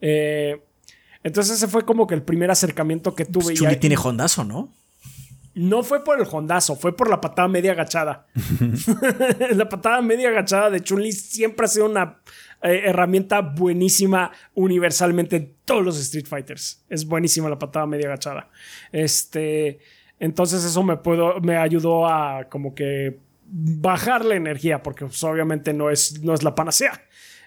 [0.00, 0.62] Eh,
[1.22, 3.46] entonces, ese fue como que el primer acercamiento que tuve.
[3.46, 4.72] Pues Chun-Li tiene hondazo, ¿no?
[5.54, 8.26] No fue por el hondazo, fue por la patada media agachada.
[9.50, 12.20] la patada media agachada de Chun-Li siempre ha sido una
[12.62, 16.84] eh, herramienta buenísima universalmente en todos los Street Fighters.
[16.88, 18.50] Es buenísima la patada media agachada.
[18.90, 19.78] Este,
[20.18, 23.18] entonces eso me puedo, me ayudó a como que
[23.50, 27.00] bajar la energía, porque pues, obviamente no es, no es la panacea.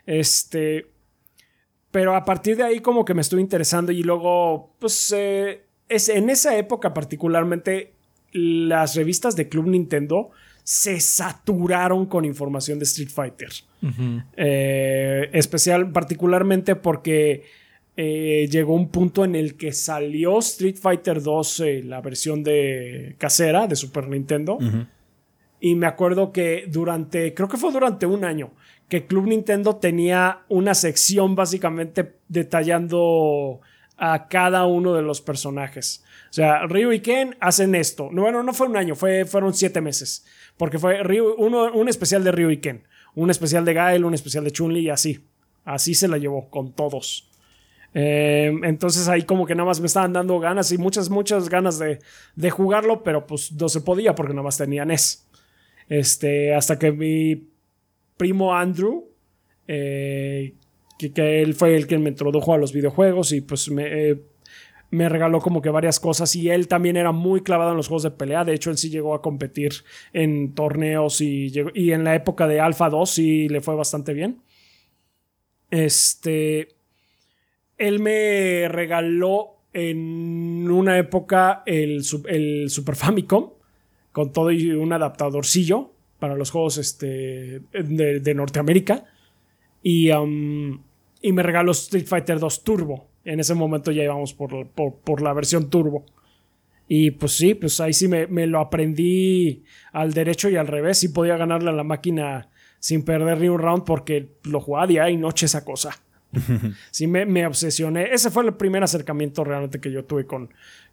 [0.05, 0.87] Este,
[1.91, 6.09] pero a partir de ahí como que me estuve interesando y luego, pues, eh, es,
[6.09, 7.93] en esa época particularmente
[8.31, 10.31] las revistas de Club Nintendo
[10.71, 13.49] se saturaron con información de Street Fighter.
[14.37, 17.43] Eh, especial, particularmente porque
[17.97, 23.15] eh, llegó un punto en el que salió Street Fighter 2, eh, la versión de
[23.17, 24.59] casera de Super Nintendo.
[25.59, 28.53] Y me acuerdo que durante, creo que fue durante un año,
[28.87, 33.59] que Club Nintendo tenía una sección básicamente detallando
[33.97, 36.05] a cada uno de los personajes.
[36.29, 38.09] O sea, Ryu y Ken hacen esto.
[38.09, 40.25] Bueno, no fue un año, fue, fueron siete meses.
[40.57, 41.01] Porque fue
[41.37, 42.83] uno, un especial de Ryu y Ken,
[43.15, 45.25] un especial de Gael, un especial de Chun-Li y así.
[45.65, 47.29] Así se la llevó con todos.
[47.93, 51.77] Em, entonces ahí como que nada más me estaban dando ganas y muchas, muchas ganas
[51.79, 55.27] de, jugarlo, pero pues no se podía porque nada más tenía NES.
[55.89, 57.49] Este, hasta que mi
[58.15, 59.09] primo Andrew,
[59.67, 60.53] eh,
[60.97, 64.21] que, él fue el que me introdujo a los videojuegos y pues me, eh,
[64.91, 68.03] me regaló como que varias cosas y él también era muy clavado en los juegos
[68.03, 68.43] de pelea.
[68.43, 69.71] De hecho, él sí llegó a competir
[70.11, 74.41] en torneos y, y en la época de Alpha 2 sí le fue bastante bien.
[75.71, 76.75] Este,
[77.77, 83.51] él me regaló en una época el, el Super Famicom
[84.11, 89.05] con todo y un adaptadorcillo para los juegos este, de, Norteamérica.
[89.81, 90.83] Y, um,
[91.21, 95.33] y me regaló Street Fighter 2 Turbo en ese momento ya íbamos por, por, la
[95.33, 96.05] versión turbo.
[96.87, 101.03] Y pues sí, pues ahí sí me, lo aprendí al derecho y al revés.
[101.03, 102.49] Y podía ganarle a la máquina
[102.79, 105.91] sin perder ni un round porque lo jugaba día y noche esa cosa.
[106.91, 108.13] sí, me, me, obsesioné.
[108.13, 110.49] Ese fue el primer acercamiento realmente que yo tuve con,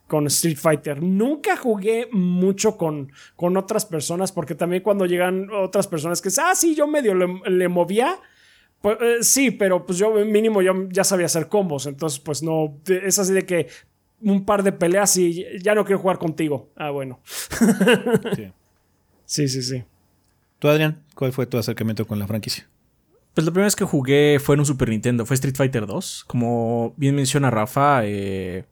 [0.08, 1.00] con Street Fighter.
[1.00, 6.54] Nunca jugué mucho con, con otras personas, porque también cuando llegan otras personas que ah,
[6.56, 8.18] sí, yo medio le, movía.
[8.80, 12.78] Pues, eh, sí, pero pues yo mínimo yo ya sabía hacer combos, entonces pues no,
[12.86, 13.68] es así de que
[14.20, 16.70] un par de peleas y ya no quiero jugar contigo.
[16.76, 17.20] Ah, bueno.
[18.34, 18.52] sí.
[19.24, 19.84] sí, sí, sí.
[20.58, 22.68] ¿Tú, Adrián, cuál fue tu acercamiento con la franquicia?
[23.34, 26.24] Pues la primera vez que jugué fue en un Super Nintendo, fue Street Fighter 2.
[26.26, 28.64] Como bien menciona Rafa, eh,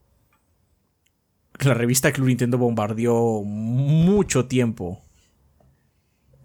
[1.61, 5.01] la revista Club Nintendo bombardeó mucho tiempo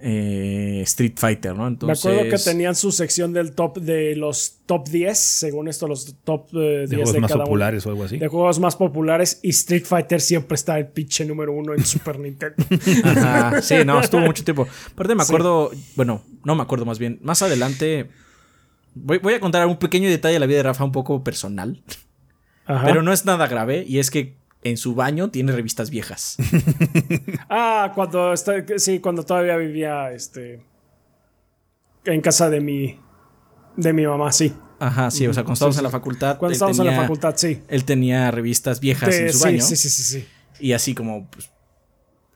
[0.02, 1.68] eh, Street Fighter, ¿no?
[1.68, 5.88] Entonces, Me acuerdo que tenían su sección del top de los top 10, según esto,
[5.88, 8.18] los top 10 eh, de, juegos más populares o algo así.
[8.18, 12.20] De juegos más populares y Street Fighter siempre está el pinche número uno en Super
[12.20, 12.56] Nintendo.
[13.04, 14.68] Ajá, sí, no, estuvo mucho tiempo.
[14.94, 18.10] Aparte me acuerdo, bueno, no me acuerdo más bien, más adelante
[18.96, 21.82] voy, voy, a contar un pequeño detalle de la vida de Rafa un poco personal.
[22.66, 26.38] Pero no es nada grave y es que en su baño tiene revistas viejas.
[27.50, 28.34] ah, cuando
[28.78, 30.64] sí, cuando todavía vivía este
[32.06, 33.00] en casa de mi
[33.76, 34.54] de mi mamá, sí.
[34.80, 36.38] Ajá, sí, o sea, cuando estábamos en la facultad.
[36.38, 37.62] Cuando estábamos en la facultad, sí.
[37.68, 39.64] Él tenía revistas viejas en su baño.
[39.64, 40.28] Sí, sí, sí, sí.
[40.60, 41.52] Y así como, pues,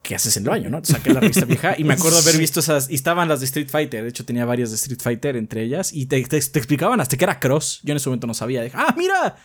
[0.03, 0.83] ¿qué haces en el baño, no?
[0.83, 2.89] Saqué la revista vieja y me acuerdo haber visto esas.
[2.89, 4.03] Y estaban las de Street Fighter.
[4.03, 5.91] De hecho, tenía varias de Street Fighter entre ellas.
[5.91, 7.81] Y te, te, explicaban hasta que era Cross.
[7.83, 8.63] Yo en ese momento no sabía.
[8.73, 9.35] ¡Ah, mira!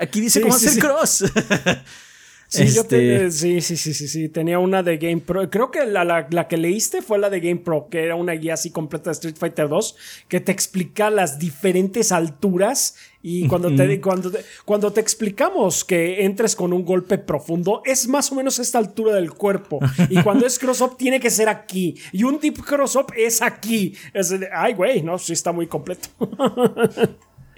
[0.00, 1.24] Aquí dice cómo hacer cross.
[2.50, 3.30] Sí, este...
[3.30, 4.28] sí, sí, sí, sí, sí.
[4.28, 5.48] Tenía una de Game Pro.
[5.48, 8.54] Creo que la, la, que leíste fue la de Game Pro, que era una guía
[8.54, 9.96] así completa de Street Fighter 2,
[10.26, 12.96] que te explica las diferentes alturas.
[13.22, 14.32] Y cuando te, cuando,
[14.64, 19.14] cuando te explicamos que entres con un golpe profundo, es más o menos esta altura
[19.14, 19.78] del cuerpo.
[20.08, 21.94] Y cuando es cross-up, tiene que ser aquí.
[22.10, 23.94] Y un tip cross-up es aquí.
[24.12, 26.08] Es ay, güey, no, sí está muy completo.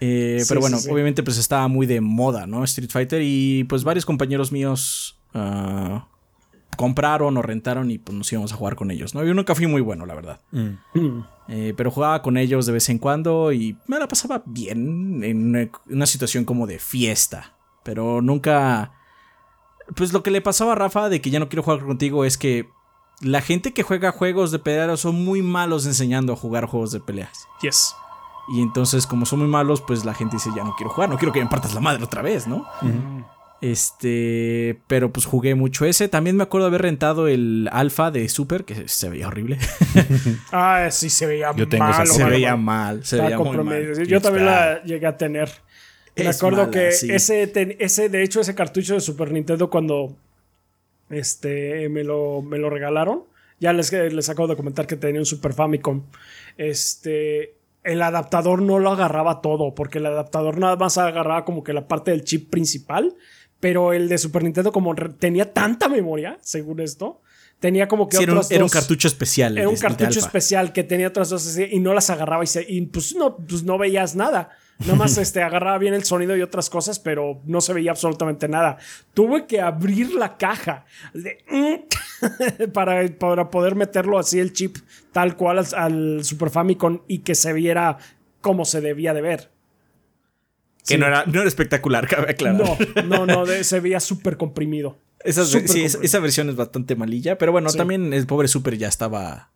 [0.05, 2.65] Eh, pero bueno, obviamente pues estaba muy de moda, ¿no?
[2.65, 6.09] Street Fighter y pues varios compañeros míos ah,
[6.77, 9.23] compraron o rentaron y pues nos íbamos a jugar con ellos, ¿no?
[9.23, 10.41] Yo nunca fui muy bueno, la verdad.
[10.51, 11.21] Mm.
[11.49, 15.71] Eh, pero jugaba con ellos de vez en cuando y me la pasaba bien en
[15.89, 17.55] una, situación como de fiesta.
[17.85, 18.93] Pero nunca...
[19.95, 22.39] Pues lo que le pasaba a Rafa de que ya no quiero jugar contigo es
[22.39, 22.69] que
[23.21, 27.01] la gente que juega juegos de peleas son muy malos enseñando a jugar juegos de
[27.01, 27.47] peleas.
[27.61, 27.95] Yes.
[28.49, 31.17] Y entonces, como son muy malos, pues la gente dice, ya no quiero jugar, no
[31.17, 32.67] quiero que me partas la madre otra vez, ¿no?
[33.63, 36.09] Este, pero pues jugué mucho ese.
[36.09, 39.57] También me acuerdo de haber rentado el alfa de Super, que se veía horrible.
[40.53, 42.07] ah, sí, se veía Yo tengo mal.
[42.09, 44.05] se veía mal, se veía muy mal.
[44.05, 45.49] Yo también la llegué a tener.
[46.17, 50.17] me acuerdo que ese, ese, de hecho, ese cartucho de Super Nintendo cuando
[51.09, 53.23] este, me, lo, me lo regalaron,
[53.61, 56.03] ya les, les acabo de comentar que tenía un Super Famicom.
[56.57, 61.73] Este, el adaptador no lo agarraba todo, porque el adaptador nada más agarraba como que
[61.73, 63.15] la parte del chip principal,
[63.61, 67.21] pero el de Super Nintendo como tenía tanta memoria, según esto,
[67.59, 69.57] tenía como que era, un, era, un, cartucho especial.
[69.57, 73.15] Era un cartucho especial que tenía otras dos y no las agarraba y, y pues,
[73.15, 74.51] no, pues no veías nada.
[74.87, 78.79] Nomás este, agarraba bien el sonido y otras cosas, pero no se veía absolutamente nada.
[79.15, 80.85] Tuve que abrir la caja
[82.73, 84.79] para, para, poder meterlo así el chip
[85.13, 87.99] tal cual al, Super Famicom y que se viera
[88.41, 89.51] como se debía de ver.
[90.87, 92.77] Que no, era, no era espectacular, cabe aclarar.
[93.07, 94.99] No, no, no, se veía súper comprimido.
[95.25, 99.52] Esa, sí, esa versión es bastante malilla, pero bueno, también el pobre Super ya estaba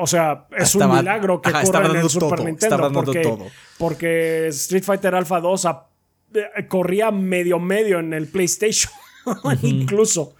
[0.00, 2.92] o sea, es un milagro que corra en el Super Nintendo.
[2.92, 3.46] Porque, todo.
[3.78, 5.66] porque Street Fighter Alpha 2
[6.34, 8.92] eh, corría medio medio en el PlayStation.
[9.62, 10.34] Incluso.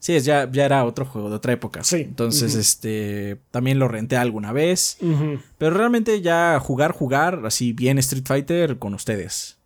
[0.00, 1.82] Sí, ya, ya era otro juego de otra época.
[1.82, 2.02] Sí.
[2.02, 3.38] Entonces, este.
[3.50, 4.98] También lo renté alguna vez.
[5.56, 9.56] Pero realmente ya jugar, jugar, así bien Street Fighter con ustedes.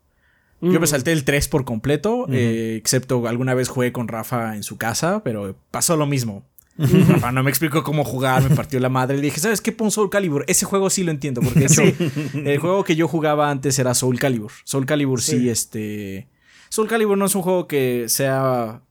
[0.61, 4.65] Yo me salté el 3 por completo, eh, excepto alguna vez jugué con Rafa en
[4.65, 6.45] su casa, pero pasó lo mismo.
[6.79, 9.17] No me explicó cómo jugar, me partió la madre.
[9.17, 9.73] Le dije, ¿sabes qué?
[9.73, 10.45] Pon Soul Calibur.
[10.47, 11.67] Ese juego sí lo entiendo, porque
[12.35, 14.53] el juego que yo jugaba antes era Soul Calibur.
[14.65, 15.49] Soul Calibur sí.
[15.49, 16.29] este.
[16.69, 18.83] Soul Calibur no es un juego que sea.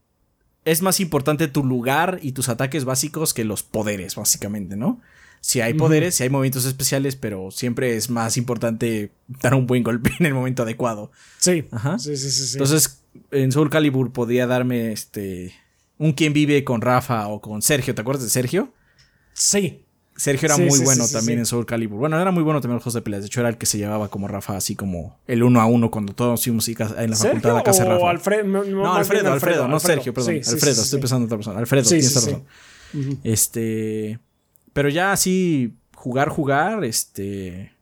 [0.66, 5.00] Es más importante tu lugar y tus ataques básicos que los poderes, básicamente, ¿no?
[5.40, 9.84] Si hay poderes, si hay movimientos especiales, pero siempre es más importante dar un buen
[9.84, 11.12] golpe en el momento adecuado.
[11.38, 11.66] Sí.
[11.72, 11.98] Ajá.
[12.00, 13.02] Sí, sí, sí, Entonces,
[13.32, 15.54] en Soul Calibur podía darme este
[15.98, 17.96] un quien vive con Rafa o con Sergio.
[17.96, 18.74] ¿Te acuerdas de Sergio?
[19.34, 19.84] Sí.
[20.16, 22.00] Sergio era muy bueno también en Soul Calibur.
[22.00, 23.22] Bueno, era muy bueno también en los juegos de peleas.
[23.22, 25.92] De hecho, era el que se llevaba como Rafa, así como el uno a uno
[25.92, 28.10] cuando todos fuimos en la facultad de casa de Rafa.
[28.10, 30.36] Alfredo, no, Alfredo, Alfredo, no Sergio, perdón.
[30.38, 31.60] Alfredo, estoy pensando en otra persona.
[31.60, 32.44] Alfredo, tienes razón.
[33.24, 34.20] Este.
[34.74, 37.74] Pero ya así, jugar, jugar, este.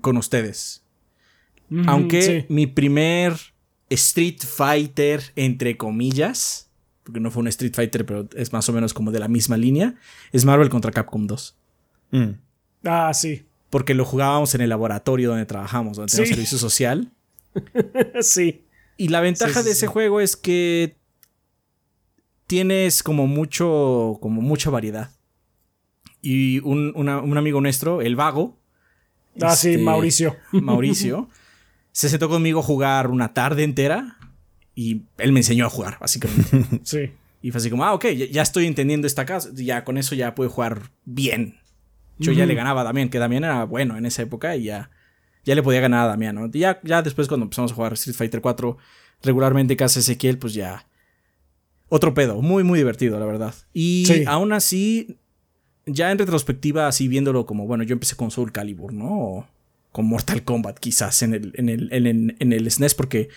[0.00, 0.82] Con ustedes.
[1.86, 3.34] Aunque mi primer
[3.90, 6.70] Street Fighter, entre comillas,
[7.04, 9.56] porque no fue un Street Fighter, pero es más o menos como de la misma
[9.56, 9.94] línea,
[10.32, 11.56] es Marvel contra Capcom 2.
[12.12, 12.28] Mm.
[12.84, 13.46] Ah, sí.
[13.70, 17.10] Porque lo jugábamos en el laboratorio donde trabajamos, donde tenemos servicio social.
[18.20, 18.64] sí.
[18.96, 20.96] Y la ventaja de ese juego es que
[22.46, 25.10] tienes como mucho, como mucha variedad.
[26.20, 28.58] Y un, amigo nuestro, el vago.
[29.40, 30.36] Ah, sí, este, Mauricio.
[30.52, 31.28] Mauricio.
[31.92, 34.18] se sentó conmigo a jugar una tarde entera
[34.74, 36.64] y él me enseñó a jugar, básicamente.
[36.82, 37.10] sí.
[37.42, 40.34] Y fue así como, ah, ok, ya, estoy entendiendo esta casa, ya con eso ya
[40.34, 41.56] puedo jugar bien.
[42.18, 44.90] Yo ya le ganaba a Damián, que Damián era bueno en esa época y ya,
[45.44, 46.48] ya le podía ganar a Damián, ¿no?
[46.52, 48.76] ya, ya después cuando empezamos a jugar Street Fighter 4
[49.22, 50.86] regularmente casa Ezequiel, pues ya...
[51.88, 53.54] Otro pedo, muy, muy divertido, la verdad.
[53.74, 55.18] Y aún así,
[55.84, 59.46] ya en retrospectiva, así viéndolo como, bueno, yo empecé con Soul Calibur, ¿no?
[59.92, 63.28] con Mortal Kombat, quizás en el, en el, en, el, SNES, porque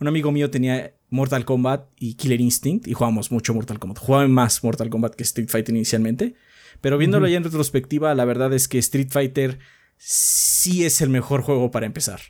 [0.00, 3.98] un amigo mío tenía Mortal Kombat y Killer Instinct y jugábamos mucho Mortal Kombat.
[3.98, 6.34] Jugaba más Mortal Kombat que Street Fighter inicialmente.
[6.80, 9.58] Pero viéndolo ya en retrospectiva, la verdad es que Street Fighter
[9.96, 12.20] sí es el mejor juego para empezar.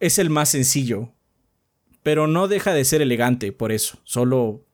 [0.00, 1.14] Es el más sencillo.
[2.02, 4.00] Pero no deja de ser elegante por eso.
[4.02, 4.66] Solo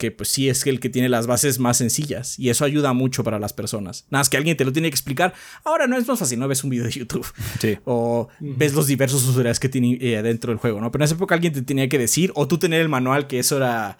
[0.00, 3.22] que pues sí es el que tiene las bases más sencillas y eso ayuda mucho
[3.22, 4.06] para las personas.
[4.08, 5.34] Nada más que alguien te lo tiene que explicar.
[5.62, 7.26] Ahora no es más fácil, no ves un video de YouTube
[7.60, 7.76] sí.
[7.84, 10.90] o ves los diversos usuarios que tiene eh, dentro del juego, ¿no?
[10.90, 13.38] Pero en esa época alguien te tenía que decir o tú tener el manual, que
[13.38, 13.98] eso era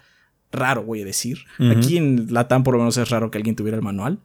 [0.51, 1.45] raro, voy a decir.
[1.59, 4.17] Aquí en Latam por lo menos es raro que alguien tuviera el manual.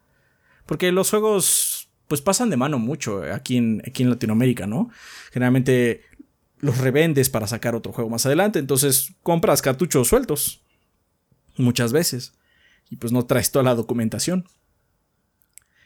[0.64, 4.88] Porque los juegos pues pasan de mano mucho aquí en, aquí en Latinoamérica, ¿no?
[5.30, 6.00] Generalmente
[6.58, 10.62] los revendes para sacar otro juego más adelante, entonces compras cartuchos sueltos
[11.58, 12.34] muchas veces.
[12.90, 14.46] Y pues no traes toda la documentación.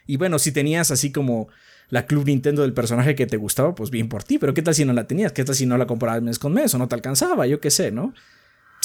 [0.05, 1.47] Y bueno, si tenías así como
[1.89, 4.37] la Club Nintendo del personaje que te gustaba, pues bien por ti.
[4.37, 5.31] Pero ¿qué tal si no la tenías?
[5.31, 7.47] ¿Qué tal si no la comprabas mes con mes o no te alcanzaba?
[7.47, 8.13] Yo qué sé, ¿no?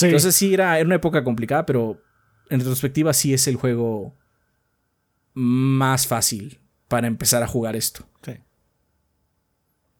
[0.00, 2.02] Entonces sí, era, era una época complicada, pero
[2.50, 4.14] en retrospectiva sí es el juego
[5.34, 8.08] más fácil para empezar a jugar esto.
[8.22, 8.32] Sí.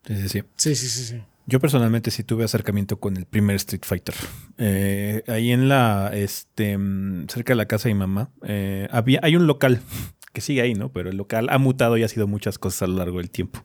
[0.06, 0.42] Sí, sí, sí.
[0.56, 1.22] Sí, sí, sí, sí.
[1.48, 4.16] Yo personalmente sí tuve acercamiento con el primer Street Fighter.
[4.58, 9.20] Eh, ahí en la, este, mm, cerca de la casa de mi mamá, eh, había,
[9.22, 9.80] hay un local
[10.32, 10.90] que sigue ahí, ¿no?
[10.90, 13.62] Pero el local ha mutado y ha sido muchas cosas a lo largo del tiempo.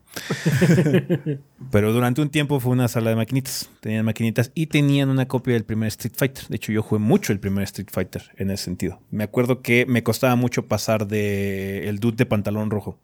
[1.72, 3.68] Pero durante un tiempo fue una sala de maquinitas.
[3.80, 6.46] Tenían maquinitas y tenían una copia del primer Street Fighter.
[6.46, 9.00] De hecho, yo jugué mucho el primer Street Fighter en ese sentido.
[9.10, 13.00] Me acuerdo que me costaba mucho pasar de el dude de pantalón rojo.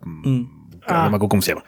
[0.00, 1.64] Mm no me acuerdo cómo se llama.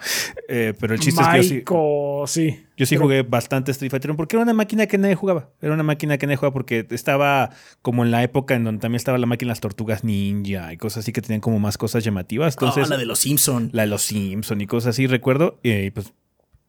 [0.48, 2.64] Eh, pero el chiste es que yo sí.
[2.76, 5.50] Yo sí jugué bastante Street Fighter porque era una máquina que nadie jugaba.
[5.60, 7.50] Era una máquina que nadie jugaba porque estaba
[7.82, 10.78] como en la época en donde también estaba la máquina de las tortugas ninja y
[10.78, 12.54] cosas así que tenían como más cosas llamativas.
[12.54, 13.70] Entonces, ah, la de los Simpson.
[13.72, 15.58] La de los Simpson y cosas así, recuerdo.
[15.62, 16.12] Y pues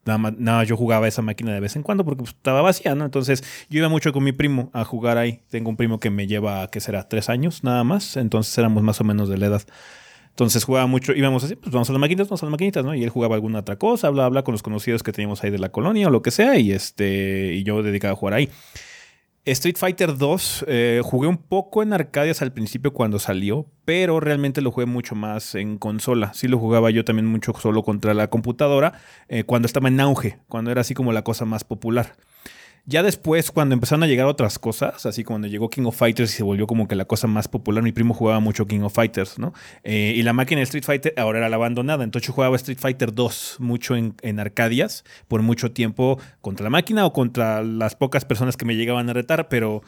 [0.06, 3.06] Nada, nada, yo jugaba esa máquina de vez en cuando porque pues, estaba vacía, ¿no?
[3.06, 5.42] Entonces yo iba mucho con mi primo a jugar ahí.
[5.50, 7.08] Tengo un primo que me lleva, ¿qué será?
[7.08, 8.18] Tres años nada más.
[8.18, 9.62] Entonces éramos más o menos de la edad.
[10.34, 12.96] Entonces jugaba mucho, íbamos así, pues vamos a las maquinitas, vamos a las maquinitas, ¿no?
[12.96, 15.60] Y él jugaba alguna otra cosa, bla, bla, con los conocidos que teníamos ahí de
[15.60, 18.50] la colonia o lo que sea, y este, y yo dedicaba a jugar ahí.
[19.46, 24.62] Street Fighter 2 eh, jugué un poco en arcadias al principio cuando salió, pero realmente
[24.62, 26.34] lo jugué mucho más en consola.
[26.34, 28.94] Sí lo jugaba yo también mucho solo contra la computadora
[29.28, 32.16] eh, cuando estaba en auge, cuando era así como la cosa más popular.
[32.86, 36.38] Ya después, cuando empezaron a llegar otras cosas, así cuando llegó King of Fighters y
[36.38, 39.40] se volvió como que la cosa más popular, mi primo jugaba mucho King of Fighters,
[39.40, 39.54] ¿no?
[39.86, 42.80] Eh, y la máquina de Street Fighter ahora era la abandonada, entonces yo jugaba Street
[42.80, 47.96] Fighter 2 mucho en, en, Arcadias, por mucho tiempo contra la máquina o contra las
[47.96, 49.82] pocas personas que me llegaban a retar, pero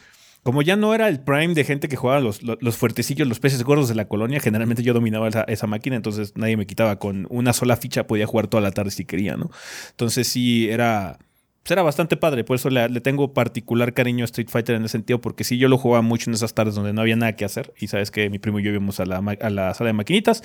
[0.44, 3.64] como ya no era el prime de gente que jugaba los, los, fuertecillos, los peces
[3.64, 6.98] gordos de la colonia, generalmente yo dominaba esa, esa, máquina, entonces nadie me quitaba.
[6.98, 9.50] Con una sola ficha podía jugar toda la tarde si quería, ¿no?
[9.90, 11.18] Entonces sí, era
[11.66, 14.92] pues era bastante padre, por eso le, tengo particular cariño a Street Fighter en ese
[14.92, 17.44] sentido, porque sí, yo lo jugaba mucho en esas tardes donde no había nada que
[17.44, 19.94] hacer, y sabes que mi primo y yo íbamos a la, a la sala de
[19.94, 20.44] maquinitas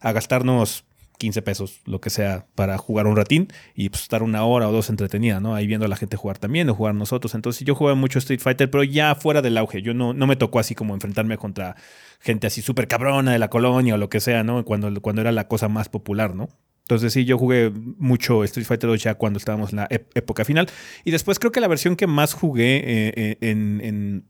[0.00, 0.84] a gastarnos
[1.18, 4.72] 15 pesos, lo que sea, para jugar un ratín y pues, estar una hora o
[4.72, 5.54] dos entretenida, ¿no?
[5.54, 7.36] Ahí viendo a la gente jugar también o jugar nosotros.
[7.36, 9.82] Entonces yo jugaba mucho Street Fighter, pero ya fuera del auge.
[9.82, 11.76] Yo no, no me tocó así como enfrentarme contra
[12.18, 14.64] gente así súper cabrona de la colonia o lo que sea, ¿no?
[14.64, 16.48] Cuando, cuando era la cosa más popular, ¿no?
[16.86, 20.68] Entonces sí, yo jugué mucho Street Fighter 2 ya cuando estábamos en la época final.
[21.04, 24.24] Y después creo que la versión que más jugué eh, eh, en,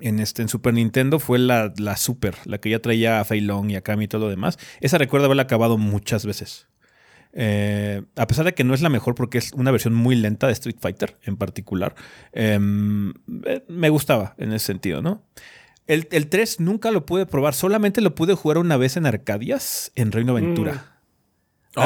[0.00, 3.40] en, este, en Super Nintendo fue la, la Super, la que ya traía a Fei
[3.40, 4.56] Long y a Kami y todo lo demás.
[4.80, 6.68] Esa recuerdo haberla acabado muchas veces.
[7.32, 10.46] Eh, a pesar de que no es la mejor porque es una versión muy lenta
[10.46, 11.96] de Street Fighter en particular,
[12.32, 13.12] em,
[13.66, 15.24] me gustaba en ese sentido, ¿no?
[15.88, 20.12] El, 3 nunca lo pude probar, solamente lo pude jugar una vez en Arcadias en
[20.12, 20.72] Reino Aventura.
[20.74, 20.89] Mm.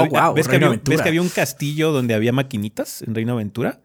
[0.03, 0.35] Oh, wow.
[0.35, 3.81] ¿ves, que había, ¿Ves que había un castillo donde había maquinitas en Reino Aventura?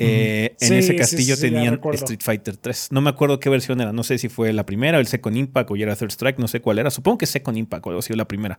[0.00, 2.88] Eh, en ese castillo tenían Street Fighter 3.
[2.92, 3.92] No me acuerdo qué versión era.
[3.92, 6.38] No sé si fue la primera, el Second Impact o ya era Third Strike.
[6.38, 6.90] No sé cuál era.
[6.90, 8.58] Supongo que Second Impact o algo así, la primera.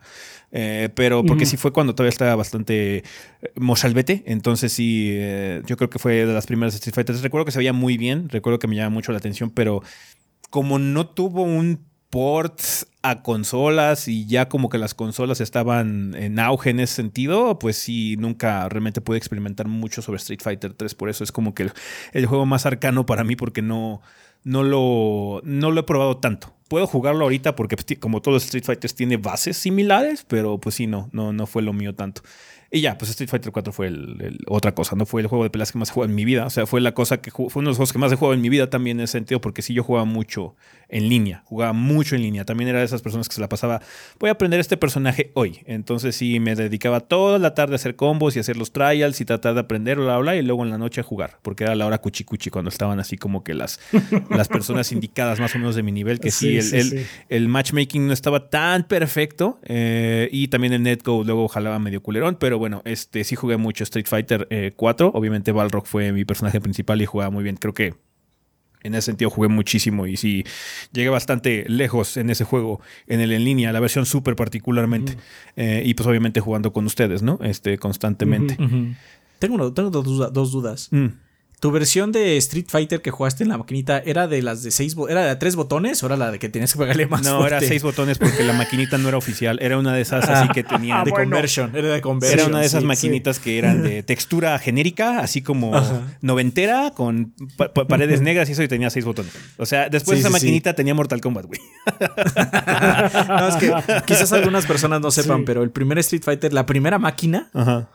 [0.52, 3.04] Eh, pero porque sí fue cuando todavía estaba bastante eh,
[3.56, 4.24] mozalbete.
[4.26, 5.18] Entonces sí,
[5.66, 7.16] yo creo que fue de las primeras Street Fighter.
[7.18, 8.28] Recuerdo que se veía muy bien.
[8.30, 9.50] Recuerdo que me llamaba mucho la atención.
[9.50, 9.82] Pero
[10.50, 16.40] como no tuvo un ports a consolas y ya como que las consolas estaban en
[16.40, 20.96] auge en ese sentido, pues sí, nunca realmente pude experimentar mucho sobre Street Fighter 3,
[20.96, 21.72] por eso es como que
[22.14, 24.02] el, juego más arcano para mí porque no,
[24.44, 26.54] no, lo, no lo he probado tanto.
[26.68, 30.76] Puedo jugarlo ahorita porque pues, como todos los Street Fighters tiene bases similares, pero pues
[30.76, 32.22] sí, no, no, no fue lo mío tanto.
[32.72, 33.92] Y ya, pues Street Fighter 4 fue
[34.46, 36.46] otra cosa, no fue el juego de peleas que más he jugado en mi vida.
[36.46, 38.36] O sea, fue la cosa que fue uno de los juegos que más he jugado
[38.36, 40.56] en mi vida también en ese sentido, porque sí yo jugaba mucho
[40.90, 42.46] en línea, jugaba mucho en línea.
[42.46, 43.82] También era de esas personas que se la pasaba,
[44.20, 45.60] voy a aprender este personaje hoy.
[45.66, 49.26] Entonces sí, me dedicaba toda la tarde a hacer combos y hacer los trials y
[49.26, 51.86] tratar de aprender, bla, bla, y luego en la noche a jugar, porque era la
[51.86, 53.80] hora cuchi cuchi cuando estaban así como que las,
[54.30, 58.14] las personas indicadas más o menos de mi nivel, que sí, el, el, matchmaking no
[58.14, 63.24] estaba tan perfecto eh, y también el netcode luego jalaba medio culerón, pero bueno, este
[63.24, 65.08] sí jugué mucho Street Fighter 4.
[65.08, 67.58] Eh, Obviamente Balrog fue mi personaje principal y jugaba muy bien.
[67.58, 67.94] Creo que
[68.84, 70.44] en ese sentido jugué muchísimo y sí
[70.92, 75.18] llegué bastante lejos en ese juego, en el en línea, la versión súper particularmente.
[75.56, 77.40] Eh, y pues obviamente jugando con ustedes, ¿no?
[77.42, 78.58] Este, constantemente.
[79.40, 80.90] Tengo, tengo dos, dudas.
[80.92, 81.08] Mm.
[81.60, 84.96] ¿Tu versión de Street Fighter que jugaste en la maquinita era de las de seis
[85.10, 87.22] era de tres botones o era la de que tenías que pegarle más?
[87.24, 89.60] No, era seis botones porque la maquinita no era oficial.
[89.62, 91.02] Era una de esas así que tenía.
[91.02, 91.76] Ah, de conversion.
[91.76, 92.40] Era de conversion.
[92.40, 95.74] Era una de esas maquinitas que eran de textura genérica, así como
[96.22, 97.34] noventera, con
[97.90, 99.34] paredes negras y eso, y tenía seis botones.
[99.58, 101.60] O sea, después de esa maquinita tenía Mortal Kombat, güey.
[103.28, 103.74] no, es que
[104.06, 107.50] quizás algunas personas no sepan, pero el primer Street Fighter, la primera máquina.
[107.54, 107.90] Ajá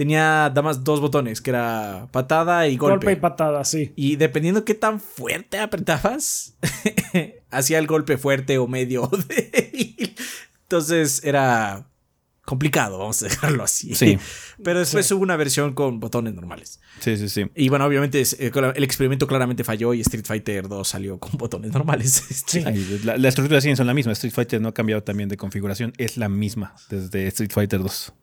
[0.00, 2.94] tenía nada más dos botones, que era patada y golpe.
[2.94, 3.92] Golpe y patada, sí.
[3.96, 6.56] Y dependiendo qué tan fuerte apretabas,
[7.50, 10.16] hacía el golpe fuerte o medio o débil.
[10.62, 11.86] Entonces era
[12.46, 13.94] complicado, vamos a dejarlo así.
[13.94, 14.18] Sí.
[14.64, 16.80] Pero después hubo una versión con botones normales.
[17.00, 17.50] Sí, sí, sí.
[17.54, 21.72] Y bueno, obviamente eh, el experimento claramente falló y Street Fighter 2 salió con botones
[21.72, 22.22] normales.
[22.46, 22.64] Sí.
[23.04, 24.12] La, la estructura sí son la misma.
[24.12, 25.92] Street Fighter no ha cambiado también de configuración.
[25.98, 28.14] Es la misma desde Street Fighter 2.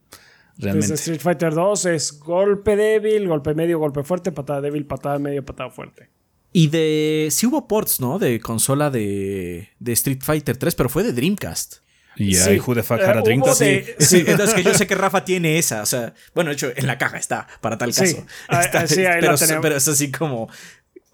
[0.58, 0.96] Realmente.
[0.96, 5.70] Street Fighter 2 es golpe débil, golpe medio, golpe fuerte, patada débil, patada medio, patada
[5.70, 6.10] fuerte.
[6.52, 7.28] Y de.
[7.32, 8.18] Sí hubo ports, ¿no?
[8.20, 11.78] De consola de, de Street Fighter 3, pero fue de Dreamcast.
[12.16, 12.50] Y sí.
[12.50, 13.60] ahí, who the fuck had a Dreamcast?
[14.00, 14.24] Sí.
[14.26, 15.84] entonces que yo sé que Rafa tiene esa.
[15.84, 18.26] O sea, bueno, de hecho, en la caja está, para tal caso.
[18.48, 20.50] Ah, está, sí, ahí pero, la pero es así como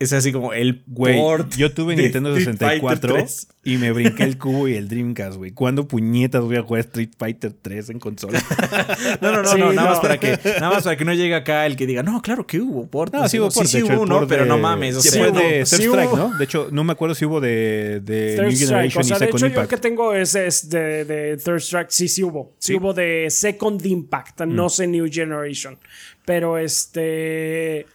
[0.03, 1.19] es así como el güey.
[1.57, 3.25] Yo tuve Nintendo 64
[3.63, 5.51] y me brinqué el cubo y el Dreamcast, güey.
[5.51, 8.41] ¿Cuándo puñetas voy a jugar Street Fighter 3 en consola?
[9.21, 11.65] no, no, no, no, nada más para que nada más para que no llegue acá
[11.65, 14.05] el que diga, "No, claro que hubo port." No, sí hubo port, sí, sí hubo,
[14.05, 16.37] no, pero no mames, o sea, fue de Third Strike, ¿no?
[16.37, 19.19] De hecho, no me acuerdo si hubo de, de New Generation o sea, y Second
[19.19, 19.71] de hecho, Impact.
[19.71, 22.53] yo que tengo es, es de, de, Third Strike, sí, sí hubo.
[22.59, 24.69] Sí, hubo de Second Impact, no mm.
[24.69, 25.77] sé New Generation.
[26.25, 27.85] Pero este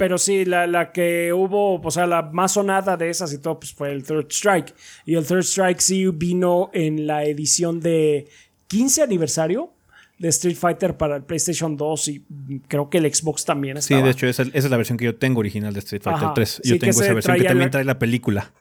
[0.00, 3.60] pero sí, la, la, que hubo, o sea, la más sonada de esas y todo,
[3.60, 4.74] pues fue el Third Strike.
[5.04, 8.26] Y el Third Strike sí vino en la edición de
[8.68, 9.74] 15 aniversario
[10.18, 12.24] de Street Fighter para el PlayStation 2 y
[12.66, 14.00] creo que el Xbox también estaba.
[14.00, 16.62] Sí, de hecho, esa, es la versión que yo tengo original de Street Fighter 3.
[16.64, 18.54] Yo tengo esa versión que también trae la película.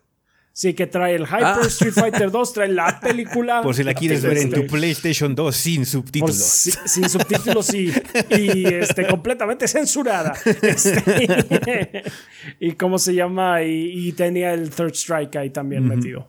[0.59, 1.61] Sí, que trae el Hyper ah.
[1.67, 3.61] Street Fighter 2, trae la película.
[3.61, 6.35] Por si la quieres ver en tu PlayStation 2 sin subtítulos.
[6.35, 7.89] sin subtítulos y,
[8.29, 10.33] y este, completamente censurada.
[10.61, 12.03] Este,
[12.59, 16.27] y cómo se llama, y, tenía el Third Strike ahí también metido.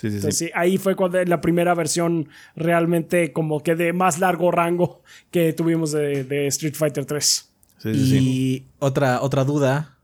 [0.00, 0.50] Sí, sí, sí.
[0.54, 5.92] Ahí fue cuando la primera versión realmente como que de más largo rango que tuvimos
[5.92, 7.52] de, de Street Fighter 3.
[7.84, 9.97] y otra, otra duda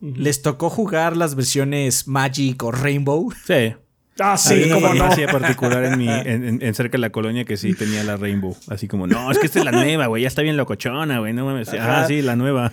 [0.00, 3.32] ¿Les tocó jugar las versiones Magic o Rainbow?
[3.46, 3.74] Sí.
[4.18, 5.08] Ah, sí, como no.
[5.30, 8.56] particular en, mi, en, cerca de la colonia que sí tenía la Rainbow.
[8.68, 11.32] Así como, no, es que esta es la nueva, güey, ya está bien locochona, güey,
[11.32, 11.68] no mames.
[11.74, 12.72] Ah, sí, la nueva.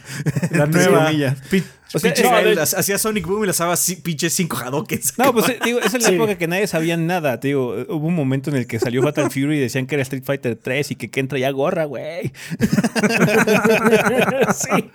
[0.52, 1.12] La nueva.
[1.94, 2.14] o sea,
[2.78, 5.18] hacía Sonic Boom y las daba pinches cinco Hadokens.
[5.18, 7.76] No, pues digo, esa es la época que nadie sabía nada, digo.
[7.88, 10.58] Hubo un momento en el que salió Fatal Fury y decían que era Street Fighter
[10.58, 12.32] 3 y que Ken traía gorra, güey.
[14.54, 14.92] sí.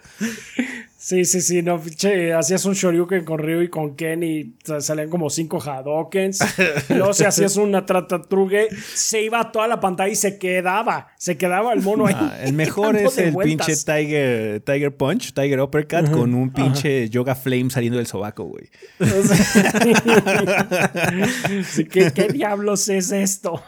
[1.03, 5.11] Sí, sí, sí, no, che, hacías un Shoryuken con Ryu y con Ken y salían
[5.11, 6.39] como cinco Hadokens.
[6.91, 11.37] luego si hacías una Tratatruge, se iba a toda la pantalla y se quedaba, se
[11.37, 12.15] quedaba el mono ahí.
[12.45, 17.71] el mejor es el pinche Tiger, Tiger Punch, Tiger Uppercut con un pinche Yoga Flame
[17.71, 18.71] saliendo del sobaco, güey.
[21.91, 23.61] ¿qué, ¿qué, diablos es esto?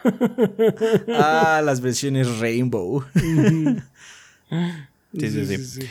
[1.09, 3.05] ah, las versiones Rainbow.
[3.13, 3.81] sí,
[5.19, 5.47] sí.
[5.47, 5.65] sí.
[5.65, 5.89] sí.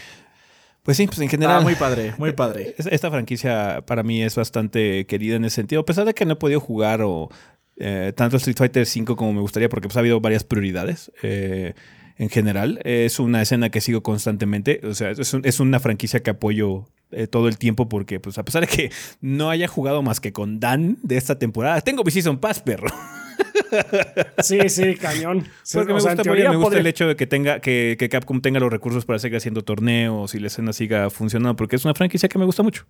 [0.83, 1.57] Pues sí, pues en general.
[1.59, 2.75] Ah, muy padre, muy padre.
[2.91, 6.33] Esta franquicia para mí es bastante querida en ese sentido, a pesar de que no
[6.33, 7.29] he podido jugar o
[7.77, 11.11] eh, tanto Street Fighter V como me gustaría, porque pues, ha habido varias prioridades.
[11.23, 11.73] Eh,
[12.17, 14.81] en general, es una escena que sigo constantemente.
[14.83, 18.61] O sea, es, una franquicia que apoyo eh, todo el tiempo porque, pues, a pesar
[18.61, 18.91] de que
[19.21, 22.89] no haya jugado más que con Dan de esta temporada, tengo mi Season Pass, perro.
[24.43, 25.47] Sí, sí, cañón.
[25.73, 29.37] Porque me, gusta, el hecho de que tenga que, Capcom tenga los recursos para seguir
[29.37, 32.85] haciendo torneos y la escena siga funcionando, porque es una franquicia que me gusta mucho.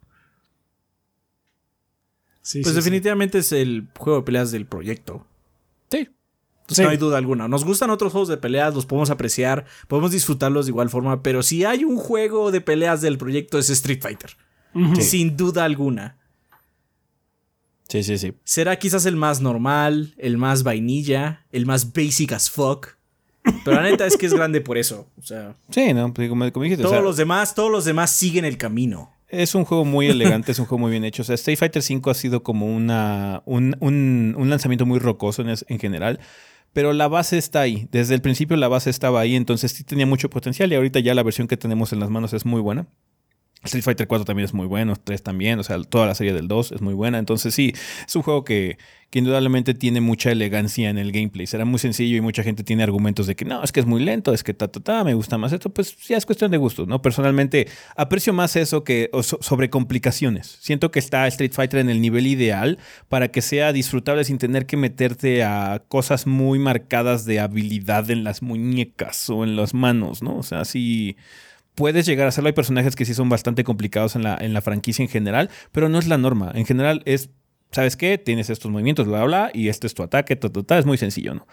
[2.42, 5.26] pues definitivamente es el juego de peleas del proyecto.
[5.90, 6.10] Sí.
[6.82, 7.48] No hay duda alguna.
[7.48, 11.44] Nos gustan otros juegos de peleas, los podemos apreciar, podemos disfrutarlos de igual forma, pero
[11.44, 14.36] si hay un juego de peleas del proyecto es Street Fighter.
[15.00, 16.18] Sin duda alguna.
[17.90, 18.34] Sí, sí, sí.
[18.44, 22.88] Será quizás el más normal, el más vainilla, el más basic as fuck.
[23.66, 25.08] Pero la neta es que es grande por eso.
[25.18, 25.56] O sea.
[25.70, 26.84] Sí, no, pues, como, dijiste.
[26.84, 29.12] Todos los demás, todos los demás siguen el camino.
[29.28, 31.24] Es un juego muy elegante, es un juego muy bien hecho.
[31.24, 35.56] O sea, Street Fighter V ha sido como una, un, un, lanzamiento muy rocoso en,
[35.68, 36.20] en, general.
[36.72, 37.88] Pero la base está ahí.
[37.92, 40.72] Desde el principio la base estaba ahí, entonces sí tenía mucho potencial.
[40.72, 42.88] Y ahorita ya la versión que tenemos en las manos es muy buena.
[43.64, 46.48] Street Fighter 4 también es muy bueno, 3 también, o sea, toda la serie del
[46.48, 47.18] 2 es muy buena.
[47.18, 47.74] Entonces sí,
[48.06, 48.78] es un juego que,
[49.16, 51.46] indudablemente tiene mucha elegancia en el gameplay.
[51.46, 54.04] Será muy sencillo y mucha gente tiene argumentos de que no, es que es muy
[54.04, 55.70] lento, es que ta, ta, ta, me gusta más esto.
[55.70, 57.02] Pues ya es cuestión de gusto, ¿no?
[57.02, 60.58] Personalmente aprecio más eso que sobre complicaciones.
[60.62, 64.66] Siento que está Street Fighter en el nivel ideal para que sea disfrutable sin tener
[64.66, 70.24] que meterte a cosas muy marcadas de habilidad en las muñecas o en las manos,
[70.24, 70.38] ¿no?
[70.38, 71.18] O sea, sí
[71.76, 72.48] puedes llegar a hacerlo.
[72.48, 75.90] Hay personajes que sí son bastante complicados en la, en la franquicia en general, pero
[75.90, 76.52] no es la norma.
[76.54, 77.30] En general es,
[77.72, 78.18] ¿sabes qué?
[78.18, 81.36] Tienes estos movimientos, bla, bla, y este es tu ataque, ta, ta, es muy sencillo,
[81.36, 81.48] ¿no?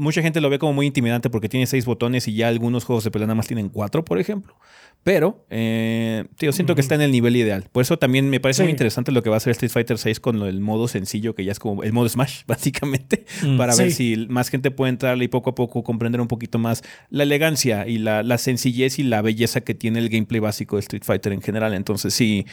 [0.00, 3.04] Mucha gente lo ve como muy intimidante porque tiene seis botones y ya algunos juegos
[3.04, 4.56] de pelea nada más tienen cuatro, por ejemplo.
[5.02, 7.64] Pero eh, yo siento que está en el nivel ideal.
[7.72, 10.20] Por eso también me parece muy interesante lo que va a hacer Street Fighter 6
[10.20, 13.92] con el modo sencillo, que ya es como el modo Smash, básicamente, mm, para ver
[13.92, 17.86] si más gente puede entrarle y poco a poco comprender un poquito más la elegancia
[17.86, 21.40] y la, sencillez y la belleza que tiene el gameplay básico de Street Fighter en
[21.40, 21.72] general.
[21.72, 22.44] Entonces sí,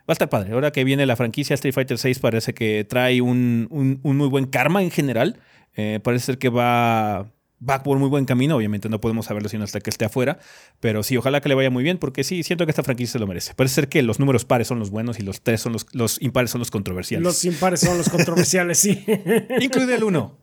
[0.00, 0.54] va a estar padre.
[0.54, 3.68] Ahora que viene la franquicia Street Fighter 6 parece que trae un,
[4.02, 5.38] un muy buen karma en general.
[5.76, 7.26] Eh, parece ser que va
[7.68, 8.56] va por muy buen camino.
[8.56, 10.38] Obviamente no podemos saberlo sino hasta que esté afuera.
[10.80, 13.18] Pero sí, ojalá que le vaya muy bien, porque sí, siento que esta franquicia se
[13.18, 13.54] lo merece.
[13.54, 16.20] Parece ser que los números pares son los buenos y los tres son los, los
[16.20, 17.24] impares son los controversiales.
[17.24, 19.04] Los impares son los controversiales, sí.
[19.60, 20.38] Incluye el uno.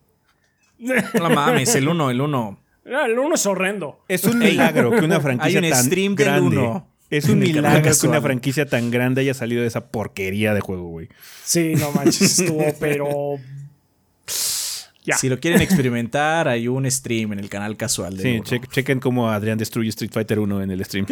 [0.78, 2.58] No mames, el uno, el uno.
[2.84, 4.04] El uno es horrendo.
[4.08, 6.82] Es un milagro que una franquicia tan stream grande.
[7.10, 10.88] Es un milagro que una franquicia tan grande haya salido de esa porquería de juego,
[10.88, 11.08] güey.
[11.44, 13.38] Sí, no manches, estuvo, pero
[15.16, 19.30] si lo quieren experimentar, hay un stream en el canal casual de Sí, chequen cómo
[19.30, 21.06] Adrián destruye Street Fighter 1 en el stream.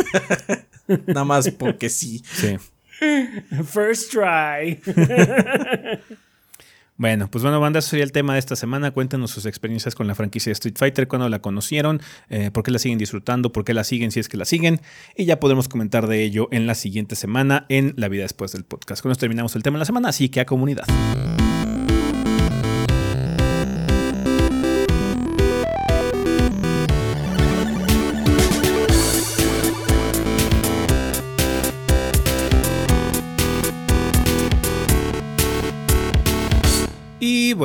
[1.06, 2.22] Nada más porque sí.
[2.32, 2.56] Sí.
[3.64, 4.80] First try.
[6.98, 8.90] Bueno, pues bueno, banda, eso sería el tema de esta semana.
[8.90, 12.72] Cuéntenos sus experiencias con la franquicia de Street Fighter, cuándo la conocieron, eh, por qué
[12.72, 14.80] la siguen disfrutando, por qué la siguen si es que la siguen.
[15.16, 18.64] Y ya podremos comentar de ello en la siguiente semana en La Vida Después del
[18.64, 19.00] Podcast.
[19.00, 20.86] Con esto terminamos el tema de la semana, así que a comunidad.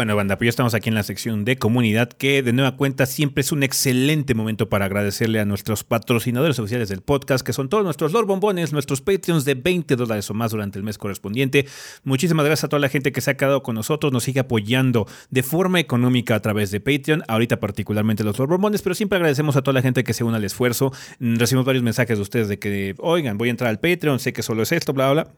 [0.04, 3.06] Bueno, banda, pues ya estamos aquí en la sección de comunidad, que de nueva cuenta
[3.06, 7.70] siempre es un excelente momento para agradecerle a nuestros patrocinadores oficiales del podcast, que son
[7.70, 11.68] todos nuestros Lord Bombones, nuestros Patreons de 20 dólares o más durante el mes correspondiente.
[12.04, 15.08] Muchísimas gracias a toda la gente que se ha quedado con nosotros, nos sigue apoyando
[15.30, 19.56] de forma económica a través de Patreon, ahorita particularmente los Lord Bombones, pero siempre agradecemos
[19.56, 20.92] a toda la gente que se une al esfuerzo.
[21.20, 24.34] Mm, recibimos varios mensajes de ustedes de que, oigan, voy a entrar al Patreon, sé
[24.34, 25.32] que solo es esto, bla, bla.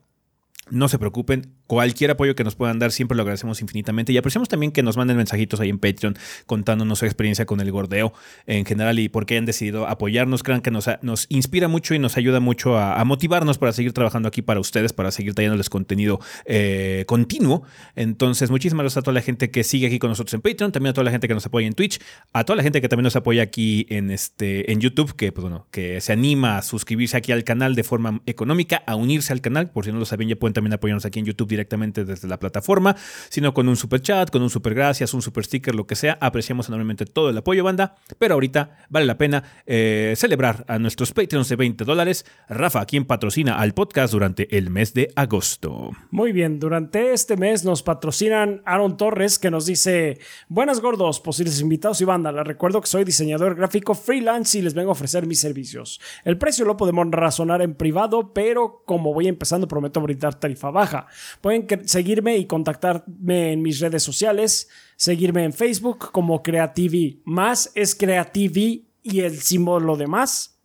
[0.72, 4.50] No se preocupen, cualquier apoyo que nos puedan dar siempre lo agradecemos infinitamente y apreciamos
[4.50, 6.16] también que nos manden mensajitos ahí en Patreon
[6.46, 8.14] contándonos su experiencia con el gordeo
[8.48, 10.42] en general y por qué han decidido apoyarnos.
[10.42, 14.28] Crean que nos, nos inspira mucho y nos ayuda mucho a, motivarnos para seguir trabajando
[14.28, 17.64] aquí para ustedes, para seguir trayéndoles contenido eh, continuo.
[17.96, 20.92] Entonces, muchísimas gracias a toda la gente que sigue aquí con nosotros en Patreon, también
[20.92, 22.00] a toda la gente que nos apoya en Twitch,
[22.34, 25.44] a toda la gente que también nos apoya aquí en, este, en YouTube, que, pues,
[25.44, 29.42] bueno, que se anima a suscribirse aquí al canal de forma económica, a unirse al
[29.42, 29.70] canal.
[29.70, 32.40] Por si no lo sabían, ya pueden también apoyarnos aquí en YouTube directamente desde la
[32.40, 32.96] plataforma,
[33.30, 36.18] sino con un super chat, con un super gracias, un super sticker, lo que sea.
[36.20, 37.96] Apreciamos enormemente todo el apoyo, banda.
[38.18, 42.26] Pero ahorita vale la pena eh, celebrar a nuestros Patreons de 20 dólares.
[42.50, 45.92] Rafa, quien patrocina al podcast durante el mes de agosto.
[46.10, 51.60] Muy bien, durante este mes nos patrocinan Aaron Torres, que nos dice: Buenas gordos, posibles
[51.62, 52.32] invitados y banda.
[52.32, 56.00] Les recuerdo que soy diseñador gráfico freelance y les vengo a ofrecer mis servicios.
[56.24, 61.08] El precio lo podemos razonar en privado, pero como voy empezando, prometo brindar tarifa baja.
[61.42, 64.70] Pueden seguirme y contactarme en mis redes sociales.
[64.96, 67.22] Seguirme en Facebook como Creativi.
[67.26, 70.60] Más es Creativi y el símbolo de más.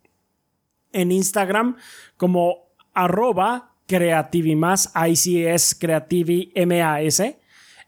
[0.91, 1.77] En Instagram
[2.17, 7.39] como arroba creativimás, ahí sí es creativi M-A-S.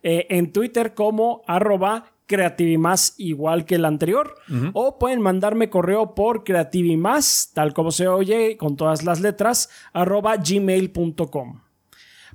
[0.01, 4.35] Eh, en Twitter como arroba creativimás igual que el anterior.
[4.73, 10.37] O pueden mandarme correo por creativimás, tal como se oye, con todas las letras, arroba
[10.37, 11.61] gmail.com.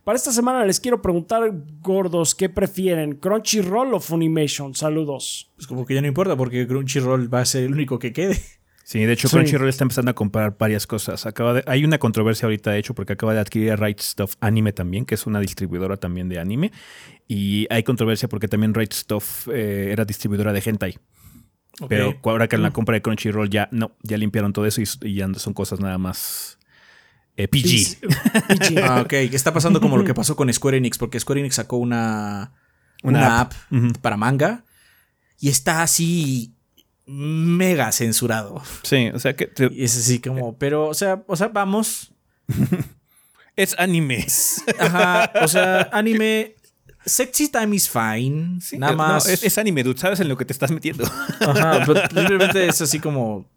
[0.08, 1.42] Para esta semana les quiero preguntar,
[1.82, 3.16] gordos, ¿qué prefieren?
[3.16, 4.74] ¿Crunchyroll o Funimation?
[4.74, 5.52] Saludos.
[5.54, 8.40] Pues como que ya no importa porque Crunchyroll va a ser el único que quede.
[8.84, 11.26] Sí, de hecho Crunchyroll está empezando a comprar varias cosas.
[11.26, 14.36] Acaba de, hay una controversia ahorita, de hecho, porque acaba de adquirir a Right Stuff
[14.40, 16.72] Anime también, que es una distribuidora también de anime.
[17.28, 20.98] Y hay controversia porque también Right Stuff eh, era distribuidora de hentai.
[21.86, 22.72] Pero ahora que en la mm.
[22.72, 26.57] compra de Crunchyroll ya no, ya limpiaron todo eso y, ya son cosas nada más
[27.38, 28.82] eh, PG.
[28.82, 29.12] ah, ok.
[29.12, 32.52] Está pasando como lo que pasó con Square Enix, porque Square Enix sacó una,
[33.04, 33.52] una, app,
[34.02, 34.64] para manga
[35.38, 36.52] y está así
[37.06, 38.60] mega censurado.
[38.82, 39.52] Sí, o sea que.
[39.70, 42.10] Y es así como, pero, o sea, o sea, vamos.
[43.56, 44.26] es anime.
[44.80, 46.56] Ajá, o sea, anime.
[47.06, 48.58] Sexy time is fine.
[48.78, 49.28] nada más.
[49.28, 49.98] es, anime, dude.
[50.00, 51.04] Sabes en lo que te estás metiendo.
[51.04, 53.48] Ajá, pero simplemente es así como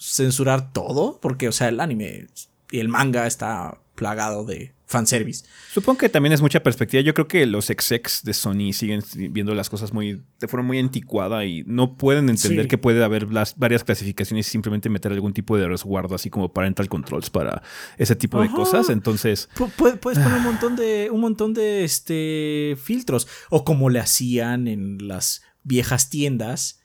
[0.00, 2.26] censurar todo, porque, o sea, el anime
[2.70, 5.44] y el manga está plagado de fanservice.
[5.72, 7.00] Supongo que también es mucha perspectiva.
[7.02, 10.78] Yo creo que los execs de Sony siguen viendo las cosas muy de forma muy
[10.78, 15.32] anticuada y no pueden entender que puede haber las, varias clasificaciones y simplemente meter algún
[15.32, 17.62] tipo de resguardo, así como parental controls para
[17.98, 18.88] ese tipo de cosas.
[18.90, 19.48] Entonces.
[19.76, 21.08] puedes poner un montón de.
[21.12, 23.28] un montón de este filtros.
[23.50, 26.79] O como le hacían en las viejas tiendas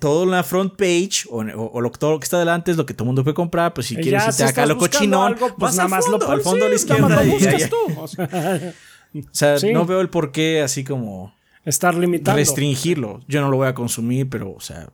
[0.00, 2.94] todo en la front page o, lo, todo lo que está delante es lo que
[2.94, 3.72] todo el mundo puede comprar.
[3.72, 7.22] Pues si quieres irte acá lo cochinón, pues nada más al fondo a la izquierda.
[7.98, 8.08] o
[9.30, 12.38] sea, no veo el por qué así como estar limitando.
[12.38, 13.20] Restringirlo.
[13.28, 14.88] Yo no lo voy a consumir, pero, o sea,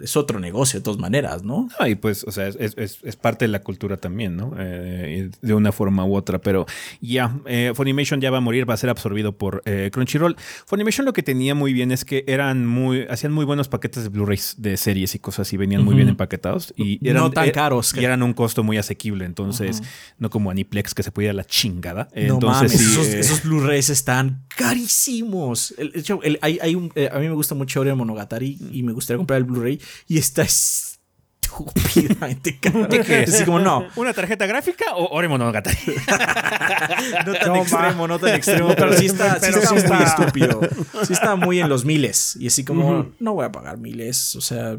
[0.00, 1.68] es otro negocio de todas maneras, ¿no?
[1.78, 4.52] Ah, y pues, o sea, es, parte de la cultura también, ¿no?
[4.58, 6.66] Eh, de una forma u otra, pero
[7.00, 10.36] ya, eh, Funimation ya va a morir, va a ser absorbido por eh, Crunchyroll.
[10.66, 14.08] Funimation lo que tenía muy bien es que eran muy, hacían muy buenos paquetes de
[14.08, 17.94] Blu-rays de series y cosas y venían muy bien empaquetados y eran, no tan caros.
[17.96, 19.80] Y eran un costo muy asequible, entonces,
[20.18, 22.08] no como Aniplex que se podía la chingada.
[22.16, 25.72] No entonces, esos, esos Blu-rays están carísimos.
[25.78, 29.18] El, hecho, hay, hay un, a mí me gusta mucho Ore Monogatari y me gustaría
[29.18, 32.88] comprar el Blu-ray y está estúpidamente caro.
[33.26, 33.86] Así como, no.
[33.96, 35.76] ¿Una tarjeta gráfica o Ore Monogatari?
[37.26, 40.60] no tan extremo, no tan extremo, pero sí está, sí está, muy estúpido.
[41.04, 42.36] Sí está muy en los miles.
[42.40, 44.34] Y así como, no voy a pagar miles.
[44.36, 44.78] O sea,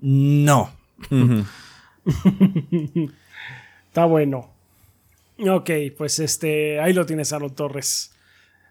[0.00, 0.70] no.
[3.88, 4.50] está bueno.
[5.48, 8.12] Ok, pues este, ahí lo tienes, Aaron Torres.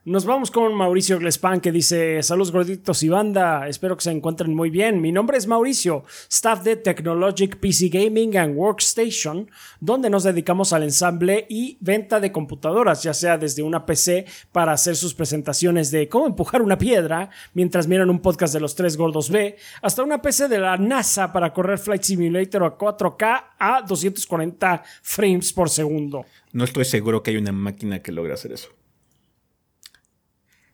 [0.05, 4.55] Nos vamos con Mauricio Glespan que dice: Saludos gorditos y banda, espero que se encuentren
[4.55, 5.01] muy bien.
[5.01, 9.51] Mi nombre es Mauricio, staff de Technologic PC Gaming and Workstation,
[9.81, 14.71] donde nos dedicamos al ensamble y venta de computadoras, ya sea desde una PC para
[14.71, 18.95] hacer sus presentaciones de cómo empujar una piedra mientras miran un podcast de los tres
[18.95, 23.81] gordos B, hasta una PC de la NASA para correr Flight Simulator a 4K a
[23.81, 26.25] 240 frames por segundo.
[26.53, 28.78] No estoy seguro que hay una máquina que logre hacer eso.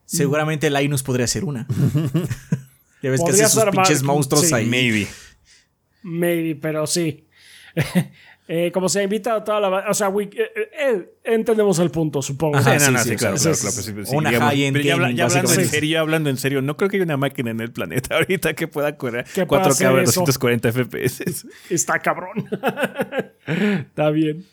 [0.05, 1.67] Seguramente Linus podría ser una.
[3.01, 4.65] ya ves que hace sus pinches monstruos ahí.
[4.65, 5.07] Maybe.
[6.03, 7.27] Maybe, pero sí.
[8.47, 9.89] Eh, como se ha invitado a toda la.
[9.89, 12.61] O sea, eh, eh, entendemos el punto, supongo.
[12.61, 16.37] sí, no, no, sí, claro, claro, claro, una high-end ya, hablando en serio, hablando en
[16.37, 20.05] serio, no creo que haya una máquina en el planeta ahorita que pueda correr 4K
[20.05, 21.47] 240 FPS.
[21.71, 22.47] Está cabrón.
[23.47, 24.45] Está bien.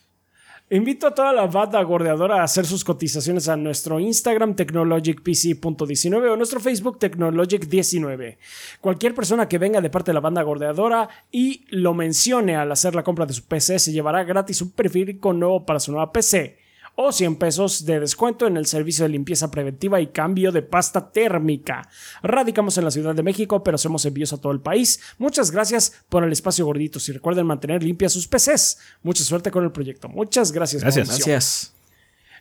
[0.72, 6.36] Invito a toda la banda gordeadora a hacer sus cotizaciones a nuestro Instagram technologicpc.19 o
[6.36, 8.38] nuestro Facebook technologic19.
[8.80, 12.94] Cualquier persona que venga de parte de la banda gordeadora y lo mencione al hacer
[12.94, 16.61] la compra de su PC se llevará gratis un periférico nuevo para su nueva PC
[16.94, 21.10] o 100 pesos de descuento en el servicio de limpieza preventiva y cambio de pasta
[21.10, 21.88] térmica.
[22.22, 25.00] Radicamos en la Ciudad de México, pero hacemos envíos a todo el país.
[25.18, 28.78] Muchas gracias por el espacio gorditos y recuerden mantener limpias sus PCs.
[29.02, 30.08] Mucha suerte con el proyecto.
[30.08, 30.82] Muchas gracias.
[30.82, 31.08] Gracias.
[31.08, 31.74] Gracias.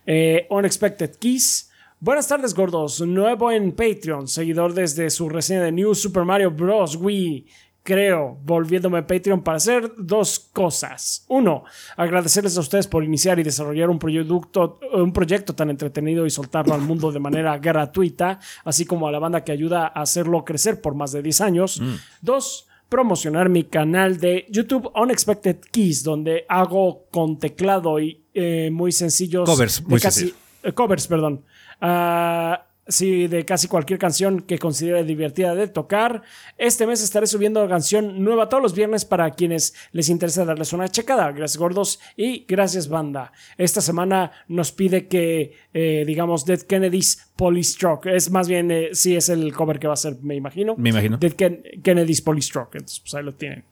[0.06, 1.70] Eh, Unexpected Keys.
[2.00, 3.00] Buenas tardes, gordos.
[3.02, 6.96] Nuevo en Patreon, seguidor desde su reseña de New Super Mario Bros.
[6.96, 7.46] Wii
[7.84, 11.26] creo, volviéndome a Patreon para hacer dos cosas.
[11.28, 11.64] Uno,
[11.98, 16.74] agradecerles a ustedes por iniciar y desarrollar un proyecto, un proyecto tan entretenido y soltarlo
[16.74, 20.82] al mundo de manera gratuita, así como a la banda que ayuda a hacerlo crecer
[20.82, 21.82] por más de 10 años.
[21.82, 21.96] Mm.
[22.22, 28.92] Dos, promocionar mi canal de YouTube Unexpected Keys, donde hago con teclado y eh, muy
[28.92, 29.50] sencillos.
[29.50, 31.44] Covers, muy casi, eh, covers, perdón.
[31.80, 36.22] Ah, sí, de casi cualquier canción que considere divertida de tocar.
[36.58, 40.90] Este mes estaré subiendo canción nueva todos los viernes para quienes les interesa darles una
[40.90, 41.32] checada.
[41.32, 43.32] Gracias gordos y gracias banda.
[43.58, 48.08] Esta semana nos pide que, eh, digamos, Dead Kennedy's Polystroke.
[48.08, 50.76] Es más bien, si eh, sí es el cover que va a ser, me imagino.
[50.78, 51.18] Me imagino.
[51.18, 51.34] Dead
[51.82, 52.76] Kennedy's Polystroke.
[52.76, 53.64] Entonces, pues ahí lo tienen.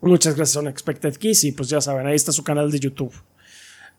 [0.00, 3.12] Muchas gracias Unexpected Kiss y pues ya saben, ahí está su canal de YouTube.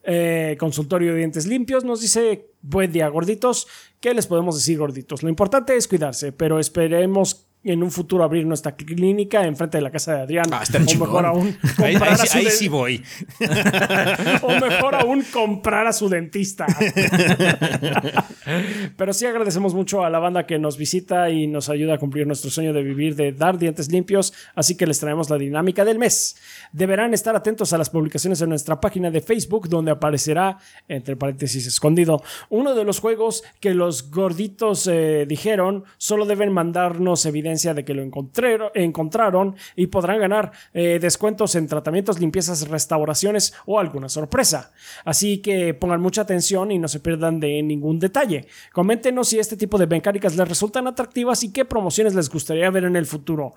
[0.10, 3.68] Eh, consultorio de dientes limpios, nos dice, buen día gorditos,
[4.00, 5.22] ¿qué les podemos decir gorditos?
[5.22, 9.92] Lo importante es cuidarse, pero esperemos en un futuro abrir nuestra clínica enfrente de la
[9.92, 10.46] casa de Adrián.
[10.52, 13.04] Ah, o mejor aún, ahí, sí voy.
[14.42, 16.66] o mejor aún comprar a su dentista.
[18.98, 22.26] Pero sí agradecemos mucho a la banda que nos visita y nos ayuda a cumplir
[22.26, 26.00] nuestro sueño de vivir de dar dientes limpios, así que les traemos la dinámica del
[26.00, 26.38] mes.
[26.72, 30.58] Deberán estar atentos a las publicaciones en nuestra página de Facebook donde aparecerá,
[30.88, 37.26] entre paréntesis escondido, uno de los juegos que los gorditos eh, dijeron, solo deben mandarnos
[37.26, 43.80] evidencia de que lo encontraron y podrán ganar eh, descuentos en tratamientos, limpiezas, restauraciones o
[43.80, 44.72] alguna sorpresa.
[45.04, 48.48] Así que pongan mucha atención y no se pierdan de ningún detalle.
[48.74, 52.86] Coméntenos si este tipo de mecánicas les resultan atractivas y qué promociones les gustaría ver
[52.86, 53.56] en el futuro.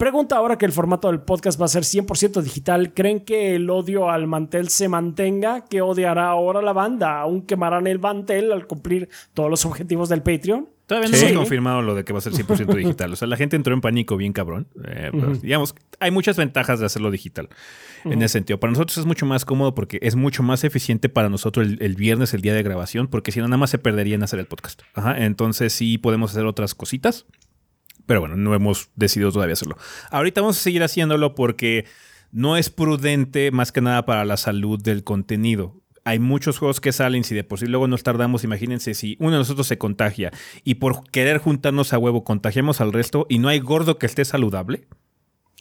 [0.00, 2.94] Pregunta ahora que el formato del podcast va a ser 100% digital.
[2.94, 5.66] ¿Creen que el odio al mantel se mantenga?
[5.66, 7.20] ¿Qué odiará ahora la banda?
[7.20, 10.70] ¿Aún quemarán el mantel al cumplir todos los objetivos del Patreon?
[10.86, 13.12] Todavía no se ha confirmado lo de que va a ser 100% digital.
[13.12, 14.68] O sea, la gente entró en pánico bien cabrón.
[14.86, 15.10] Eh,
[15.42, 17.50] digamos, hay muchas ventajas de hacerlo digital
[18.06, 18.58] en ese sentido.
[18.58, 22.32] Para nosotros es mucho más cómodo porque es mucho más eficiente para nosotros el, viernes,
[22.32, 24.80] el día de grabación, porque si no, nada más se perdería en hacer el podcast.
[25.18, 27.26] Entonces sí podemos hacer otras cositas.
[28.10, 29.76] Pero bueno, no hemos decidido todavía hacerlo.
[30.10, 31.84] Ahorita vamos a seguir haciéndolo porque
[32.32, 35.76] no es prudente más que nada para la salud del contenido.
[36.02, 39.30] Hay muchos juegos que salen, si de por sí luego nos tardamos, imagínense si uno
[39.30, 40.32] de nosotros se contagia
[40.64, 44.24] y por querer juntarnos a huevo contagiamos al resto y no hay gordo que esté
[44.24, 44.88] saludable.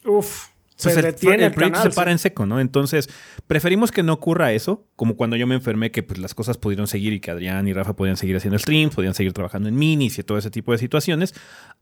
[0.03, 0.47] Uf.
[0.83, 2.59] Detiene el, proyecto se para en seco, ¿no?
[2.59, 3.09] Entonces,
[3.47, 6.87] preferimos que no ocurra eso, como cuando yo me enfermé, que pues las cosas pudieron
[6.87, 10.17] seguir y que Adrián y Rafa podían seguir haciendo streams, podían seguir trabajando en minis
[10.19, 11.35] y todo ese tipo de situaciones,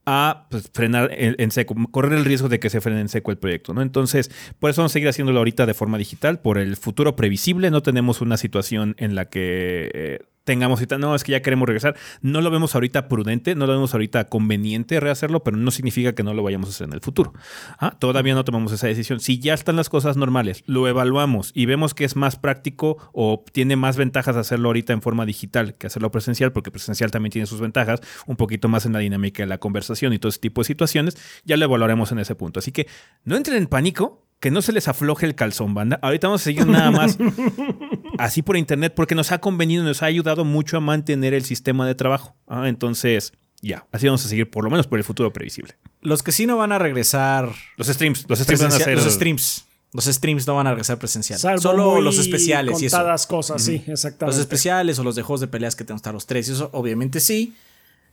[0.05, 3.37] a pues, frenar en, seco, correr el riesgo de que se frene en seco el
[3.37, 3.81] proyecto, ¿no?
[3.81, 7.69] Entonces, por eso vamos a seguir haciéndolo ahorita de forma digital, por el futuro previsible,
[7.69, 9.91] no tenemos una situación en la que...
[9.93, 11.95] Eh, tengamos ahorita, no, es que ya queremos regresar.
[12.21, 16.23] No lo vemos ahorita prudente, no lo vemos ahorita conveniente rehacerlo, pero no significa que
[16.23, 17.33] no lo vayamos a hacer en el futuro.
[17.77, 19.19] Ah, todavía no tomamos esa decisión.
[19.19, 23.43] Si ya están las cosas normales, lo evaluamos y vemos que es más práctico o
[23.51, 27.45] tiene más ventajas hacerlo ahorita en forma digital que hacerlo presencial, porque presencial también tiene
[27.45, 30.61] sus ventajas, un poquito más en la dinámica de la conversación y todo ese tipo
[30.61, 32.59] de situaciones, ya lo evaluaremos en ese punto.
[32.59, 32.87] Así que
[33.25, 35.99] no entren en pánico, que no se les afloje el calzón, banda.
[36.01, 37.17] Ahorita vamos a seguir nada más
[38.17, 41.87] así por internet porque nos ha convenido, nos ha ayudado mucho a mantener el sistema
[41.87, 42.35] de trabajo.
[42.47, 45.75] Ah, entonces, ya, así vamos a seguir por lo menos por el futuro previsible.
[46.01, 47.51] Los que sí no van a regresar.
[47.77, 48.95] Los streams, los streams van a ser.
[48.95, 49.65] Los streams.
[49.93, 51.39] Los streams no van a regresar presencial.
[51.59, 53.27] Solo los especiales y eso.
[53.27, 54.35] cosas, sí, exactamente.
[54.35, 56.69] Los especiales o los de juegos de peleas que tenemos que estar los tres, eso
[56.73, 57.55] obviamente sí.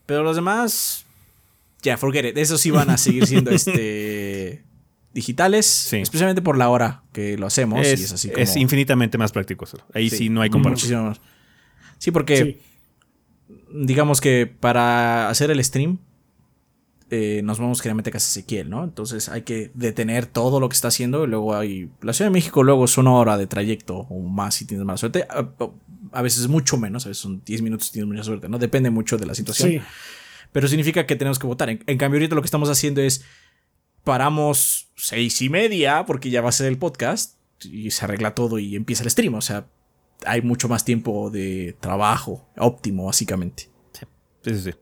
[0.06, 1.04] Pero los demás,
[1.82, 2.38] ya, forget it.
[2.38, 4.62] Eso sí van a seguir siendo este
[5.14, 7.86] digitales, especialmente por la hora que lo hacemos.
[7.86, 9.64] Es, así es infinitamente más práctico.
[9.94, 11.16] Ahí sí, no hay comparación.
[11.98, 12.60] Sí, porque
[13.72, 15.98] digamos que para hacer el stream
[17.10, 18.82] eh, nos vamos generalmente a casa Ezequiel, ¿no?
[18.82, 21.90] Entonces hay que detener todo lo que está haciendo y luego hay...
[22.02, 24.96] La Ciudad de México luego es una hora de trayecto o más si tienes mala
[24.96, 25.26] suerte.
[26.10, 28.58] A, veces mucho menos, a veces son 10 minutos si tienes mucha suerte, ¿no?
[28.58, 29.82] Depende mucho de la situación.
[30.50, 31.68] Pero significa que tenemos que votar.
[31.68, 33.24] en cambio ahorita lo que estamos haciendo es
[34.04, 37.36] paramos seis y media, porque ya va a ser el podcast.
[37.62, 39.34] y se arregla todo y empieza el stream.
[39.34, 39.66] O sea,
[40.26, 43.70] hay mucho más tiempo de trabajo óptimo, básicamente.
[43.92, 44.74] Sí, sí, sí.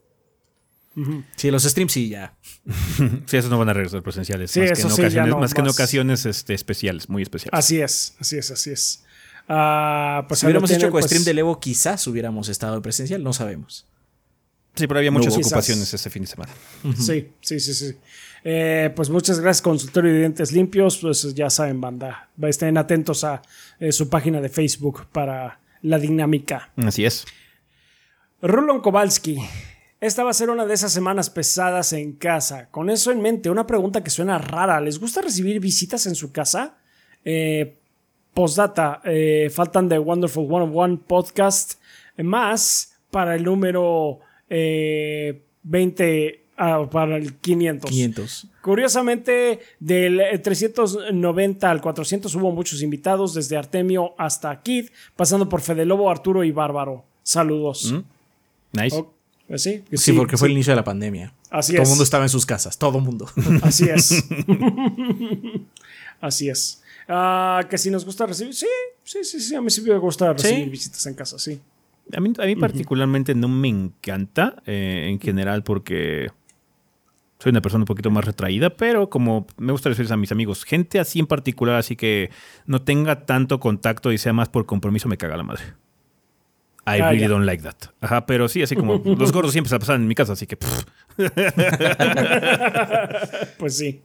[1.37, 2.37] Sí, los streams sí ya.
[3.27, 4.51] sí, esos no van a regresar presenciales.
[4.51, 7.59] Sí, más, que en, ocasiones, más, que en ocasiones este, especiales, muy especiales.
[7.59, 9.05] Así es, así es, así es.
[9.49, 13.23] Uh, pues si hubiéramos hecho con pues, stream de Evo, quizás hubiéramos estado en presencial,
[13.23, 13.87] no sabemos.
[14.75, 16.53] Sí, pero había muchas ocupaciones ese fin de semana.
[16.97, 17.97] Sí, sí, sí, sí.
[18.45, 20.99] Eh, pues muchas gracias, Consultorio de Dientes Limpios.
[20.99, 22.29] Pues ya saben, banda.
[22.43, 23.43] Estén atentos a
[23.79, 26.73] eh, su página de Facebook para la dinámica.
[26.77, 27.25] Así es.
[28.41, 29.39] Rulon Kowalski.
[30.01, 32.69] Esta va a ser una de esas semanas pesadas en casa.
[32.71, 34.81] Con eso en mente, una pregunta que suena rara.
[34.81, 36.79] ¿Les gusta recibir visitas en su casa?
[37.25, 37.79] Eh,
[38.35, 41.75] postdata, eh, faltan de Wonderful One of One podcast
[42.17, 47.91] más para el número 20 Ah, para el 500.
[47.91, 48.47] 500.
[48.61, 55.85] Curiosamente, del 390 al 400 hubo muchos invitados, desde Artemio hasta Kid, pasando por Fede
[55.85, 57.05] Lobo, Arturo y Bárbaro.
[57.25, 57.93] Saludos.
[57.93, 58.81] Mm.
[58.81, 59.05] Nice.
[59.49, 61.35] Pues sí, sí, porque fue el inicio de la pandemia.
[61.51, 63.29] Así todo el mundo estaba en sus casas, todo el mundo.
[63.63, 64.25] Así es.
[66.21, 66.81] Así es.
[67.09, 68.69] Ah, que si nos gusta recibir, sí,
[69.03, 71.61] sí, sí, sí, a mí sí me gusta recibir visitas en casa, sí.
[72.13, 76.31] A mí, a mí particularmente no me encanta eh, en general porque
[77.43, 80.65] soy una persona un poquito más retraída, pero como me gusta decirles a mis amigos,
[80.65, 82.31] gente así en particular, así que
[82.67, 85.65] no tenga tanto contacto y sea más por compromiso, me caga la madre.
[86.87, 87.75] I ah, really don't like that.
[88.01, 90.57] Ajá, pero sí, así como los gordos siempre se pasan en mi casa, así que.
[93.59, 94.01] pues sí,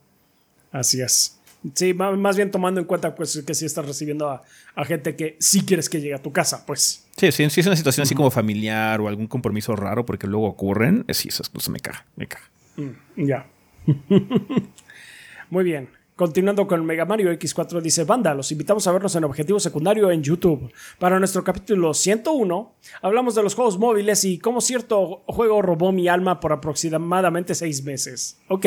[0.71, 1.39] así es.
[1.75, 4.41] Sí, más bien tomando en cuenta pues, que si estás recibiendo a,
[4.85, 7.05] gente que sí quieres que llegue a tu casa, pues.
[7.17, 10.47] Sí, sí, si es una situación así como familiar o algún compromiso raro, porque luego
[10.47, 12.49] ocurren, eh, sí, esas cosas me caga, me caga.
[12.77, 13.47] Mm, ya.
[15.49, 15.89] Muy bien.
[16.15, 20.23] Continuando con Mega Mario X4 dice, banda, los invitamos a vernos en Objetivo Secundario en
[20.23, 20.71] YouTube.
[20.97, 22.73] Para nuestro capítulo 101,
[23.03, 27.83] hablamos de los juegos móviles y cómo cierto juego robó mi alma por aproximadamente seis
[27.83, 28.39] meses.
[28.47, 28.65] Ok.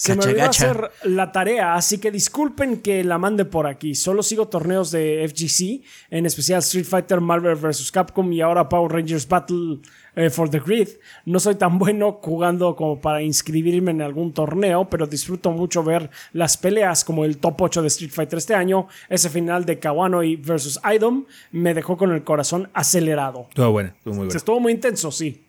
[0.00, 3.94] Se me olvidó hacer la tarea, así que disculpen que la mande por aquí.
[3.94, 7.92] Solo sigo torneos de FGC, en especial Street Fighter, Marvel vs.
[7.92, 9.80] Capcom y ahora Power Rangers Battle
[10.16, 10.88] eh, for the Grid.
[11.26, 16.08] No soy tan bueno jugando como para inscribirme en algún torneo, pero disfruto mucho ver
[16.32, 18.88] las peleas como el top 8 de Street Fighter este año.
[19.10, 20.80] Ese final de Kawano vs.
[20.94, 23.48] Idom me dejó con el corazón acelerado.
[23.50, 24.34] Estuvo bueno, estuvo muy bueno.
[24.38, 25.44] Estuvo muy intenso, sí.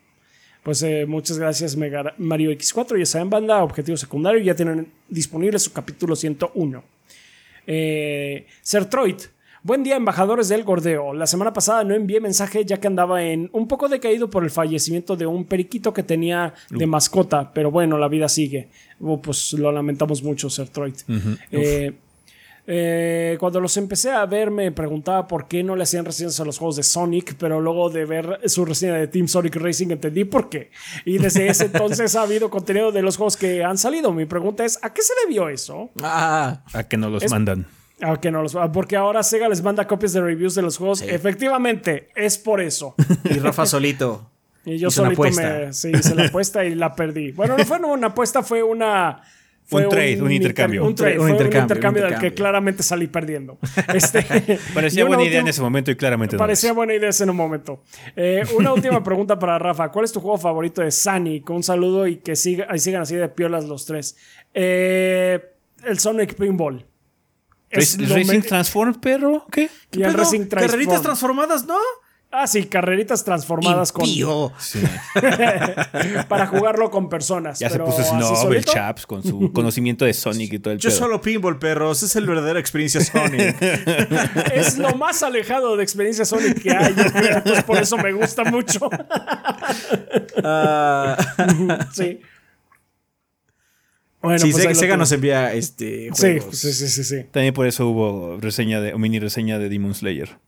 [0.62, 2.98] Pues eh, muchas gracias Mario X4.
[2.98, 4.40] Ya saben, banda, objetivo secundario.
[4.40, 6.84] Ya tienen disponible su capítulo 101.
[7.66, 9.16] Eh, Sertroid.
[9.64, 11.14] Buen día, embajadores del Gordeo.
[11.14, 14.50] La semana pasada no envié mensaje ya que andaba en un poco decaído por el
[14.50, 18.70] fallecimiento de un periquito que tenía de mascota, pero bueno, la vida sigue.
[19.00, 20.94] Oh, pues lo lamentamos mucho, Sertroid.
[21.52, 21.92] eh,
[22.64, 26.44] eh, cuando los empecé a ver me preguntaba por qué no le hacían reseñas a
[26.44, 30.24] los juegos de Sonic, pero luego de ver su reseña de Team Sonic Racing entendí
[30.24, 30.70] por qué.
[31.04, 34.12] Y desde ese entonces ha habido contenido de los juegos que han salido.
[34.12, 35.90] Mi pregunta es, ¿a qué se le vio eso?
[36.02, 37.66] Ah, a que no los mandan.
[38.00, 41.02] A que no los porque ahora Sega les manda copias de reviews de los juegos.
[41.02, 42.94] Efectivamente, es por eso.
[43.24, 44.28] Y Rafa solito.
[44.64, 47.32] Y yo solito me sí, hice la apuesta y la perdí.
[47.32, 49.20] Bueno, no fue una apuesta, fue una
[49.70, 50.84] un trade, un, intercambio.
[50.84, 53.58] Un, trade, un, intercambio, del que claramente salí perdiendo.
[53.94, 54.24] Este,
[54.74, 57.82] parecía buena idea en ese momento y claramente Parecía buena idea en un momento.
[58.16, 59.90] Eh, una última pregunta para Rafa.
[59.90, 61.40] ¿Cuál es tu juego favorito de Sunny?
[61.40, 64.16] Con un saludo y que siga, sigan así de piolas los tres.
[64.54, 65.40] Eh,
[65.84, 66.86] el Sonic Pinball.
[67.70, 69.46] ¿Racing Transform, perro?
[69.50, 69.70] ¿Qué?
[69.90, 71.78] ¿Qué el Racing Carreritas transformadas, ¿no?
[72.34, 74.06] Ah, sí, carreritas transformadas con.
[74.06, 74.22] Sí.
[76.28, 77.58] para jugarlo con personas.
[77.58, 80.90] Ya se puso Snob, el Chaps, con su conocimiento de Sonic y todo el Yo
[80.90, 82.02] solo pinball, perros.
[82.02, 83.54] Es la verdadera experiencia Sonic.
[84.54, 86.94] es lo más alejado de experiencia Sonic que hay.
[86.96, 88.88] Entonces, por eso me gusta mucho.
[90.42, 91.18] Ah.
[91.92, 92.18] sí.
[94.22, 98.38] Bueno, sí, pues Sega, nos envía este Sí, sí, sí, sí, También por eso hubo
[98.40, 100.38] reseña de, o mini reseña de Demon Slayer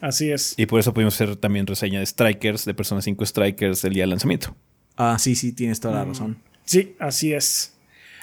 [0.00, 0.54] así es.
[0.56, 4.02] Y por eso pudimos hacer también reseña de Strikers, de Persona 5 Strikers del día
[4.02, 4.54] del lanzamiento.
[4.96, 6.08] Ah, sí, sí, tienes toda la mm.
[6.08, 6.38] razón.
[6.64, 7.74] Sí, así es.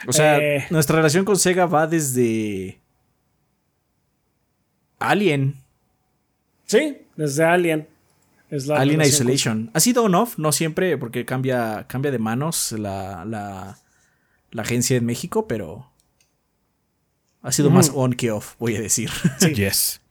[0.08, 2.80] O sea, eh, nuestra relación con Sega va desde
[5.00, 5.56] Alien.
[6.66, 7.88] Sí, desde Alien.
[8.50, 9.72] Es la Alien Isolation.
[9.74, 13.80] Ha sido on-off, no siempre, porque cambia, cambia de manos la, la,
[14.52, 15.92] la agencia en México, pero
[17.42, 19.10] ha sido más on que off, voy a decir.
[19.40, 19.54] Sí.
[19.54, 20.02] yes.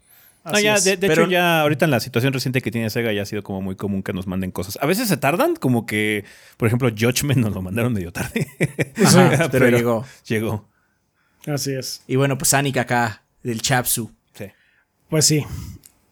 [0.44, 3.26] No, ya, de, hecho, ya ahorita en la situación reciente que tiene Sega ya ha
[3.26, 4.78] sido como muy común que nos manden cosas.
[4.82, 6.24] A veces se tardan, como que,
[6.58, 8.46] por ejemplo, Judgment nos lo mandaron medio tarde.
[9.50, 10.04] pero, llegó.
[10.26, 10.68] Llegó.
[11.46, 12.02] Así es.
[12.06, 14.10] Y bueno, pues Anik acá, del Chapsu.
[14.34, 14.46] Sí.
[15.08, 15.46] Pues sí.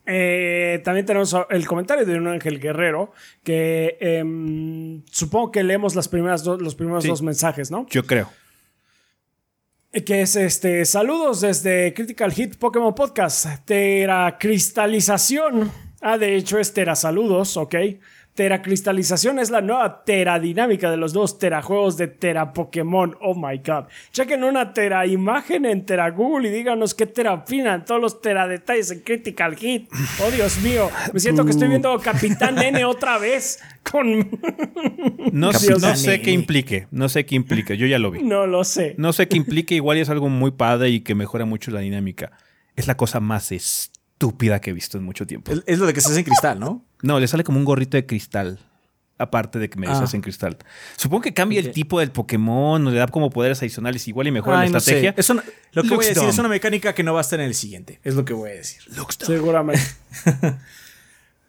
[0.06, 3.12] Eh, también tenemos el comentario de un ángel guerrero
[3.44, 7.86] que em, supongo que leemos las primeras los primeros dos mensajes, ¿no?
[7.90, 8.30] Yo creo.
[9.92, 10.86] Que es este.
[10.86, 13.44] Saludos desde Critical Hit Pokémon Podcast.
[13.66, 15.70] Teracristalización.
[16.00, 17.74] Ah, de hecho es Tera Saludos, ok.
[18.34, 23.14] Teracristalización es la nueva teradinámica de los dos terajuegos de Tera Pokémon.
[23.20, 23.84] Oh my god.
[24.10, 28.48] Chequen una Tera imagen en Tera Google y díganos qué Tera opinan todos los Tera
[28.48, 29.90] detalles en Critical Hit.
[30.22, 30.90] Oh Dios mío.
[31.12, 34.30] Me siento que estoy viendo Capitán N otra vez con.
[35.32, 36.86] no, sé qué implique.
[36.90, 37.76] No sé qué implique.
[37.76, 38.22] Yo ya lo vi.
[38.22, 38.94] No lo sé.
[38.96, 39.74] No sé qué implique.
[39.74, 42.32] Igual es algo muy padre y que mejora mucho la dinámica.
[42.76, 45.52] Es la cosa más estúpida que he visto en mucho tiempo.
[45.66, 46.86] Es, lo de que se hace en cristal, ¿no?
[47.02, 48.58] No, le sale como un gorrito de cristal.
[49.18, 50.04] Aparte de que me ah.
[50.12, 50.56] en cristal.
[50.96, 54.58] Supongo que cambia el tipo del Pokémon, le da como poderes adicionales igual y mejora
[54.58, 55.14] la estrategia.
[55.72, 57.54] lo que voy a decir es una mecánica que no va a estar en el
[57.54, 58.00] siguiente.
[58.02, 58.82] Es lo que voy a decir.
[59.20, 59.82] Seguramente.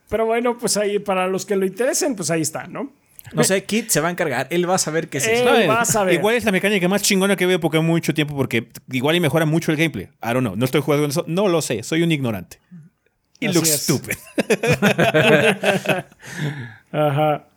[0.10, 2.92] Pero bueno, pues ahí para los que lo interesen, pues ahí está, ¿no?
[3.32, 4.48] No sé, Kit se va a encargar.
[4.52, 5.46] Él va a saber qué es eso.
[5.46, 6.14] va a saber.
[6.14, 9.46] Igual es la mecánica más chingona que veo Pokémon mucho tiempo porque igual y mejora
[9.46, 10.10] mucho el gameplay.
[10.22, 10.56] I don't know.
[10.56, 11.26] No estoy jugando con eso.
[11.28, 11.82] No lo sé.
[11.82, 12.60] Soy un ignorante.
[13.44, 14.16] Y looks stupid.
[16.92, 17.48] Ajá.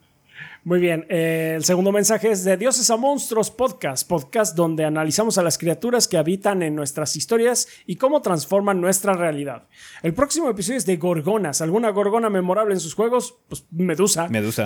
[0.66, 5.38] Muy bien, eh, el segundo mensaje es de Dioses a Monstruos Podcast, podcast donde analizamos
[5.38, 9.68] a las criaturas que habitan en nuestras historias y cómo transforman nuestra realidad.
[10.02, 11.60] El próximo episodio es de Gorgonas.
[11.60, 13.36] ¿Alguna Gorgona memorable en sus juegos?
[13.48, 14.26] Pues Medusa.
[14.26, 14.64] Medusa.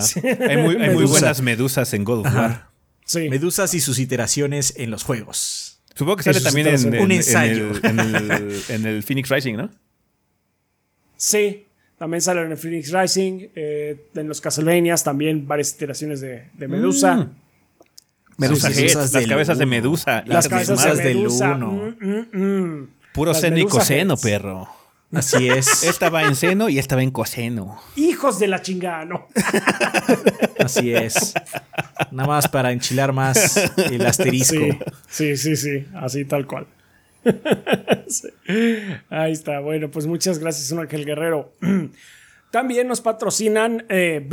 [0.49, 2.71] Hay, muy, buenas medusas en God of War.
[3.05, 3.29] Sí.
[3.29, 5.71] Medusas y sus iteraciones en los juegos.
[5.93, 7.73] Supongo que sale también en, un ensayo.
[7.83, 9.69] En, el, Phoenix Rising, ¿no?
[11.21, 11.67] Sí,
[11.99, 17.15] también sale en el Phoenix Rising, eh, en los Castlevanias también varias iteraciones de, Medusa.
[17.15, 17.35] Mm.
[18.37, 20.23] Medusa las cabezas de Medusa.
[20.25, 21.53] Las, cabezas de Medusa.
[21.53, 24.67] Mm, mm, Puro seno y coseno, perro.
[25.13, 25.83] Así es.
[25.83, 27.79] Esta va en seno y esta va en coseno.
[27.95, 29.27] Hijos de la chingada, ¿no?
[30.57, 31.35] Así es.
[32.09, 34.65] Nada más para enchilar más el asterisco.
[35.07, 35.85] sí, sí, sí.
[35.93, 36.65] Así tal cual.
[39.09, 39.59] Ahí está.
[39.59, 41.53] Bueno, pues muchas gracias, Ángel Guerrero.
[42.51, 44.27] También nos patrocinan eh,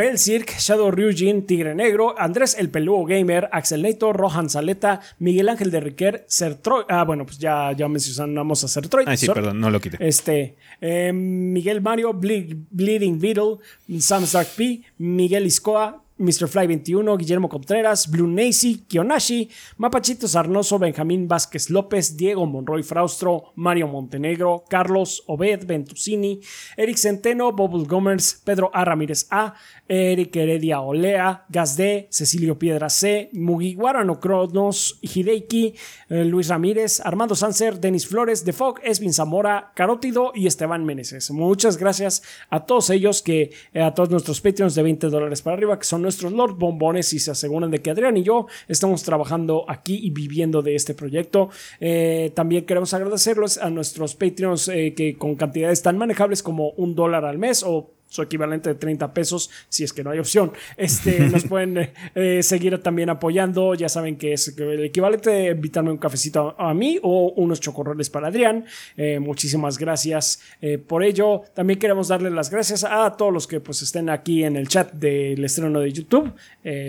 [0.58, 5.78] Shadow Ryujin, Tigre Negro, Andrés El Peludo Gamer, Axel Neito, Rohan Saleta, Miguel Ángel de
[5.78, 6.84] Riquer, Sertroy.
[6.88, 9.04] Ah, bueno, pues ya, ya mencionamos a Sertroy.
[9.06, 9.98] Ah, sí, perdón, no lo quité.
[10.00, 13.58] Este, eh, Miguel Mario, Bleeding Beetle,
[14.00, 16.48] Sam Stark P, Miguel Iscoa, Mr.
[16.48, 23.52] Fly 21, Guillermo Contreras, Blue Nacy, Kionashi, Mapachito Sarnoso, Benjamín Vázquez López, Diego Monroy Fraustro,
[23.54, 26.40] Mario Montenegro, Carlos Obed Ventusini,
[26.76, 28.84] Eric Centeno, Bobble Gomers, Pedro A.
[28.84, 29.54] Ramírez A,
[29.88, 35.74] Eric Heredia Olea, Gazde, Cecilio Piedra C, Mugiwara no Cronos, Hideiki,
[36.08, 41.30] eh, Luis Ramírez, Armando Sanser, Denis Flores, The Fog, Esvin Zamora, Carótido y Esteban Meneses.
[41.30, 45.56] Muchas gracias a todos ellos que, eh, a todos nuestros Patreons de 20 dólares para
[45.56, 49.02] arriba, que son nuestros Lord Bombones y se aseguran de que Adrián y yo estamos
[49.02, 51.50] trabajando aquí y viviendo de este proyecto.
[51.80, 57.24] Eh, también queremos agradecerlos a nuestros Patreons que con cantidades tan manejables como un dólar
[57.24, 60.52] al mes o su equivalente de 30 pesos, si es que no hay opción.
[60.76, 63.74] Este, nos pueden eh, eh, seguir también apoyando.
[63.74, 68.10] Ya saben que es el equivalente de invitarme un cafecito a, mí o unos chocorroles
[68.10, 68.64] para Adrián.
[68.96, 70.40] Eh, muchísimas gracias
[70.86, 71.42] por ello.
[71.54, 74.92] También queremos darle las gracias a todos los que pues estén aquí en el chat
[74.92, 76.32] del estreno de YouTube.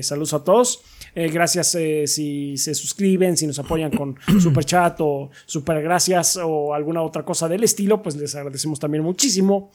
[0.02, 0.84] saludos a todos.
[1.16, 7.02] gracias si se suscriben, si nos apoyan con super chat o super gracias o alguna
[7.02, 9.72] otra cosa del estilo, pues les agradecemos también muchísimo.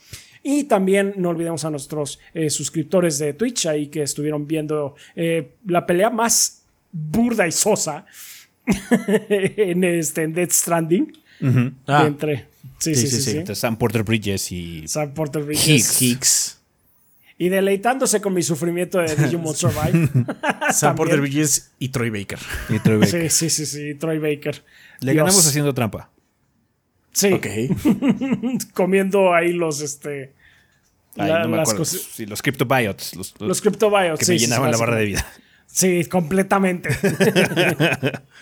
[0.46, 5.54] Y también no olvidemos a nuestros eh, suscriptores de Twitch ahí que estuvieron viendo eh,
[5.66, 8.04] la pelea más burda y sosa
[9.08, 11.16] en, este, Dead Stranding.
[11.86, 12.04] Ah.
[12.06, 12.46] Entre,
[12.78, 16.02] sí, sí, sí, Entre Sam Porter Bridges y Sam Porter Bridges.
[16.02, 16.60] Hicks.
[17.38, 20.10] Y deleitándose con mi sufrimiento de Digimon Survive.
[20.72, 22.38] Sam Porter Bridges y Troy Baker.
[22.68, 23.30] Y Troy Baker.
[23.30, 24.62] Sí, sí, sí, sí, Troy Baker.
[25.00, 26.10] Le ganamos haciendo trampa.
[27.14, 27.32] Sí.
[27.32, 27.46] Ok.
[28.74, 30.32] Comiendo ahí los, este...
[31.14, 31.84] no me acuerdo.
[31.84, 33.14] Sí, los cryptobiots.
[33.14, 35.26] Los, los, cryptobiots, que me llenaban la barra de vida.
[35.74, 36.88] Sí, completamente.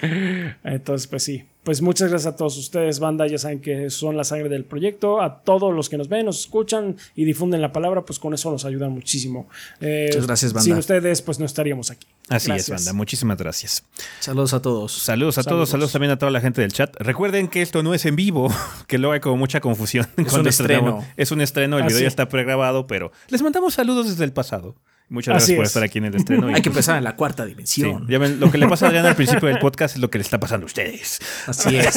[0.64, 1.46] Entonces, pues sí.
[1.62, 3.26] Pues muchas gracias a todos ustedes, banda.
[3.26, 5.22] Ya saben que son la sangre del proyecto.
[5.22, 8.50] A todos los que nos ven, nos escuchan y difunden la palabra, pues con eso
[8.50, 9.48] nos ayudan muchísimo.
[9.80, 10.64] Eh, muchas gracias, banda.
[10.64, 12.06] Sin ustedes, pues no estaríamos aquí.
[12.28, 12.92] Así es, banda.
[12.92, 13.82] Muchísimas gracias.
[14.20, 14.92] Saludos a todos.
[14.92, 15.70] Saludos a todos.
[15.70, 16.94] Saludos también a toda la gente del chat.
[16.98, 18.52] Recuerden que esto no es en vivo,
[18.88, 20.06] que luego hay como mucha confusión.
[20.18, 21.02] Es un estreno.
[21.16, 24.76] Es un estreno, el video ya está pregrabado, pero les mandamos saludos desde el pasado.
[25.12, 26.47] Muchas gracias por estar aquí en el estreno.
[26.48, 28.06] Hay que empezar en la cuarta dimensión.
[28.09, 30.40] lo que le pasa a Adrián al principio del podcast es lo que le está
[30.40, 31.20] pasando a ustedes.
[31.47, 31.97] Así es.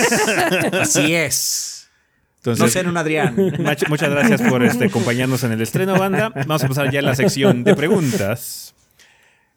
[0.73, 1.89] Así es.
[2.37, 3.35] Entonces, no sean un Adrián.
[3.87, 6.29] Muchas gracias por este, acompañarnos en el estreno, banda.
[6.29, 8.75] Vamos a pasar ya a la sección de preguntas.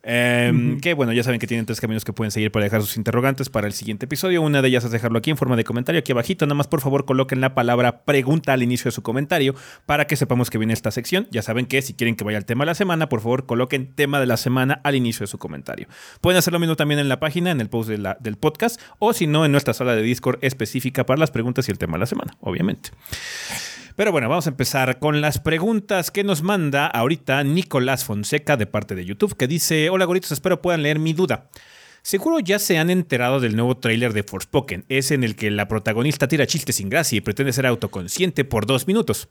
[0.05, 2.97] Em, que bueno, ya saben que tienen tres caminos que pueden seguir para dejar sus
[2.97, 4.43] interrogantes para el siguiente episodio.
[4.43, 6.47] Una de ellas es dejarlo aquí en forma de comentario, aquí abajito.
[6.47, 9.55] Nada más por favor coloquen la palabra pregunta al inicio de su comentario
[9.87, 11.27] para que sepamos que viene esta sección.
[11.31, 13.93] Ya saben que si quieren que vaya al tema de la semana, por favor coloquen
[13.95, 15.89] tema de la semana al inicio de su comentario.
[16.21, 19.27] Pueden hacer lo mismo también en la página, en el post del podcast, o si
[19.27, 22.07] no, en nuestra sala de Discord específica para las preguntas y el tema de la
[22.07, 22.91] semana, obviamente.
[23.99, 28.67] Pero bueno, vamos a empezar con las preguntas que nos manda ahorita Nicolás Fonseca de
[28.67, 31.49] parte de YouTube, que dice, hola goritos, espero puedan leer mi duda.
[32.03, 35.67] Seguro ya se han enterado del nuevo tráiler de Forspoken, es en el que la
[35.67, 39.31] protagonista tira chistes sin gracia y pretende ser autoconsciente por dos minutos.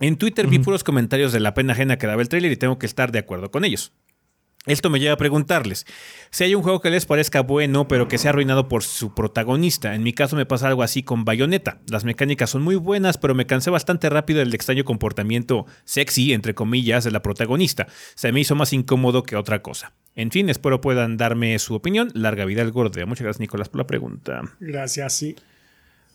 [0.00, 2.80] En Twitter vi puros comentarios de la pena ajena que daba el tráiler y tengo
[2.80, 3.92] que estar de acuerdo con ellos.
[4.66, 5.84] Esto me lleva a preguntarles,
[6.30, 9.94] si hay un juego que les parezca bueno, pero que sea arruinado por su protagonista.
[9.94, 11.80] En mi caso me pasa algo así con Bayonetta.
[11.90, 16.54] Las mecánicas son muy buenas, pero me cansé bastante rápido del extraño comportamiento sexy, entre
[16.54, 17.88] comillas, de la protagonista.
[18.14, 19.92] Se me hizo más incómodo que otra cosa.
[20.16, 22.10] En fin, espero puedan darme su opinión.
[22.14, 23.06] Larga vida al gordeo.
[23.06, 24.42] Muchas gracias, Nicolás, por la pregunta.
[24.60, 25.36] Gracias, sí.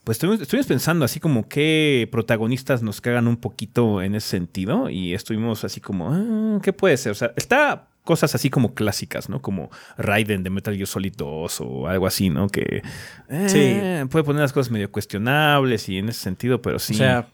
[0.03, 5.13] Pues estuvimos, pensando así como qué protagonistas nos cagan un poquito en ese sentido y
[5.13, 7.11] estuvimos así como, ah, ¿qué puede ser?
[7.11, 9.39] O sea, está cosas así como clásicas, ¿no?
[9.39, 12.49] Como Raiden de Metal Gear Solid 2 o algo así, ¿no?
[12.49, 12.81] Que
[13.29, 16.95] eh, puede poner las cosas medio cuestionables y en ese sentido, pero sí.
[16.95, 17.27] O sea,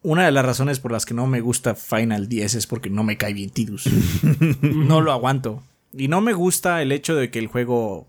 [0.00, 3.04] una de las razones por las que no me gusta Final 10 es porque no
[3.04, 3.84] me cae bien Tidus.
[4.62, 5.62] no lo aguanto.
[5.92, 8.08] Y no me gusta el hecho de que el juego...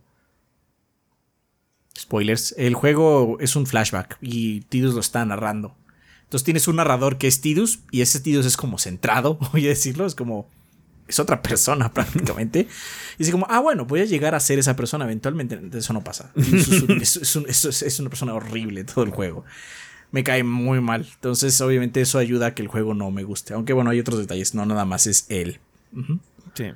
[2.00, 2.56] Spoilers.
[2.58, 5.76] El juego es un flashback y Tidus lo está narrando.
[6.24, 9.70] Entonces tienes un narrador que es Tidus y ese Tidus es como centrado, voy a
[9.70, 10.48] decirlo, es como
[11.08, 12.62] es otra persona prácticamente.
[12.62, 15.60] Y dice como, ah, bueno, voy a llegar a ser esa persona eventualmente.
[15.78, 16.32] Eso no pasa.
[16.38, 19.46] Es, una persona horrible todo el juego.
[20.12, 21.08] Me cae muy mal.
[21.14, 23.54] Entonces, obviamente, eso ayuda a que el juego no me guste.
[23.54, 24.56] Aunque, bueno, hay otros detalles.
[24.56, 25.60] No, nada más es él.
[26.54, 26.72] Sí.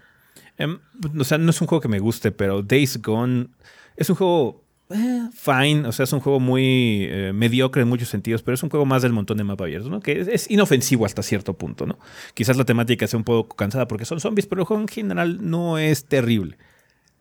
[0.58, 0.80] Em,
[1.18, 3.48] o sea, no es un juego que me guste, pero Days Gone
[3.96, 4.61] es un juego
[4.94, 8.64] eh, fine, o sea, es un juego muy eh, mediocre en muchos sentidos, pero es
[8.64, 10.00] un juego más del montón de mapa abierto, ¿no?
[10.00, 11.98] Que es, inofensivo hasta cierto punto, ¿no?
[12.34, 15.40] Quizás la temática sea un poco cansada porque son zombies, pero el juego en general
[15.42, 16.58] no es terrible.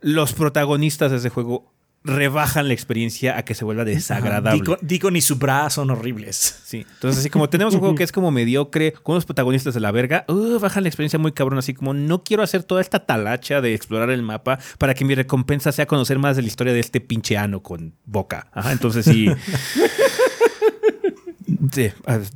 [0.01, 1.73] Los protagonistas de ese juego
[2.03, 4.63] rebajan la experiencia a que se vuelva desagradable.
[4.81, 6.61] Deacon, y su brazo son horribles.
[6.65, 6.87] Sí.
[6.95, 9.91] Entonces, así como tenemos un juego que es como mediocre, con los protagonistas de la
[9.91, 11.59] verga, uh, bajan la experiencia muy cabrón.
[11.59, 15.15] Así como no quiero hacer toda esta talacha de explorar el mapa para que mi
[15.15, 18.49] recompensa sea conocer más de la historia de este pinche ano con boca.
[18.53, 19.29] Ajá, entonces sí.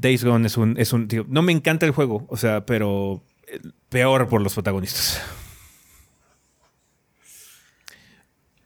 [0.01, 0.77] Days Gone es un.
[0.78, 5.23] Es un no me encanta el juego, o sea, pero eh, peor por los protagonistas.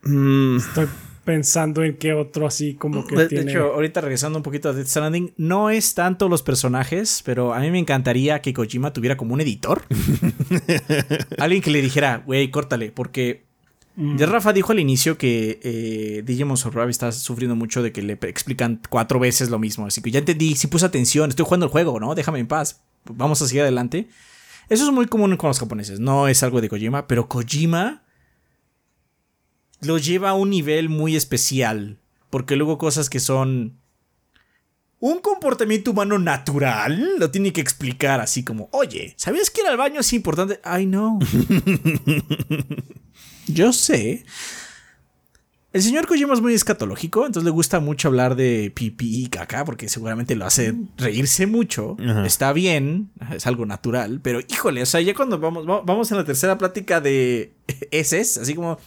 [0.09, 0.57] Mm.
[0.57, 0.87] Estoy
[1.29, 4.87] pensando en qué otro así como que de, hecho, ahorita regresando un poquito a Death
[4.87, 9.35] Stranding, no es tanto los personajes, pero a mí me encantaría que Kojima tuviera como
[9.35, 9.85] un editor.
[11.39, 13.45] Alguien que le dijera, güey, córtale, porque
[13.97, 14.17] mm.
[14.17, 18.15] ya Rafa dijo al inicio que eh, Digimon Survive está sufriendo mucho de que le
[18.23, 19.87] explican cuatro veces lo mismo.
[19.87, 22.15] Así que ya entendí, si puse atención, estoy jugando el juego, ¿no?
[22.15, 22.81] Déjame en paz.
[23.05, 24.09] Vamos a seguir adelante.
[24.71, 28.03] Eso es muy común con los japoneses, no es algo de Kojima, pero Kojima
[29.81, 31.99] lo lleva a un nivel muy especial.
[32.31, 33.79] Porque luego cosas que son
[35.01, 39.77] un comportamiento humano natural lo tiene que explicar así como, oye, ¿sabías que ir al
[39.77, 40.61] baño es importante?
[40.65, 41.19] Ay, no.
[43.47, 44.25] Yo sé.
[45.73, 49.67] El señor Kojima es muy escatológico, entonces le gusta mucho hablar de pipí y caca,
[49.67, 51.97] porque seguramente lo hace reírse mucho.
[52.25, 56.25] Está bien, es algo natural, pero híjole, o sea, ya cuando vamos, vamos en la
[56.25, 57.53] tercera plática de
[57.91, 58.79] heces, así como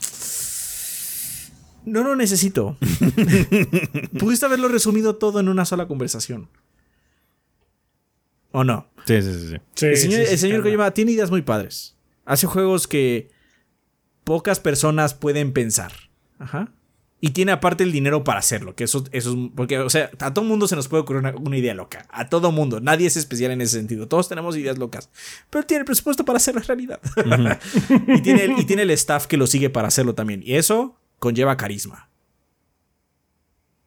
[1.85, 2.77] no lo necesito.
[4.19, 6.49] Pudiste haberlo resumido todo en una sola conversación.
[8.51, 8.87] ¿O no?
[9.05, 9.85] Sí, sí, sí.
[9.85, 11.95] el señor, el señor Kojima tiene ideas muy padres.
[12.25, 13.29] Hace juegos que
[14.23, 15.93] pocas personas pueden pensar.
[16.37, 16.71] Ajá.
[17.23, 18.75] Y tiene aparte el dinero para hacerlo.
[18.75, 19.37] Que eso, eso es.
[19.55, 22.07] Porque, o sea, a todo mundo se nos puede ocurrir una, idea loca.
[22.09, 22.81] A todo mundo.
[22.81, 24.07] Nadie es especial en ese sentido.
[24.07, 25.09] Todos tenemos ideas locas.
[25.51, 26.99] Pero tiene el presupuesto para hacerlo realidad.
[28.07, 30.41] y, tiene y tiene el staff que lo sigue para hacerlo también.
[30.43, 32.09] Y eso conlleva carisma.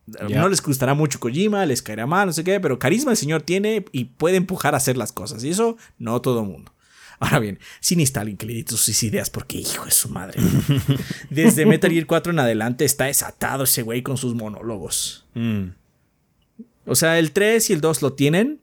[0.07, 3.43] No les gustará mucho Kojima, les caerá mal, no sé qué, pero carisma el señor
[3.43, 5.43] tiene y puede empujar a hacer las cosas.
[5.43, 6.73] Y eso no todo el mundo.
[7.19, 10.41] Ahora bien, sin Stalin que le dé sus ideas porque hijo de su madre.
[11.31, 15.25] Desde Metal Gear 4 en adelante está desatado ese güey con sus monólogos.
[15.35, 15.71] Mm.
[16.87, 18.61] O sea, el 3 y el 2 lo tienen.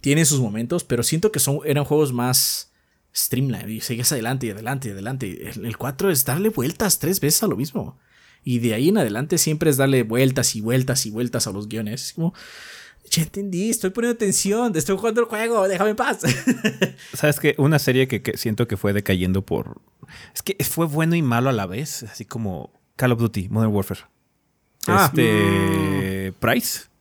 [0.00, 2.72] Tienen sus momentos, pero siento que son, eran juegos más
[3.14, 5.50] streamline y sigues adelante y adelante y adelante.
[5.50, 7.98] El 4 es darle vueltas tres veces a lo mismo.
[8.42, 11.68] Y de ahí en adelante siempre es darle vueltas y vueltas y vueltas a los
[11.68, 12.08] guiones.
[12.08, 12.34] Es como,
[13.10, 16.20] ya entendí, estoy poniendo atención, estoy jugando el juego, déjame en paz.
[17.14, 17.54] ¿Sabes qué?
[17.58, 19.80] Una serie que, siento que fue decayendo por...
[20.34, 23.72] Es que fue bueno y malo a la vez, así como Call of Duty, Modern
[23.72, 24.00] Warfare.
[24.86, 25.10] Ah.
[25.10, 26.32] este...
[26.40, 26.93] Price.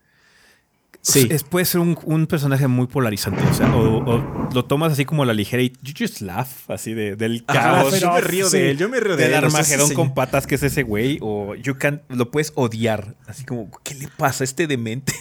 [1.03, 1.27] Sí.
[1.49, 3.43] puede ser un, personaje muy polarizante.
[3.43, 6.93] O sea, o, lo tomas así como a la ligera y you just laugh, así
[6.93, 7.99] de, del caos.
[7.99, 9.33] yo me río de él, yo me río de él.
[9.33, 11.19] Armagedón con patas, que es ese güey.
[11.21, 13.15] O you can, lo puedes odiar.
[13.27, 15.13] Así como, ¿qué le pasa a este demente?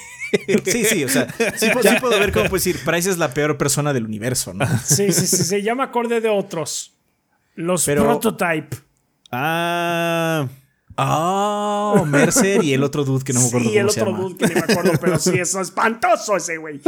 [0.64, 1.26] Sí, sí, o sea,
[1.56, 1.66] sí,
[2.00, 4.66] puedo ver cómo puedes decir, Price es la peor persona del universo, ¿no?
[4.82, 6.94] Sí, sí, sí, se llama acorde de otros.
[7.54, 8.76] Los Prototype.
[9.30, 10.48] Ah.
[10.97, 14.47] Oh, Mercer y el otro dude que no me acuerdo sí, el otro dude que
[14.47, 16.81] no me acuerdo, pero sí es espantoso ese güey.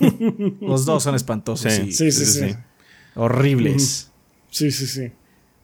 [0.60, 1.72] Los dos son espantosos.
[1.72, 2.24] Sí, sí, sí.
[2.24, 2.54] sí,
[3.14, 4.12] Horribles.
[4.50, 5.12] Sí, sí, sí.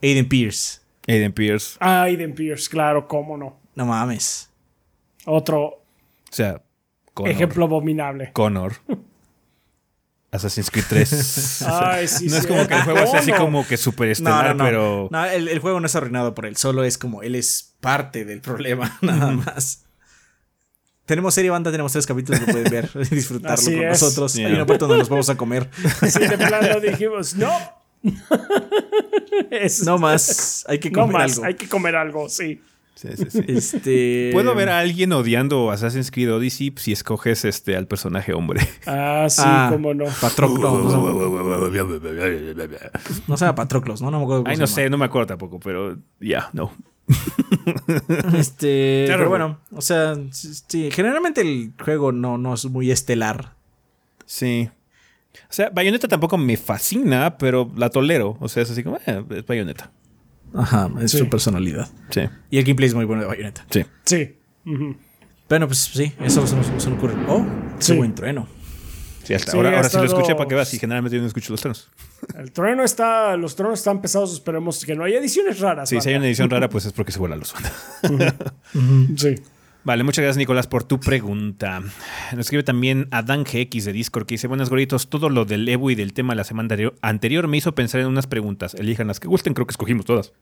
[0.02, 0.80] Aiden Pierce.
[1.06, 1.76] Aiden Pierce.
[1.80, 3.58] Ah, Aiden Pierce, claro, cómo no.
[3.74, 4.50] No mames.
[5.24, 5.62] Otro.
[5.64, 5.82] O
[6.30, 6.62] sea,
[7.24, 8.30] ejemplo abominable.
[8.32, 8.74] Connor.
[10.34, 11.62] Assassin's Creed 3.
[11.68, 15.08] Ay, sí, no es como que el juego sea así como que súper estelar, pero.
[15.10, 18.24] No, el, el, juego no es arruinado por él, solo es como él es parte
[18.24, 19.84] del problema, nada más.
[21.06, 24.34] Tenemos serie banda, tenemos tres capítulos que pueden ver y disfrutarlo con nosotros.
[24.36, 25.70] Hay una parte donde nos vamos a comer.
[26.08, 27.52] Sí, de plano dijimos, no.
[29.84, 31.44] no más, hay que comer no más, algo.
[31.44, 32.60] Hay que comer algo, sí.
[33.02, 34.30] Este...
[34.32, 38.60] Puedo ver a alguien odiando Assassin's Creed Odyssey si escoges este al personaje hombre.
[38.86, 40.04] Ah, sí, ah, cómo no.
[40.20, 40.94] Patroclos.
[43.26, 44.10] no sea Patroclos, ¿no?
[44.10, 44.44] No me acuerdo.
[44.46, 46.72] Ay, no sé, no me acuerdo tampoco, pero ya, no.
[48.38, 53.54] este, pero bueno, o sea, sí, generalmente el juego no, no es muy estelar.
[54.26, 54.70] Sí.
[55.42, 58.36] O sea, Bayonetta tampoco me fascina, pero la tolero.
[58.40, 59.90] O sea, es así como, eh, es Bayonetta.
[60.54, 61.88] Ajá, es su personalidad.
[62.10, 62.22] Sí.
[62.50, 63.66] Y el gameplay es muy bueno de Bayonetta.
[63.70, 63.84] Sí.
[64.04, 64.36] Sí.
[65.48, 67.14] Bueno, pues sí, eso se nos, ocurre.
[67.28, 67.44] Oh,
[67.84, 68.46] qué buen trueno.
[69.24, 71.52] Sí, hasta ahora, ahora sí lo escuché para que veas y generalmente yo no escucho
[71.52, 71.90] los truenos.
[72.38, 75.88] El trueno está, los truenos están pesados, esperemos que no haya ediciones raras.
[75.88, 77.54] Sí, si hay una edición rara, pues es porque se vuela luz.
[79.16, 79.36] Sí.
[79.84, 81.80] Vale, muchas gracias Nicolás por tu pregunta.
[82.32, 85.90] Nos escribe también Adán GX de Discord que dice, buenas goritos, todo lo del Evo
[85.90, 88.74] y del tema de la semana anterior me hizo pensar en unas preguntas.
[88.74, 90.32] Elijan las que gusten, creo que escogimos todas.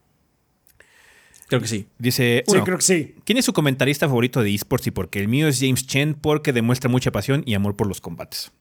[1.48, 1.89] Creo que sí.
[1.98, 3.16] Dice, sí, creo que sí.
[3.24, 4.86] ¿quién es su comentarista favorito de esports?
[4.86, 8.01] Y porque el mío es James Chen porque demuestra mucha pasión y amor por los
[8.01, 8.52] combates.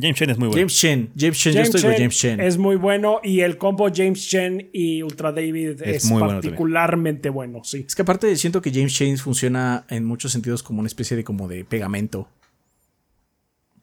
[0.00, 0.60] James Chen es muy bueno.
[0.60, 2.40] James Chen, James Chen, yo estoy con James Chen.
[2.40, 7.84] Es muy bueno y el combo James Chen y Ultra David es, particularmente bueno, sí.
[7.86, 11.24] Es que aparte siento que James Chen funciona en muchos sentidos como una especie de
[11.24, 12.28] como de pegamento.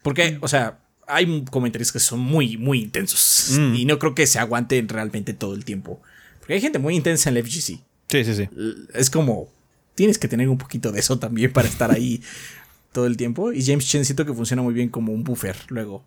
[0.02, 3.76] Porque, o sea, hay comentarios que son muy, muy intensos mm.
[3.76, 6.02] y no creo que se aguanten realmente todo el tiempo.
[6.40, 7.80] Porque hay gente muy intensa en la FGC.
[8.08, 8.50] Sí, sí, sí.
[8.94, 9.50] Es como,
[9.96, 12.22] tienes que tener un poquito de eso también para estar ahí
[12.92, 13.52] todo el tiempo.
[13.52, 16.04] Y James Chen siento que funciona muy bien como un buffer luego.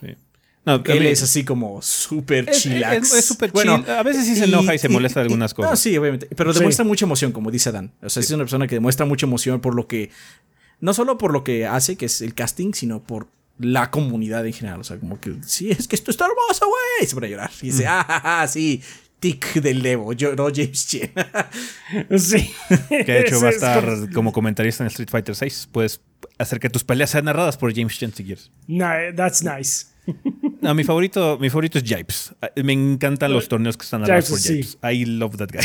[0.00, 0.16] Sí.
[0.64, 3.14] No, él es así como súper chillax.
[3.14, 5.70] Es súper bueno, A veces sí se enoja y, se molesta de algunas cosas.
[5.70, 6.28] No, sí, obviamente.
[6.36, 7.92] Pero demuestra mucha emoción, como dice Dan.
[8.02, 10.10] O sea, es una persona que demuestra mucha emoción por lo que.
[10.80, 13.28] No solo por lo que hace, que es el casting, sino por
[13.58, 14.80] la comunidad en general.
[14.80, 17.08] O sea, como que, sí, es que esto está hermoso, güey.
[17.08, 17.50] Se pone a llorar.
[17.62, 18.82] Y dice, ah, ah, ah, sí,
[19.18, 21.10] tic del Evo, yo no James Chen.
[22.18, 22.50] sí.
[22.88, 25.70] Que de hecho va a estar como comentarista en Street Fighter 6.
[25.72, 26.00] Puedes
[26.38, 28.50] hacer que tus peleas sean narradas por James Chen si quieres.
[28.66, 29.86] No, that's nice.
[30.60, 32.34] No, mi favorito, mi favorito es Jipes.
[32.64, 34.78] Me encantan los torneos que están narrados por Jipes.
[34.82, 35.60] I love that guy.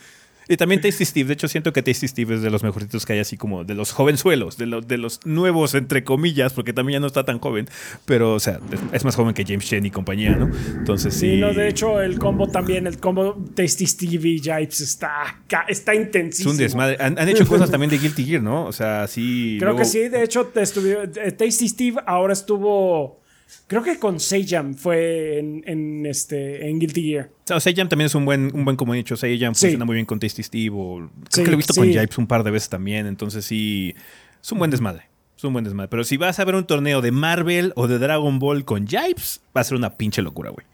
[0.48, 1.28] Y también Tasty Steve.
[1.28, 3.74] De hecho, siento que Tasty Steve es de los mejorcitos que hay, así como de
[3.74, 7.68] los jovenzuelos, de, de los nuevos, entre comillas, porque también ya no está tan joven.
[8.04, 8.60] Pero, o sea,
[8.92, 10.50] es, más joven que James Chen y compañía, ¿no?
[10.78, 11.30] Entonces sí.
[11.32, 15.94] Sí, no, de hecho, el combo también, el combo Tasty Steve y Jipes está, está
[15.94, 16.50] intensísimo.
[16.50, 16.96] Es un desmadre.
[17.00, 18.66] Han, hecho cosas también de Guilty Gear, ¿no?
[18.66, 19.56] O sea, sí.
[19.58, 23.23] Creo que sí, de hecho, eh, Tasty Steve ahora estuvo
[23.66, 27.30] Creo que con Sejam fue en, en, este, en Guilty Gear.
[27.50, 29.16] O Sejam también es un buen, un buen como he dicho.
[29.16, 30.74] Sejam funciona muy bien con Tasty Steve.
[30.78, 33.06] O, creo que lo he visto con Jipes un par de veces también.
[33.06, 33.94] Entonces sí,
[34.42, 35.04] es un buen desmadre.
[35.36, 35.88] Es un buen desmadre.
[35.88, 39.40] Pero si vas a ver un torneo de Marvel o de Dragon Ball con Jipes,
[39.56, 40.66] va a ser una pinche locura, güey.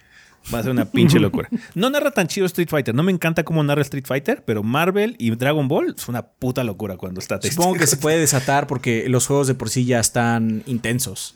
[0.53, 1.49] Va a ser una pinche locura.
[1.75, 2.95] No narra tan chido Street Fighter.
[2.95, 6.65] No me encanta cómo narra Street Fighter, pero Marvel y Dragon Ball es una puta
[6.65, 10.01] locura cuando está Supongo que se puede desatar porque los juegos de por sí ya
[10.01, 11.35] están intensos.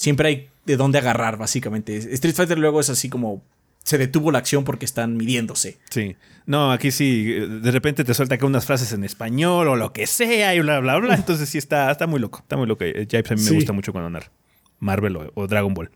[0.00, 1.94] Siempre hay de dónde agarrar, básicamente.
[1.94, 3.44] Street Fighter luego es así como
[3.84, 5.76] se detuvo la acción porque están midiéndose.
[5.90, 6.16] Sí.
[6.46, 10.06] No, aquí sí, de repente te suelta que unas frases en español o lo que
[10.06, 11.14] sea y bla, bla, bla.
[11.16, 12.38] Entonces sí está, está muy loco.
[12.38, 12.82] Está muy loco.
[12.86, 14.32] Jipes a mí me gusta mucho cuando narra.
[14.78, 15.90] Marvel o, Dragon Ball.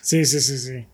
[0.00, 0.86] Sí, sí, sí, sí.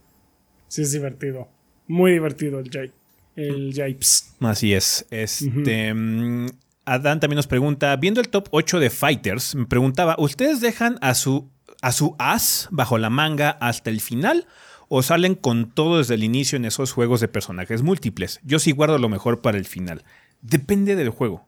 [0.67, 1.51] Sí, es divertido.
[1.87, 2.95] Muy divertido el J.
[3.37, 4.35] El Japes.
[4.41, 5.05] Así es.
[5.11, 5.93] Este.
[5.93, 6.47] Mm,
[6.87, 11.15] Adán también nos pregunta: Viendo el top 8 de Fighters, me preguntaba: ¿Ustedes dejan a
[11.15, 11.51] su,
[11.85, 14.47] a su as bajo la manga hasta el final?
[14.89, 18.41] ¿O salen con todo desde el inicio en esos juegos de personajes múltiples?
[18.43, 20.03] Yo sí guardo lo mejor para el final.
[20.41, 21.47] Depende del juego.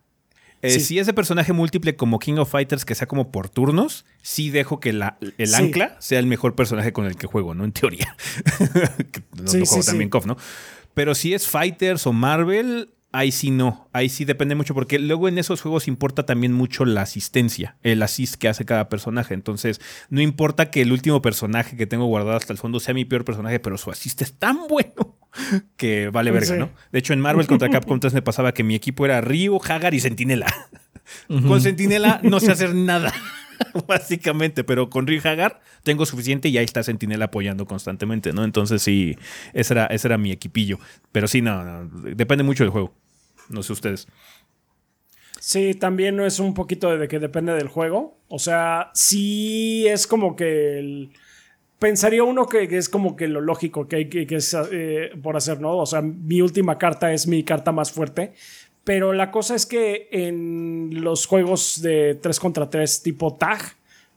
[0.61, 4.05] Eh, si es de personaje múltiple como King of Fighters, que sea como por turnos,
[4.21, 7.65] sí dejo que la, el ancla sea el mejor personaje con el que juego, ¿no?
[7.65, 8.17] En teoría.
[9.37, 10.37] no, juego también KOF, ¿no?
[10.93, 13.89] Pero si es Fighters o Marvel, ahí sí no.
[13.93, 18.03] Ahí sí depende mucho, porque luego en esos juegos importa también mucho la asistencia, el
[18.03, 19.33] assist que hace cada personaje.
[19.33, 19.81] Entonces,
[20.11, 23.25] no importa que el último personaje que tengo guardado hasta el fondo sea mi peor
[23.25, 25.17] personaje, pero su assist es tan bueno
[25.77, 26.71] que vale verga, ¿no?
[26.93, 29.95] De hecho, en Marvel contra Capcom 3 me pasaba que mi equipo era Ryu, Hagar
[29.95, 30.47] y Sentinela.
[31.29, 33.13] Con Sentinela no sé hacer nada,
[33.87, 38.43] básicamente, pero con Ryu Hagar tengo suficiente y ahí está Sentinela apoyando constantemente, ¿no?
[38.43, 39.17] Entonces sí,
[39.53, 40.81] ese era, ese era mi equipillo.
[41.13, 42.93] Pero sí, no, depende mucho del juego.
[43.49, 44.09] No sé ustedes.
[45.41, 48.19] Sí, también es un poquito de que depende del juego.
[48.29, 51.11] O sea, sí es como que el
[51.79, 54.27] pensaría uno que, es como que lo lógico que hay que,
[54.73, 55.77] eh, por hacer, ¿no?
[55.77, 58.33] O sea, mi última carta es mi carta más fuerte.
[58.85, 63.61] Pero la cosa es que en los juegos de 3 contra 3 tipo tag,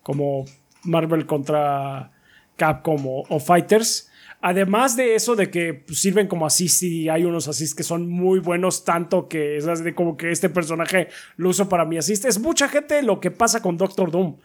[0.03, 0.45] como
[0.83, 2.11] Marvel contra
[2.55, 4.08] Capcom o, Fighters,
[4.41, 8.39] además de eso de que sirven como assist y hay unos assist que son muy
[8.39, 12.39] buenos, tanto que es de como que este personaje lo uso para mi assist, es
[12.39, 14.37] mucha gente lo que pasa con Doctor Doom.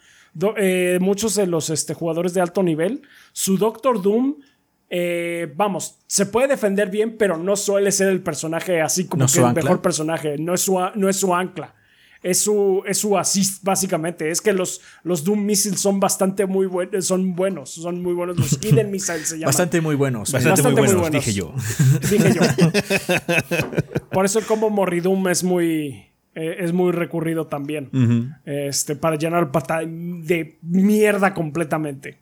[0.56, 3.02] Eh, muchos de los este, jugadores de alto nivel,
[3.32, 4.36] su Doctor Doom,
[4.90, 9.38] eh, vamos, se puede defender bien, pero no suele ser el personaje así como que
[9.38, 11.74] el mejor personaje, no es su, no es su ancla.
[12.24, 14.30] Es su, es su assist, básicamente.
[14.30, 17.05] Es que los, los Doom Missiles son bastante muy buenos.
[17.05, 17.72] Son buenos.
[17.72, 18.38] Son muy buenos.
[18.38, 19.48] Los Hidden Missiles se llaman.
[19.48, 20.32] Bastante muy buenos.
[20.32, 21.52] Bastante, muy, buenos, dije yo.
[22.10, 22.40] Dije yo.
[24.10, 27.90] Por eso el combo Morridum es muy eh, es muy recurrido también.
[28.46, 32.20] este, para llenar pata de mierda completamente.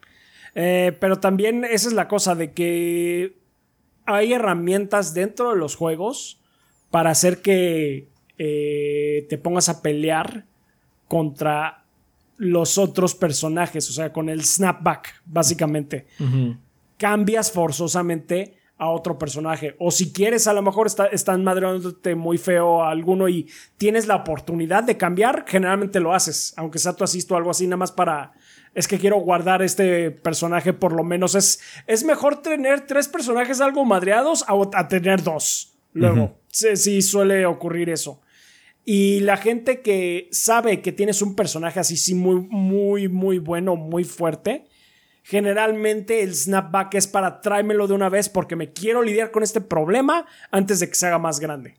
[0.56, 3.38] Eh, pero también esa es la cosa de que
[4.04, 6.40] hay herramientas dentro de los juegos
[6.90, 10.46] para hacer que eh, te pongas a pelear
[11.08, 11.84] contra
[12.36, 16.06] los otros personajes, o sea, con el snapback, básicamente.
[16.96, 19.76] Cambias forzosamente a otro personaje.
[19.78, 24.16] O si quieres, a lo mejor están madreándote muy feo a alguno y tienes la
[24.16, 26.52] oportunidad de cambiar, generalmente lo haces.
[26.56, 28.32] Aunque sea tu asisto o algo así, nada más para.
[28.74, 31.36] Es que quiero guardar este personaje, por lo menos.
[31.36, 35.71] Es, es mejor tener tres personajes algo madreados a, tener dos.
[35.92, 38.20] Luego, sí, suele ocurrir eso.
[38.84, 43.76] Y la gente que sabe que tienes un personaje así, sí, muy, muy, muy bueno,
[43.76, 44.66] muy fuerte,
[45.24, 49.60] Generalmente el snapback es para tráemelo de una vez porque me quiero lidiar con este
[49.60, 51.76] problema antes de que se haga más grande.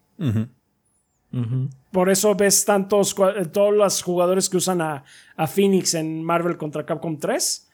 [1.91, 3.15] Por eso ves tantos,
[3.51, 5.03] todos los jugadores que usan a,
[5.47, 7.69] Phoenix en Marvel contra Capcom 3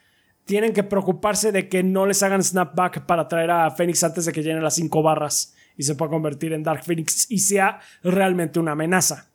[0.46, 4.32] tienen que preocuparse de que no les hagan snapback para traer a Phoenix antes de
[4.32, 8.60] que llenen las 5 barras y se pueda convertir en Dark Phoenix y sea realmente
[8.60, 9.30] una amenaza.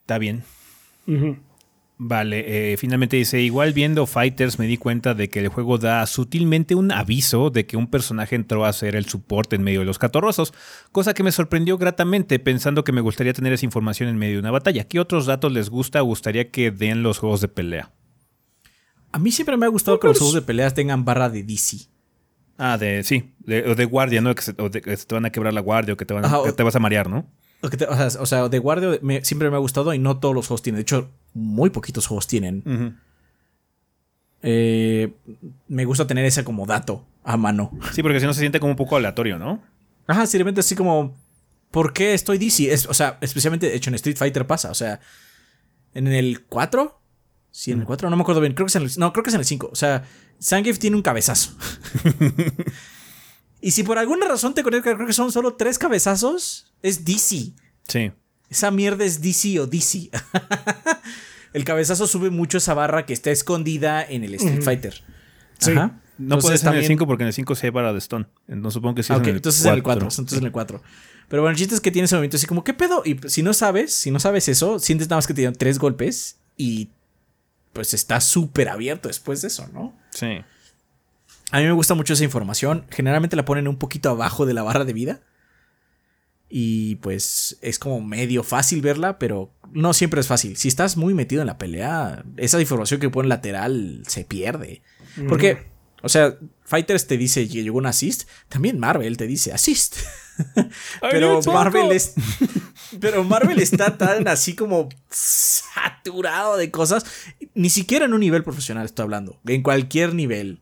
[0.00, 0.42] Está bien.
[1.96, 6.04] Vale, eh, finalmente dice, igual viendo Fighters me di cuenta de que el juego da
[6.06, 9.86] sutilmente un aviso de que un personaje entró a hacer el soporte en medio de
[9.86, 10.52] los catorrosos,
[10.90, 14.40] cosa que me sorprendió gratamente pensando que me gustaría tener esa información en medio de
[14.40, 14.88] una batalla.
[14.88, 17.92] ¿Qué otros datos les gusta o gustaría que den los juegos de pelea?
[19.12, 21.93] A mí siempre me ha gustado que los juegos de pelea tengan barra de DC.
[22.56, 24.34] Ah, de sí, de, o de guardia, ¿no?
[24.34, 26.24] Que se, o de, que te van a quebrar la guardia o que te, van
[26.44, 27.26] que te vas a marear, ¿no?
[28.20, 30.76] o, sea, de guardia siempre me ha gustado y no todos los juegos tienen.
[30.76, 32.98] De hecho, muy poquitos juegos tienen.
[34.42, 35.10] Eh,
[35.68, 37.70] me gusta tener ese como dato a mano.
[37.92, 39.62] Sí, porque si no se siente como un poco aleatorio, ¿no?
[40.06, 41.16] Ajá, simplemente así como.
[41.70, 42.72] ¿Por qué estoy DC?
[42.72, 44.70] Es, o sea, especialmente de hecho en Street Fighter pasa.
[44.70, 45.00] O sea,
[45.94, 47.00] en el 4.
[47.56, 48.52] Sí, en el 4, no me acuerdo bien.
[48.52, 49.70] Creo que es en el, no, creo que es en el 5.
[49.70, 50.02] O sea,
[50.42, 51.52] Zangief tiene un cabezazo.
[53.60, 57.52] y si por alguna razón te conecto creo que son solo tres cabezazos, es DC.
[57.86, 58.10] Sí.
[58.50, 60.10] Esa mierda es DC o DC.
[61.52, 65.04] el cabezazo sube mucho esa barra que está escondida en el Street Fighter.
[65.60, 65.74] Sí.
[66.18, 68.26] No puede ser en el 5 porque en el 5 se barra de stone.
[68.48, 69.12] No supongo que sí.
[69.12, 70.08] en el entonces en el 4.
[70.10, 70.82] Entonces en el 4.
[71.28, 73.02] Pero bueno, el chiste es que tiene ese momento así como, ¿qué pedo?
[73.04, 75.78] Y si no sabes, si no sabes eso, sientes nada más que te dieron tres
[75.78, 76.90] golpes y
[77.74, 79.94] pues está súper abierto después de eso, ¿no?
[80.10, 80.40] Sí.
[81.50, 82.86] A mí me gusta mucho esa información.
[82.90, 85.20] Generalmente la ponen un poquito abajo de la barra de vida.
[86.48, 90.56] Y pues es como medio fácil verla, pero no siempre es fácil.
[90.56, 94.82] Si estás muy metido en la pelea, esa información que pone lateral se pierde.
[95.28, 95.66] Porque,
[96.02, 99.96] o sea, Fighters te dice llegó un assist, también Marvel te dice assist.
[101.00, 102.14] Pero Marvel es.
[103.00, 107.04] pero Marvel está tan así como saturado de cosas.
[107.54, 109.40] Ni siquiera en un nivel profesional estoy hablando.
[109.46, 110.60] En cualquier nivel.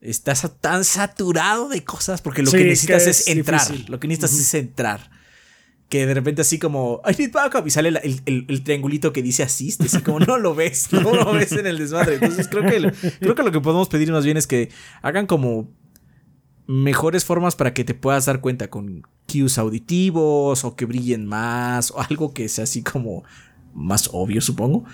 [0.00, 3.66] Estás tan saturado de cosas porque lo que necesitas es, entrar.
[3.88, 5.10] Lo que necesitas es entrar.
[5.88, 9.80] Que de repente así como, I need backup, y sale el, triangulito que dice assist,
[9.82, 12.14] así como no lo ves, no lo ves en el desmadre.
[12.14, 14.70] Entonces creo que, creo que lo que podemos pedir más bien es que
[15.00, 15.70] hagan como
[16.66, 21.90] mejores formas para que te puedas dar cuenta con cues auditivos o que brillen más
[21.90, 23.24] o algo que sea así como
[23.74, 24.84] más obvio, supongo.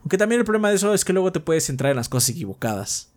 [0.00, 2.30] Aunque también el problema de eso es que luego te puedes centrar en las cosas
[2.30, 3.12] equivocadas.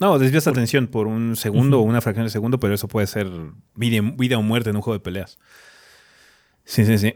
[0.00, 3.28] No, desvías atención por un segundo o una fracción de segundo, pero eso puede ser
[3.74, 5.38] vida o muerte en un juego de peleas.
[6.64, 7.14] Sí, sí, sí.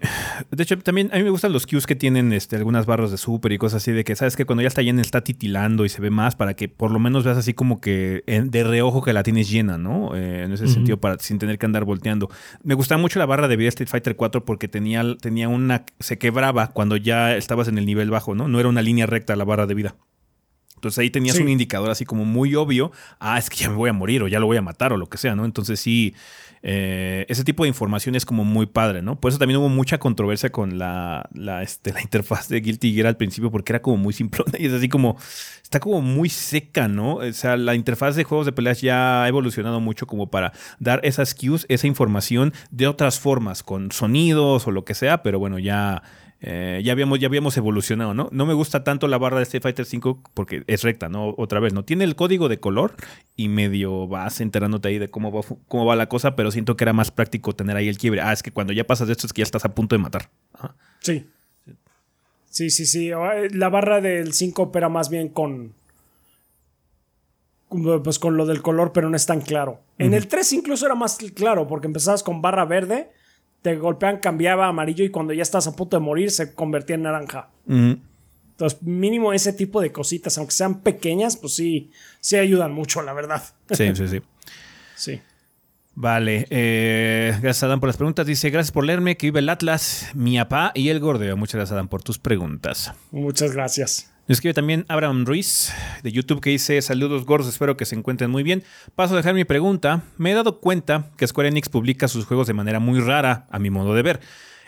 [0.51, 3.19] De hecho, también a mí me gustan los cues que tienen este, algunas barras de
[3.19, 5.89] super y cosas así, de que sabes que cuando ya está llena está titilando y
[5.89, 9.13] se ve más para que por lo menos veas así como que de reojo que
[9.13, 10.17] la tienes llena, ¿no?
[10.17, 12.31] Eh, en ese sentido, para, sin tener que andar volteando.
[12.63, 15.85] Me gustaba mucho la barra de vida Street Fighter 4 porque tenía, tenía una.
[16.01, 18.49] se quebraba cuando ya estabas en el nivel bajo, ¿no?
[18.49, 19.97] No era una línea recta la barra de vida.
[20.85, 22.93] Entonces ahí tenías un indicador así como muy obvio.
[23.19, 24.99] Ah, es que ya me voy a morir o ya lo voy a matar o
[24.99, 25.47] lo que sea, ¿no?
[25.47, 26.15] Entonces sí
[26.67, 29.21] eh, ese tipo de información es como muy padre, ¿no?
[29.21, 33.07] Por eso también hubo mucha controversia con la, la, este, la interfaz de Guilty Gear
[33.07, 35.19] al principio, porque era como muy simplona y es así como,
[35.63, 37.17] está como muy seca, ¿no?
[37.17, 41.01] O sea, la interfaz de juegos de peleas ya ha evolucionado mucho como para dar
[41.03, 45.59] esas cues, esa información de otras formas, con sonidos o lo que sea, pero bueno,
[45.59, 46.03] ya
[46.47, 48.29] eh, ya, habíamos, ya habíamos evolucionado, ¿no?
[48.31, 51.35] No me gusta tanto la barra de Street Fighter 5 porque es recta, ¿no?
[51.39, 51.87] Otra vez, ¿no?
[51.87, 52.95] Tiene el código de color
[53.35, 56.85] y medio vas enterándote ahí de cómo va, cómo va la cosa, pero siento que
[56.85, 58.21] era más práctico tener ahí el quiebre.
[58.21, 60.03] Ah, es que cuando ya pasas de esto es que ya estás a punto de
[60.03, 60.29] matar.
[61.01, 61.27] Sí.
[62.51, 63.11] Sí, sí, sí.
[63.11, 65.73] Eh, la barra del 5 opera más bien con.
[67.71, 69.81] Pues con lo del color, pero no es tan claro.
[69.97, 73.11] En el 3 incluso era más claro, porque empezabas con barra verde
[73.65, 76.97] te golpean, cambiaba a amarillo y cuando ya estás a punto de morir se convertía
[76.97, 77.49] en naranja.
[77.67, 83.15] Entonces, mínimo ese tipo de cositas, aunque sean pequeñas, pues sí, sí ayudan mucho, la
[83.15, 83.43] verdad.
[83.71, 84.21] Sí, sí, sí.
[84.97, 85.21] sí.
[85.95, 88.27] Vale, eh, gracias Adam por las preguntas.
[88.27, 91.39] Dice, gracias por leerme, que vive el Atlas, mi papá y el Gordeo.
[91.39, 92.93] Muchas gracias Adam por tus preguntas.
[93.13, 94.14] Muchas gracias.
[94.27, 95.71] Nos escribe también Abraham Ruiz
[96.03, 98.65] de YouTube que dice saludos gordos, espero que se encuentren muy bien.
[98.95, 100.03] Paso a dejar mi pregunta.
[100.17, 103.59] Me he dado cuenta que Square Enix publica sus juegos de manera muy rara, a
[103.59, 104.21] mi modo de ver.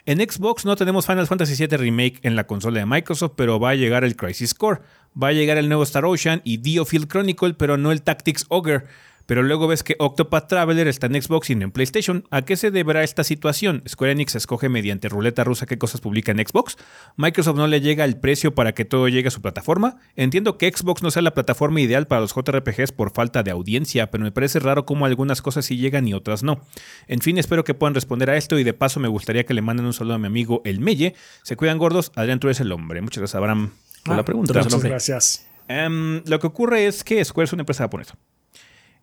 [0.04, 3.70] En Xbox no tenemos Final Fantasy VII Remake en la consola de Microsoft, pero va
[3.70, 4.82] a llegar el Crisis Core.
[5.20, 8.84] Va a llegar el nuevo Star Ocean y Diofield Chronicle, pero no el Tactics Ogre
[9.26, 12.24] pero luego ves que Octopath Traveler está en Xbox y no en PlayStation.
[12.30, 13.82] ¿A qué se deberá esta situación?
[13.88, 16.76] Square Enix escoge mediante ruleta rusa qué cosas publica en Xbox.
[17.16, 19.98] Microsoft no le llega el precio para que todo llegue a su plataforma.
[20.14, 24.10] Entiendo que Xbox no sea la plataforma ideal para los JRPGs por falta de audiencia,
[24.10, 26.60] pero me parece raro cómo algunas cosas sí llegan y otras no.
[27.08, 29.62] En fin, espero que puedan responder a esto y de paso me gustaría que le
[29.62, 31.14] manden un saludo a mi amigo El Melle.
[31.42, 33.00] Se cuidan gordos, Adrián, tú eres el hombre.
[33.00, 33.72] Muchas gracias, Abraham,
[34.04, 34.62] por la ah, pregunta.
[34.62, 35.46] Muchas gracias.
[35.68, 38.16] Em, lo que ocurre es que Square es una empresa japonesa.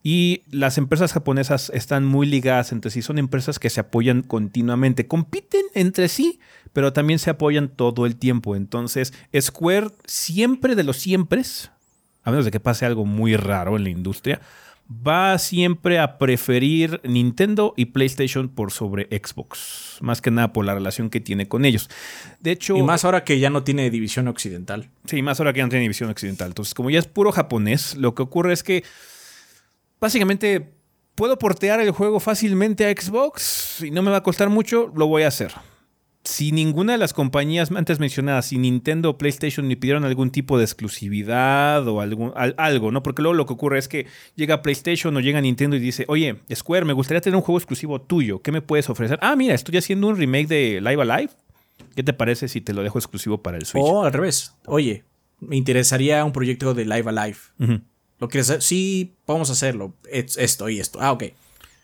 [0.06, 3.02] Y las empresas japonesas están muy ligadas entre sí.
[3.02, 5.08] Son empresas que se apoyan continuamente.
[5.08, 6.42] Compiten entre sí,
[6.74, 8.58] pero también se apoyan todo el tiempo.
[8.58, 11.44] Entonces, Square siempre de los siempre,
[12.24, 14.42] a menos de que pase algo muy raro en la industria,
[14.90, 19.98] va siempre a preferir Nintendo y PlayStation por sobre Xbox.
[20.02, 21.90] Más que nada por la relación que tiene con ellos.
[22.42, 22.76] De hecho.
[22.76, 24.90] Y más ahora que ya no tiene división occidental.
[25.06, 26.50] Sí, más ahora que ya no tiene división occidental.
[26.50, 28.84] Entonces, como ya es puro japonés, lo que ocurre es que
[30.04, 30.74] básicamente
[31.16, 35.08] puedo portear el juego fácilmente a Xbox y no me va a costar mucho, lo
[35.08, 35.54] voy a hacer.
[36.26, 40.58] Si ninguna de las compañías antes mencionadas, si Nintendo o PlayStation me pidieron algún tipo
[40.58, 43.02] de exclusividad o algún, algo, ¿no?
[43.02, 46.36] Porque luego lo que ocurre es que llega PlayStation o llega Nintendo y dice, oye,
[46.54, 49.18] Square, me gustaría tener un juego exclusivo tuyo, ¿qué me puedes ofrecer?
[49.22, 51.32] Ah, mira, estoy haciendo un remake de Live Alive.
[51.96, 53.84] ¿Qué te parece si te lo dejo exclusivo para el Switch?
[53.86, 55.06] O al revés, oye,
[55.40, 57.38] me interesaría un proyecto de Live Alive.
[58.20, 58.62] ¿Lo quieres hacer?
[58.62, 59.94] Sí, vamos a hacerlo.
[60.10, 61.00] esto y esto.
[61.02, 61.24] Ah, ok.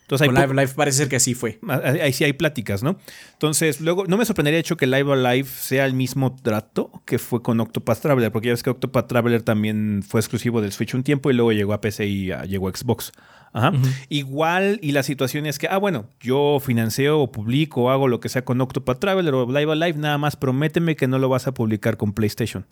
[0.10, 1.60] Entonces, Con Live Live parece ser que así fue.
[1.68, 2.98] Ah, ahí sí hay pláticas, ¿no?
[3.34, 7.44] Entonces, luego, no me sorprendería hecho que Live Alive sea el mismo trato que fue
[7.44, 11.04] con Octopath Traveler, porque ya ves que Octopath Traveler también fue exclusivo del Switch un
[11.04, 13.12] tiempo y luego llegó a PC y llegó a Xbox.
[13.54, 13.72] Ajá.
[14.10, 18.20] Igual, y la situación es que, ah, bueno, yo financio o publico o hago lo
[18.20, 21.46] que sea con Octopath Traveler o Live Alive, nada más prométeme que no lo vas
[21.46, 22.66] a publicar con PlayStation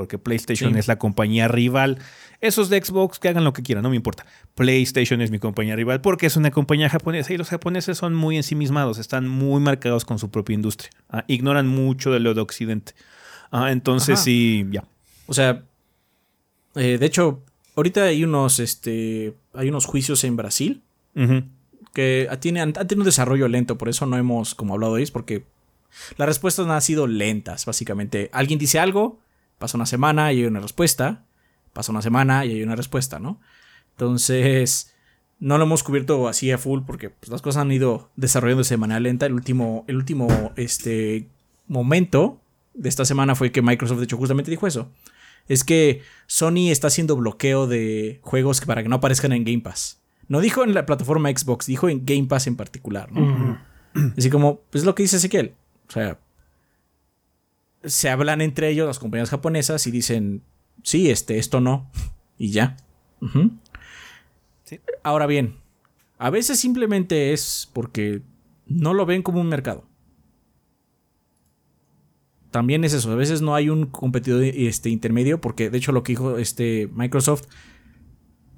[0.00, 1.98] porque PlayStation es la compañía rival.
[2.40, 4.24] Esos de Xbox que hagan lo que quieran, no me importa.
[4.54, 8.38] PlayStation es mi compañía rival porque es una compañía japonesa y los japoneses son muy
[8.38, 10.90] ensimismados, están muy marcados con su propia industria.
[11.10, 11.24] ¿ah?
[11.26, 12.94] Ignoran mucho de lo de Occidente.
[13.50, 14.84] Ah, entonces sí, ya.
[15.26, 15.64] O sea,
[16.76, 17.42] eh, de hecho,
[17.76, 20.80] ahorita hay unos, este, hay unos juicios en Brasil
[21.92, 25.10] que tienen, han tenido un desarrollo lento, por eso no hemos como hablado de ellos,
[25.10, 25.44] porque
[26.16, 28.30] las respuestas han sido lentas, básicamente.
[28.32, 29.18] Alguien dice algo,
[29.60, 31.26] pasa una semana y hay una respuesta,
[31.74, 33.38] pasa una semana y hay una respuesta, ¿no?
[33.92, 34.94] Entonces,
[35.38, 38.78] no lo hemos cubierto así a full porque pues, las cosas han ido desarrollándose de
[38.78, 39.26] manera lenta.
[39.26, 41.28] El último, el último este,
[41.68, 42.40] momento
[42.72, 44.90] de esta semana fue que Microsoft, de hecho, justamente dijo eso.
[45.46, 50.00] Es que Sony está haciendo bloqueo de juegos para que no aparezcan en Game Pass.
[50.26, 53.60] No dijo en la plataforma Xbox, dijo en Game Pass en particular, ¿no?
[54.16, 55.54] Así como, pues lo que dice Ezequiel.
[55.88, 56.18] O sea,
[57.84, 60.42] se hablan entre ellos las compañías japonesas y dicen,
[60.82, 61.90] sí, este, esto no.
[62.38, 62.76] Y ya.
[65.02, 65.56] Ahora bien,
[66.18, 68.22] a veces simplemente es porque
[68.66, 69.86] no lo ven como un mercado.
[72.50, 76.02] También es eso, a veces no hay un competidor este, intermedio, porque de hecho lo
[76.02, 77.44] que dijo este, Microsoft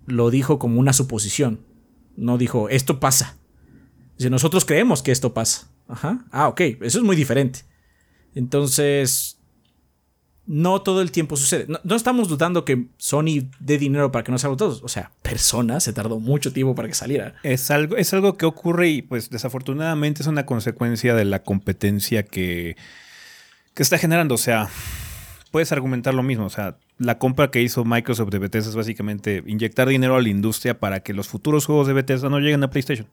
[0.06, 1.60] lo dijo como una suposición.
[2.16, 3.36] No dijo, esto pasa.
[4.16, 5.70] Dice, nosotros creemos que esto pasa.
[5.88, 6.24] Ajá.
[6.30, 7.60] Ah, ok, eso es muy diferente.
[8.34, 9.38] Entonces,
[10.46, 11.66] no todo el tiempo sucede.
[11.84, 14.82] No, estamos dudando que Sony dé dinero para que no salgan todos.
[14.82, 17.34] O sea, personas, se tardó mucho tiempo para que saliera.
[17.42, 22.24] Es algo, es algo que ocurre y pues desafortunadamente es una consecuencia de la competencia
[22.24, 22.76] que,
[23.74, 24.34] que está generando.
[24.34, 24.68] O sea,
[25.50, 26.46] puedes argumentar lo mismo.
[26.46, 30.28] O sea, la compra que hizo Microsoft de Bethesda es básicamente inyectar dinero a la
[30.28, 33.06] industria para que los futuros juegos de Bethesda no lleguen a PlayStation.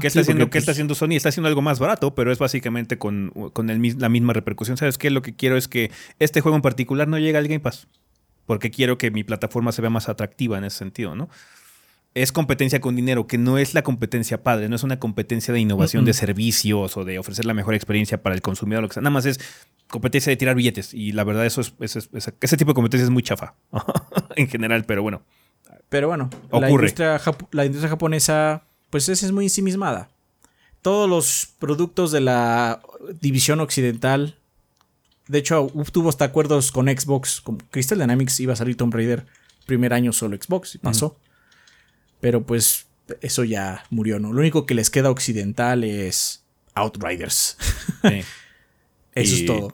[0.00, 1.12] ¿Qué, está haciendo, ¿Qué está pues haciendo Sony?
[1.12, 4.76] Está haciendo algo más barato, pero es básicamente con, la misma repercusión.
[4.76, 5.10] ¿Sabes qué?
[5.10, 7.88] Lo que quiero es que este juego en particular no llegue al Game Pass.
[8.46, 11.28] Porque quiero que mi plataforma se vea más atractiva en ese sentido, ¿no?
[12.12, 15.58] Es competencia con dinero, que no es la competencia padre, no es una competencia de
[15.58, 19.02] innovación de servicios o de ofrecer la mejor experiencia para el consumidor, lo que sea.
[19.02, 19.40] Nada más es
[19.88, 20.94] competencia de tirar billetes.
[20.94, 23.54] Y la verdad, eso es, ese tipo de competencia es muy chafa
[24.36, 25.22] en general, pero bueno.
[25.88, 26.94] Pero bueno, ocurre.
[27.50, 28.64] la industria japonesa
[28.94, 30.08] pues esa es muy ensimismada.
[30.80, 32.80] Todos los productos de la
[33.20, 34.36] división occidental,
[35.26, 39.26] de hecho, tuvo hasta acuerdos con Xbox, con Crystal Dynamics iba a salir Tomb Raider
[39.66, 41.18] primer año solo Xbox y pasó.
[42.20, 42.86] Pero pues
[43.20, 44.32] eso ya murió, ¿no?
[44.32, 46.44] Lo único que les queda occidental es
[46.74, 47.56] Outriders.
[48.04, 49.72] eso es todo.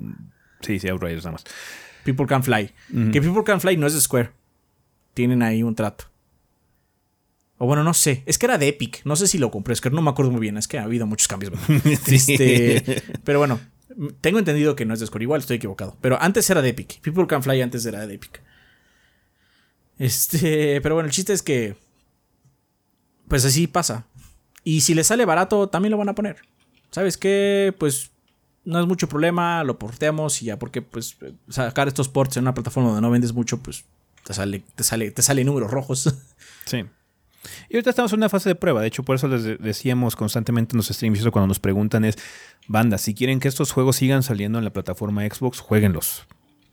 [0.62, 1.44] Sí, sí, Outriders nada más.
[2.04, 2.72] People Can Fly.
[3.12, 4.30] Que People Can Fly no es de Square.
[5.12, 6.09] Tienen ahí un trato.
[7.62, 8.22] O bueno, no sé.
[8.24, 9.02] Es que era de Epic.
[9.04, 9.74] No sé si lo compré.
[9.74, 10.56] Es que no me acuerdo muy bien.
[10.56, 11.52] Es que ha habido muchos cambios.
[12.06, 13.60] Este, pero bueno,
[14.22, 15.24] tengo entendido que no es de Square.
[15.24, 15.94] Igual estoy equivocado.
[16.00, 17.02] Pero antes era de Epic.
[17.02, 18.40] People Can Fly antes era de Epic.
[19.98, 21.76] Este, pero bueno, el chiste es que.
[23.28, 24.06] Pues así pasa.
[24.64, 26.36] Y si le sale barato, también lo van a poner.
[26.90, 27.74] ¿Sabes qué?
[27.78, 28.10] Pues
[28.64, 31.18] no es mucho problema, lo porteamos y ya, porque pues
[31.50, 33.84] sacar estos ports en una plataforma donde no vendes mucho, pues
[34.24, 36.14] te sale, te sale, te sale números rojos.
[36.64, 36.84] Sí.
[37.68, 38.80] Y ahorita estamos en una fase de prueba.
[38.80, 42.16] De hecho, por eso les decíamos constantemente en los streams cuando nos preguntan es,
[42.66, 46.26] banda, si quieren que estos juegos sigan saliendo en la plataforma Xbox, jueguenlos.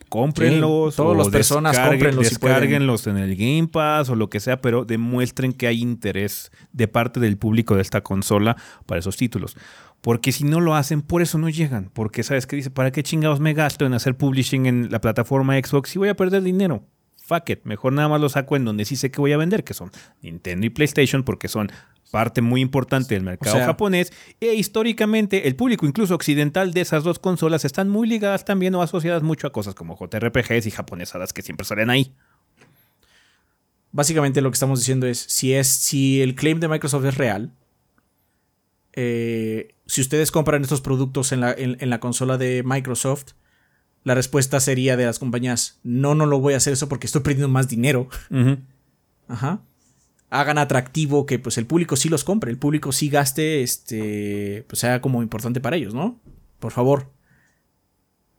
[0.10, 0.96] Cómprenlos.
[0.96, 2.30] todas las personas cómprenlos.
[2.30, 6.88] Descárguenlos en el Game Pass o lo que sea, pero demuestren que hay interés de
[6.88, 9.58] parte del público de esta consola para esos títulos.
[10.02, 11.90] Porque si no lo hacen, por eso no llegan.
[11.94, 12.72] Porque, ¿sabes qué dice?
[12.72, 16.16] ¿Para qué chingados me gasto en hacer publishing en la plataforma Xbox si voy a
[16.16, 16.84] perder dinero?
[17.28, 19.66] Fuck it, mejor nada más lo saco en donde sí sé que voy a vender,
[19.66, 19.92] que son
[20.22, 21.70] Nintendo y PlayStation, porque son
[22.10, 27.20] parte muy importante del mercado japonés e históricamente el público incluso occidental de esas dos
[27.20, 31.42] consolas están muy ligadas también o asociadas mucho a cosas como JRPGs y japonesadas que
[31.42, 32.16] siempre salen ahí.
[33.92, 37.52] Básicamente lo que estamos diciendo es si es si el claim de Microsoft es real,
[38.94, 43.34] eh, si ustedes compran estos productos en la, en la consola de Microsoft,
[44.04, 47.22] la respuesta sería de las compañías, no, no lo voy a hacer eso porque estoy
[47.22, 48.08] perdiendo más dinero.
[49.28, 49.62] Ajá.
[50.30, 54.80] Hagan atractivo que pues el público sí los compre, el público sí gaste, este, pues
[54.80, 56.20] sea como importante para ellos, ¿no?
[56.60, 57.12] Por favor.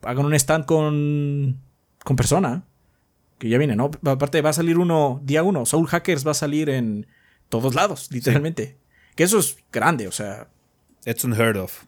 [0.02, 1.60] Hagan un stand con,
[2.04, 2.64] con persona.
[3.38, 3.90] Que ya viene, ¿no?
[4.04, 7.06] Aparte va a salir uno, día uno, Soul Hackers va a salir en
[7.48, 8.78] todos lados, literalmente.
[9.14, 10.48] Que eso es grande, o sea.
[11.04, 11.84] It's unheard of.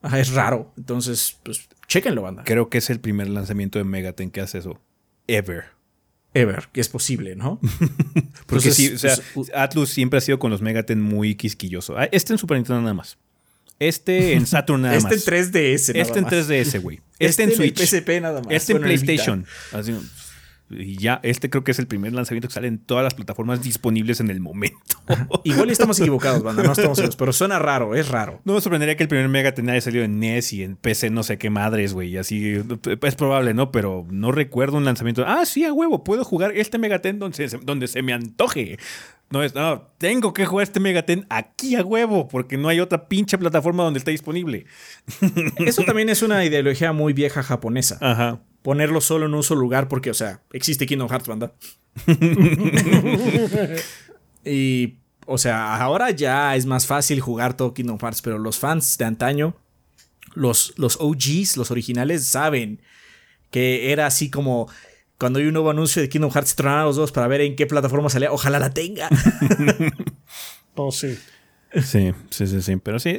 [0.00, 0.72] Ajá, es raro.
[0.76, 2.42] Entonces, pues Chequenlo, banda.
[2.44, 4.80] Creo que es el primer lanzamiento de Megaten que hace eso.
[5.26, 5.64] Ever.
[6.32, 7.60] Ever, que es posible, ¿no?
[8.46, 9.14] Porque sí, o sea,
[9.54, 11.98] Atlus siempre ha sido con los Megaten muy quisquilloso.
[11.98, 13.18] Ah, este en Super Nintendo nada más.
[13.78, 15.16] Este en Saturn nada este más.
[15.28, 15.88] Este en 3DS.
[15.88, 17.00] Nada este en 3DS, güey.
[17.18, 17.78] Este, en Switch.
[17.78, 18.50] PSP nada más.
[18.50, 19.46] Este en PlayStation.
[19.72, 19.94] Así,
[20.76, 23.62] y ya, este creo que es el primer lanzamiento que sale en todas las plataformas
[23.62, 24.78] disponibles en el momento.
[25.44, 28.40] Igual estamos equivocados, banda, no estamos seguros, pero suena raro, es raro.
[28.44, 31.22] No me sorprendería que el primer Mega haya salido en NES y en PC no
[31.22, 32.60] sé qué madres, güey, así
[33.02, 33.72] es probable, ¿no?
[33.72, 35.24] Pero no recuerdo un lanzamiento.
[35.26, 38.78] Ah, sí, a huevo, puedo jugar este Megaten donde se, donde se me antoje.
[39.30, 43.08] No es, no, tengo que jugar este Megaten aquí a huevo, porque no hay otra
[43.08, 44.66] pinche plataforma donde esté disponible.
[45.58, 47.98] Eso también es una ideología muy vieja japonesa.
[48.00, 51.52] Ajá ponerlo solo en un solo lugar porque, o sea, existe Kingdom Hearts, banda.
[54.44, 58.96] y, o sea, ahora ya es más fácil jugar todo Kingdom Hearts, pero los fans
[58.98, 59.56] de antaño,
[60.34, 62.80] los, los OGs, los originales, saben
[63.50, 64.68] que era así como
[65.18, 67.66] cuando hay un nuevo anuncio de Kingdom Hearts, tronar los dos para ver en qué
[67.66, 68.32] plataforma salía.
[68.32, 69.08] Ojalá la tenga.
[70.74, 71.16] oh, sí.
[71.80, 72.76] Sí, sí, sí, sí.
[72.76, 73.16] Pero sí.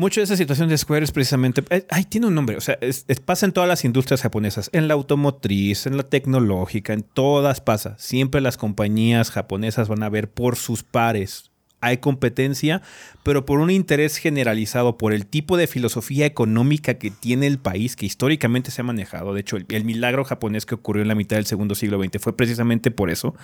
[0.00, 1.62] Mucho de esa situación de Square es precisamente.
[1.68, 2.56] Eh, ay, tiene un nombre.
[2.56, 2.78] O sea,
[3.26, 4.70] pasa en todas las industrias japonesas.
[4.72, 7.98] En la automotriz, en la tecnológica, en todas pasa.
[7.98, 11.49] Siempre las compañías japonesas van a ver por sus pares.
[11.80, 12.82] Hay competencia,
[13.22, 17.96] pero por un interés generalizado, por el tipo de filosofía económica que tiene el país,
[17.96, 19.34] que históricamente se ha manejado.
[19.34, 22.36] De hecho, el milagro japonés que ocurrió en la mitad del segundo siglo XX fue
[22.36, 23.34] precisamente por eso.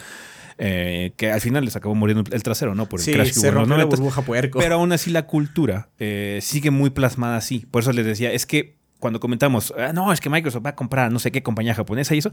[0.59, 2.89] Eh, que al final les acabó muriendo el trasero, ¿no?
[2.89, 4.59] Por el crash se rompió la burbuja puerco.
[4.59, 7.67] Pero aún así la cultura eh, sigue muy plasmada así.
[7.71, 10.75] Por eso les decía, es que cuando comentamos, ah, no, es que Microsoft va a
[10.75, 12.31] comprar no sé qué compañía japonesa y eso,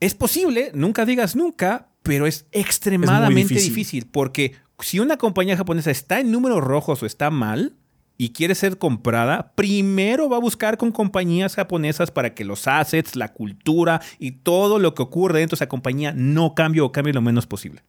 [0.00, 4.06] es posible, nunca digas nunca, pero es extremadamente difícil.
[4.06, 7.76] porque si una compañía japonesa está en números rojos o está mal,
[8.18, 13.16] y quiere ser comprada, primero va a buscar con compañías japonesas para que los assets,
[13.16, 17.12] la cultura y todo lo que ocurre dentro de esa compañía no cambie o cambie
[17.12, 17.82] lo menos posible.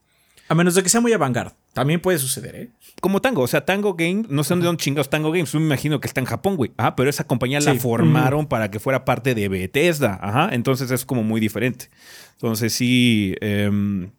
[0.49, 1.37] A menos de que sea muy avant
[1.73, 2.71] También puede suceder, ¿eh?
[3.01, 3.41] Como Tango.
[3.41, 5.51] O sea, Tango Game, no sé dónde son chingados Tango Games.
[5.51, 6.71] Yo me imagino que está en Japón, güey.
[6.77, 10.17] Ah, pero esa compañía la formaron para que fuera parte de Bethesda.
[10.21, 10.49] Ajá.
[10.53, 11.89] Entonces es como muy diferente.
[12.35, 13.35] Entonces sí.
[13.41, 14.11] Em,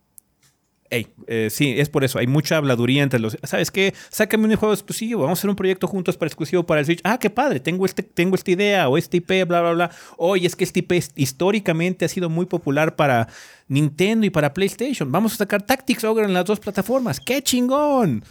[0.91, 2.18] Ey, eh, sí, es por eso.
[2.18, 3.36] Hay mucha habladuría entre los.
[3.42, 3.92] ¿Sabes qué?
[4.08, 5.23] Sácame un juego exclusivo.
[5.23, 7.00] Vamos a hacer un proyecto juntos para exclusivo para el Switch.
[7.05, 7.60] Ah, qué padre.
[7.60, 9.91] Tengo, este, tengo esta idea o este IP, bla, bla, bla.
[10.17, 13.28] Oye, es que este IP históricamente ha sido muy popular para
[13.68, 15.12] Nintendo y para PlayStation.
[15.12, 17.20] Vamos a sacar Tactics Ogre en las dos plataformas.
[17.20, 18.25] ¡Qué chingón!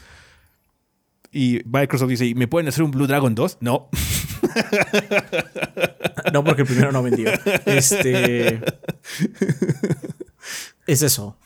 [1.32, 3.58] Y Microsoft dice: ¿Me pueden hacer un Blue Dragon 2?
[3.60, 3.90] No.
[6.34, 7.30] no, porque el primero no vendió.
[7.66, 8.62] Este.
[10.88, 11.38] Es eso.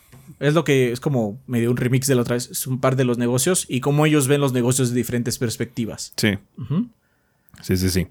[0.41, 2.49] Es lo que es como medio un remix de la otra vez.
[2.49, 6.13] Es un par de los negocios y cómo ellos ven los negocios de diferentes perspectivas.
[6.17, 6.37] Sí.
[7.61, 8.07] Sí, sí, sí.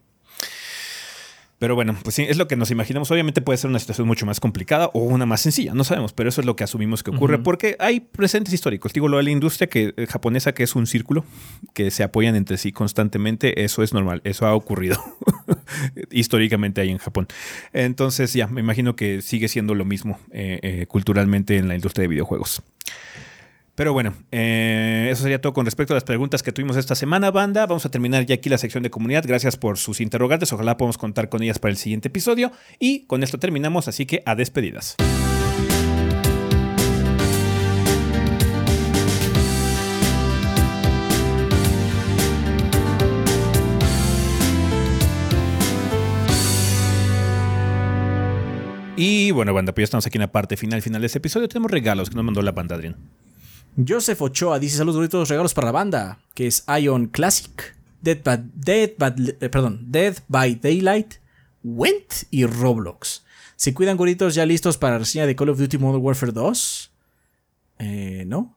[1.60, 3.10] Pero bueno, pues sí, es lo que nos imaginamos.
[3.10, 6.30] Obviamente puede ser una situación mucho más complicada o una más sencilla, no sabemos, pero
[6.30, 8.94] eso es lo que asumimos que ocurre porque hay presentes históricos.
[8.94, 11.22] Digo, lo de la industria que, eh, japonesa, que es un círculo,
[11.74, 14.98] que se apoyan entre sí constantemente, eso es normal, eso ha ocurrido
[16.10, 17.28] históricamente ahí en Japón.
[17.74, 22.04] Entonces, ya, me imagino que sigue siendo lo mismo eh, eh, culturalmente en la industria
[22.04, 22.62] de videojuegos.
[23.74, 27.30] Pero bueno, eh, eso sería todo con respecto a las preguntas que tuvimos esta semana,
[27.30, 27.66] banda.
[27.66, 29.24] Vamos a terminar ya aquí la sección de comunidad.
[29.26, 30.52] Gracias por sus interrogantes.
[30.52, 32.52] Ojalá podamos contar con ellas para el siguiente episodio.
[32.78, 34.96] Y con esto terminamos, así que a despedidas.
[49.02, 51.48] Y bueno, banda, pues ya estamos aquí en la parte final, final de este episodio.
[51.48, 52.96] Tenemos regalos que nos mandó la banda, Adrián.
[53.76, 58.50] Joseph Ochoa dice saludos bonitos regalos para la banda, que es Ion Classic, Dead by,
[58.54, 58.90] Dead,
[59.40, 61.14] eh, perdón, Dead by Daylight,
[61.62, 63.24] Went y Roblox.
[63.56, 66.90] ¿Se cuidan goritos ya listos para la reseña de Call of Duty Modern Warfare 2?
[67.78, 68.56] Eh, ¿no?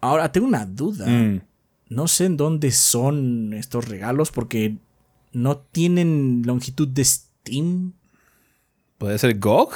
[0.00, 1.06] Ahora tengo una duda.
[1.06, 1.42] Mm.
[1.88, 4.76] No sé en dónde son estos regalos porque
[5.32, 7.94] no tienen longitud de Steam.
[8.98, 9.72] ¿Puede ser GOG?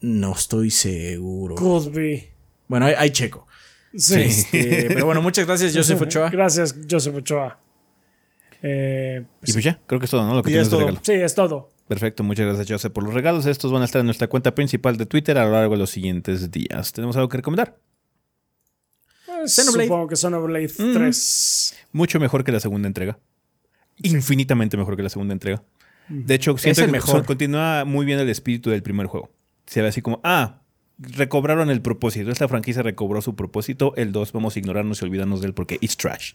[0.00, 1.54] No estoy seguro.
[1.56, 2.35] Cosby.
[2.68, 3.46] Bueno, hay, checo.
[3.94, 4.20] Sí.
[4.20, 6.30] Este, pero bueno, muchas gracias, Joseph Ochoa.
[6.30, 7.58] Gracias, Joseph Ochoa.
[8.62, 10.34] Eh, y pues ya, creo que es todo, ¿no?
[10.34, 11.00] Lo que tienes de regalo.
[11.02, 11.70] Sí, es todo.
[11.88, 13.46] Perfecto, muchas gracias, Joseph, por los regalos.
[13.46, 15.90] Estos van a estar en nuestra cuenta principal de Twitter a lo largo de los
[15.90, 16.92] siguientes días.
[16.92, 17.78] ¿Tenemos algo que recomendar?
[19.26, 21.74] Pues, supongo que Xenoblade 3.
[21.92, 21.96] Mm.
[21.96, 23.18] Mucho mejor que la segunda entrega.
[24.02, 25.62] Infinitamente mejor que la segunda entrega.
[26.08, 27.24] De hecho, siento que mejor.
[27.24, 29.30] continúa muy bien el espíritu del primer juego.
[29.66, 30.62] Se ve así como, ah,
[30.98, 32.30] recobraron el propósito.
[32.30, 33.94] Esta franquicia recobró su propósito.
[33.96, 36.32] El 2 vamos a ignorarnos y olvidarnos de él porque it's trash.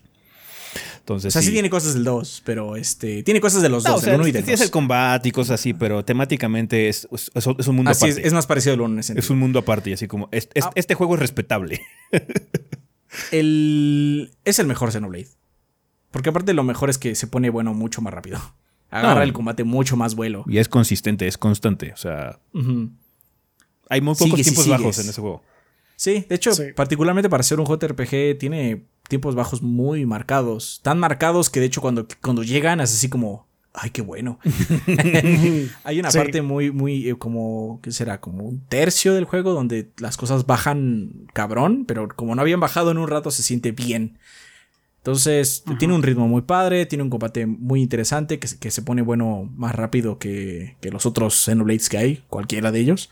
[1.00, 3.24] Entonces, o sea, sí, tiene cosas del 2, pero este.
[3.24, 4.54] Tiene cosas de los dos, el 1 y del 2.
[4.54, 8.10] Es el combate y cosas así, pero temáticamente es, es, un mundo aparte.
[8.10, 10.30] Es, es, más parecido al 1 en ese Es un mundo aparte y así como.
[10.32, 10.72] Ah.
[10.76, 11.82] Este juego es respetable.
[13.32, 15.28] el, es el mejor Xenoblade.
[16.12, 18.40] Porque aparte lo mejor es que se pone bueno mucho más rápido.
[18.90, 20.44] Agarra el combate mucho más vuelo.
[20.48, 21.94] Y es consistente, es constante.
[21.94, 22.40] O sea.
[23.90, 25.42] Hay muy pocos tiempos bajos en ese juego.
[25.96, 30.80] Sí, de hecho, particularmente para ser un JRPG, tiene tiempos bajos muy marcados.
[30.84, 33.48] Tan marcados que de hecho cuando, cuando llegan es así como.
[33.74, 34.40] Ay, qué bueno.
[35.84, 38.20] Hay una parte muy, muy, eh, como, ¿qué será?
[38.20, 42.92] Como un tercio del juego donde las cosas bajan cabrón, pero como no habían bajado
[42.92, 44.18] en un rato se siente bien.
[45.02, 49.02] Entonces, tiene un ritmo muy padre, tiene un combate muy interesante que, que se pone
[49.02, 53.10] bueno más rápido que, que, los otros Xenoblades que hay, cualquiera de ellos.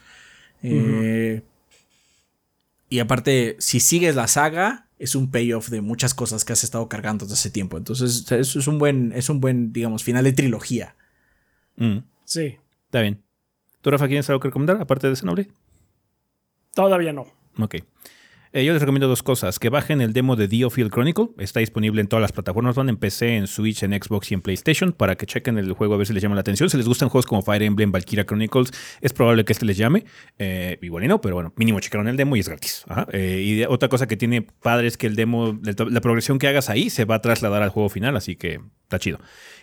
[0.61, 1.41] Eh,
[2.89, 6.89] y aparte, si sigues la saga, es un payoff de muchas cosas que has estado
[6.89, 7.77] cargando desde hace tiempo.
[7.77, 10.95] Entonces, eso es un buen, es un buen, digamos, final de trilogía.
[11.77, 11.99] Mm.
[12.25, 12.57] Sí.
[12.85, 13.21] Está bien.
[13.81, 15.51] ¿Tú, Rafa, tienes algo que recomendar aparte de Xenoblade?
[16.73, 17.27] Todavía no.
[17.57, 17.75] Ok.
[18.51, 19.59] Eh, yo les recomiendo dos cosas.
[19.59, 21.29] Que bajen el demo de Diofield Chronicle.
[21.37, 22.75] Está disponible en todas las plataformas.
[22.75, 24.91] Van en PC, en Switch, en Xbox y en PlayStation.
[24.91, 26.69] Para que chequen el juego a ver si les llama la atención.
[26.69, 28.71] Si les gustan juegos como Fire Emblem, Valkyria Chronicles,
[29.01, 30.05] es probable que este les llame.
[30.39, 32.85] Eh, igual y no, pero bueno, mínimo checaron el demo y es gratis.
[33.11, 36.69] Eh, y otra cosa que tiene padre es que el demo, la progresión que hagas
[36.69, 38.17] ahí se va a trasladar al juego final.
[38.17, 39.19] Así que está chido.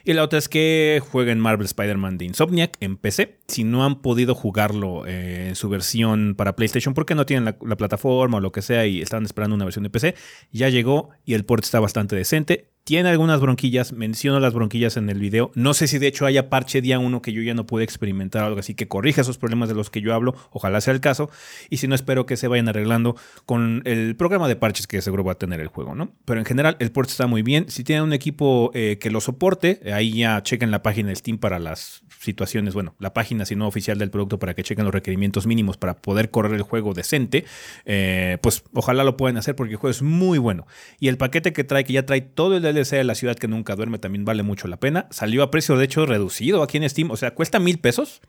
[0.06, 3.40] Y la otra es que jueguen Marvel Spider-Man de Insomniac en PC.
[3.48, 7.76] Si no han podido jugarlo eh, en su versión para PlayStation porque no tienen la,
[7.76, 10.14] plataforma o lo que sea y están esperando una versión de PC,
[10.52, 12.68] ya llegó y el port está bastante decente.
[12.86, 15.50] Tiene algunas bronquillas, menciono las bronquillas en el video.
[15.56, 18.44] No sé si de hecho haya parche día 1 que yo ya no pude experimentar
[18.44, 20.36] algo así que corrija esos problemas de los que yo hablo.
[20.52, 21.28] Ojalá sea el caso.
[21.68, 25.24] Y si no, espero que se vayan arreglando con el programa de parches que seguro
[25.24, 26.12] va a tener el juego, ¿no?
[26.26, 27.68] Pero en general, el port está muy bien.
[27.70, 31.38] Si tienen un equipo eh, que lo soporte, ahí ya chequen la página de Steam
[31.38, 34.92] para las situaciones, bueno, la página si no oficial del producto para que chequen los
[34.92, 37.44] requerimientos mínimos para poder correr el juego decente,
[37.86, 40.66] eh, pues ojalá lo puedan hacer porque el juego es muy bueno.
[41.00, 43.48] Y el paquete que trae, que ya trae todo el DLC de la ciudad que
[43.48, 45.06] nunca duerme, también vale mucho la pena.
[45.10, 48.20] Salió a precio de hecho reducido aquí en Steam, o sea, cuesta mil pesos.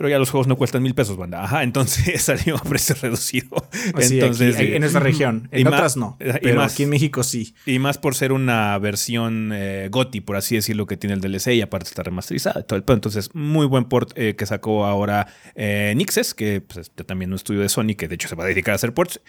[0.00, 1.44] Pero ya los juegos no cuestan mil pesos, banda.
[1.44, 3.68] Ajá, entonces salió a precio reducido.
[3.98, 5.50] entonces, en esta región.
[5.52, 6.16] En otras no.
[6.18, 7.54] Pero aquí en México sí.
[7.66, 11.48] Y más por ser una versión eh, GOTI, por así decirlo, que tiene el DLC
[11.48, 12.62] y aparte está remasterizada.
[12.62, 17.32] Todo el, entonces, muy buen port eh, que sacó ahora eh, Nixes, que pues, también
[17.32, 19.20] un estudio de Sony que de hecho se va a dedicar a hacer ports.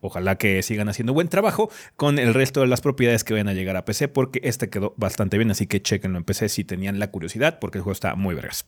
[0.00, 3.52] Ojalá que sigan haciendo buen trabajo con el resto de las propiedades que vayan a
[3.52, 7.00] llegar a PC, porque este quedó bastante bien, así que chequenlo en PC si tenían
[7.00, 8.64] la curiosidad, porque el juego está muy vergas.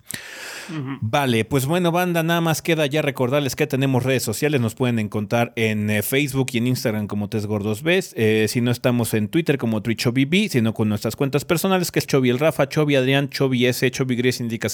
[1.00, 4.98] Vale, pues bueno, banda, nada más queda ya recordarles que tenemos redes sociales, nos pueden
[4.98, 9.28] encontrar en eh, Facebook y en Instagram como Tesgordos Ves, eh, si no estamos en
[9.28, 13.30] Twitter como TwitchOBB, sino con nuestras cuentas personales, que es Chobi el Rafa, Chobi Adrián,
[13.30, 14.68] Chobi S, Chobi Gris, indica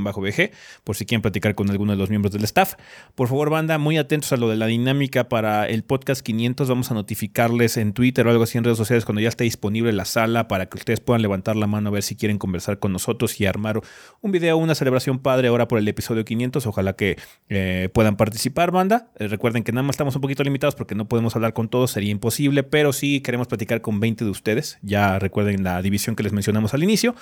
[0.00, 0.50] bajo bg
[0.84, 2.74] por si quieren platicar con alguno de los miembros del staff.
[3.14, 6.68] Por favor, banda, muy atentos a lo de la dinámica para el podcast podcast 500
[6.68, 9.92] vamos a notificarles en Twitter o algo así en redes sociales cuando ya esté disponible
[9.92, 12.92] la sala para que ustedes puedan levantar la mano a ver si quieren conversar con
[12.92, 13.80] nosotros y armar
[14.22, 16.66] un video, una celebración padre ahora por el episodio 500.
[16.66, 17.18] Ojalá que
[17.50, 19.12] eh, puedan participar, banda.
[19.18, 21.90] Eh, recuerden que nada más estamos un poquito limitados porque no podemos hablar con todos,
[21.90, 24.78] sería imposible, pero sí queremos platicar con 20 de ustedes.
[24.82, 27.14] Ya recuerden la división que les mencionamos al inicio.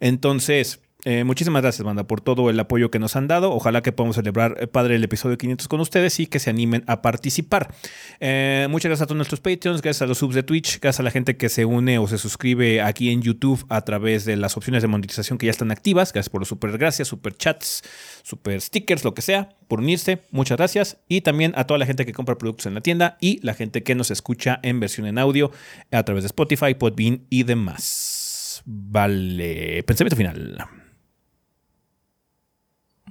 [0.00, 0.80] Entonces...
[1.04, 3.52] Eh, muchísimas gracias, banda, por todo el apoyo que nos han dado.
[3.52, 6.84] Ojalá que podamos celebrar eh, padre el episodio 500 con ustedes y que se animen
[6.86, 7.74] a participar.
[8.20, 11.02] Eh, muchas gracias a todos nuestros Patreons, gracias a los subs de Twitch, gracias a
[11.02, 14.56] la gente que se une o se suscribe aquí en YouTube a través de las
[14.56, 16.12] opciones de monetización que ya están activas.
[16.12, 17.82] Gracias por los super gracias, super chats,
[18.22, 20.22] super stickers, lo que sea, por unirse.
[20.30, 20.98] Muchas gracias.
[21.08, 23.82] Y también a toda la gente que compra productos en la tienda y la gente
[23.82, 25.50] que nos escucha en versión en audio
[25.90, 28.62] a través de Spotify, Podbean y demás.
[28.64, 30.81] Vale, pensamiento final.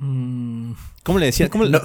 [0.02, 0.74] Mm.
[1.04, 1.48] ¿Cómo le decía?
[1.50, 1.80] ¿Cómo no,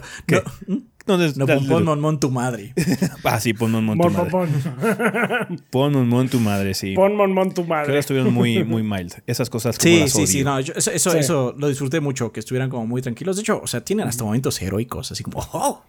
[1.07, 2.73] no, no, no pon, mon, mon, tu madre.
[3.25, 4.31] ah, sí, pon mon, mon, tu madre.
[4.31, 4.49] Pon.
[5.71, 6.95] pon mon, mon tu madre, sí.
[6.95, 7.93] Pon mon, mon tu madre.
[7.93, 9.23] Que estuvieron muy, muy mild.
[9.27, 10.45] Esas cosas como Sí, las sí, sí.
[10.45, 13.37] No, eso, eso, eso, lo disfruté mucho, que estuvieran como muy tranquilos.
[13.37, 15.83] De hecho, o sea, tienen hasta momentos heroicos, así como, ¡oh!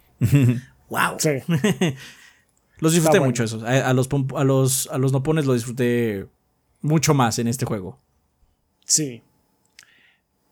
[0.90, 1.16] ¡Wow!
[1.18, 1.30] Sí.
[2.80, 3.62] los disfruté mucho esos.
[3.62, 6.26] A, los, a, los, a los nopones lo disfruté
[6.82, 7.98] mucho más en este juego.
[8.84, 9.22] Sí.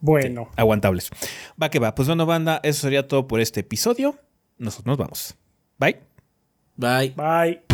[0.00, 0.48] Bueno.
[0.56, 1.10] aguantables.
[1.60, 1.94] Va que va.
[1.94, 4.18] Pues bueno, banda, eso sería todo por este episodio.
[4.58, 5.36] Nosotros nos vamos.
[5.78, 6.00] Bye.
[6.76, 7.14] Bye.
[7.16, 7.65] Bye.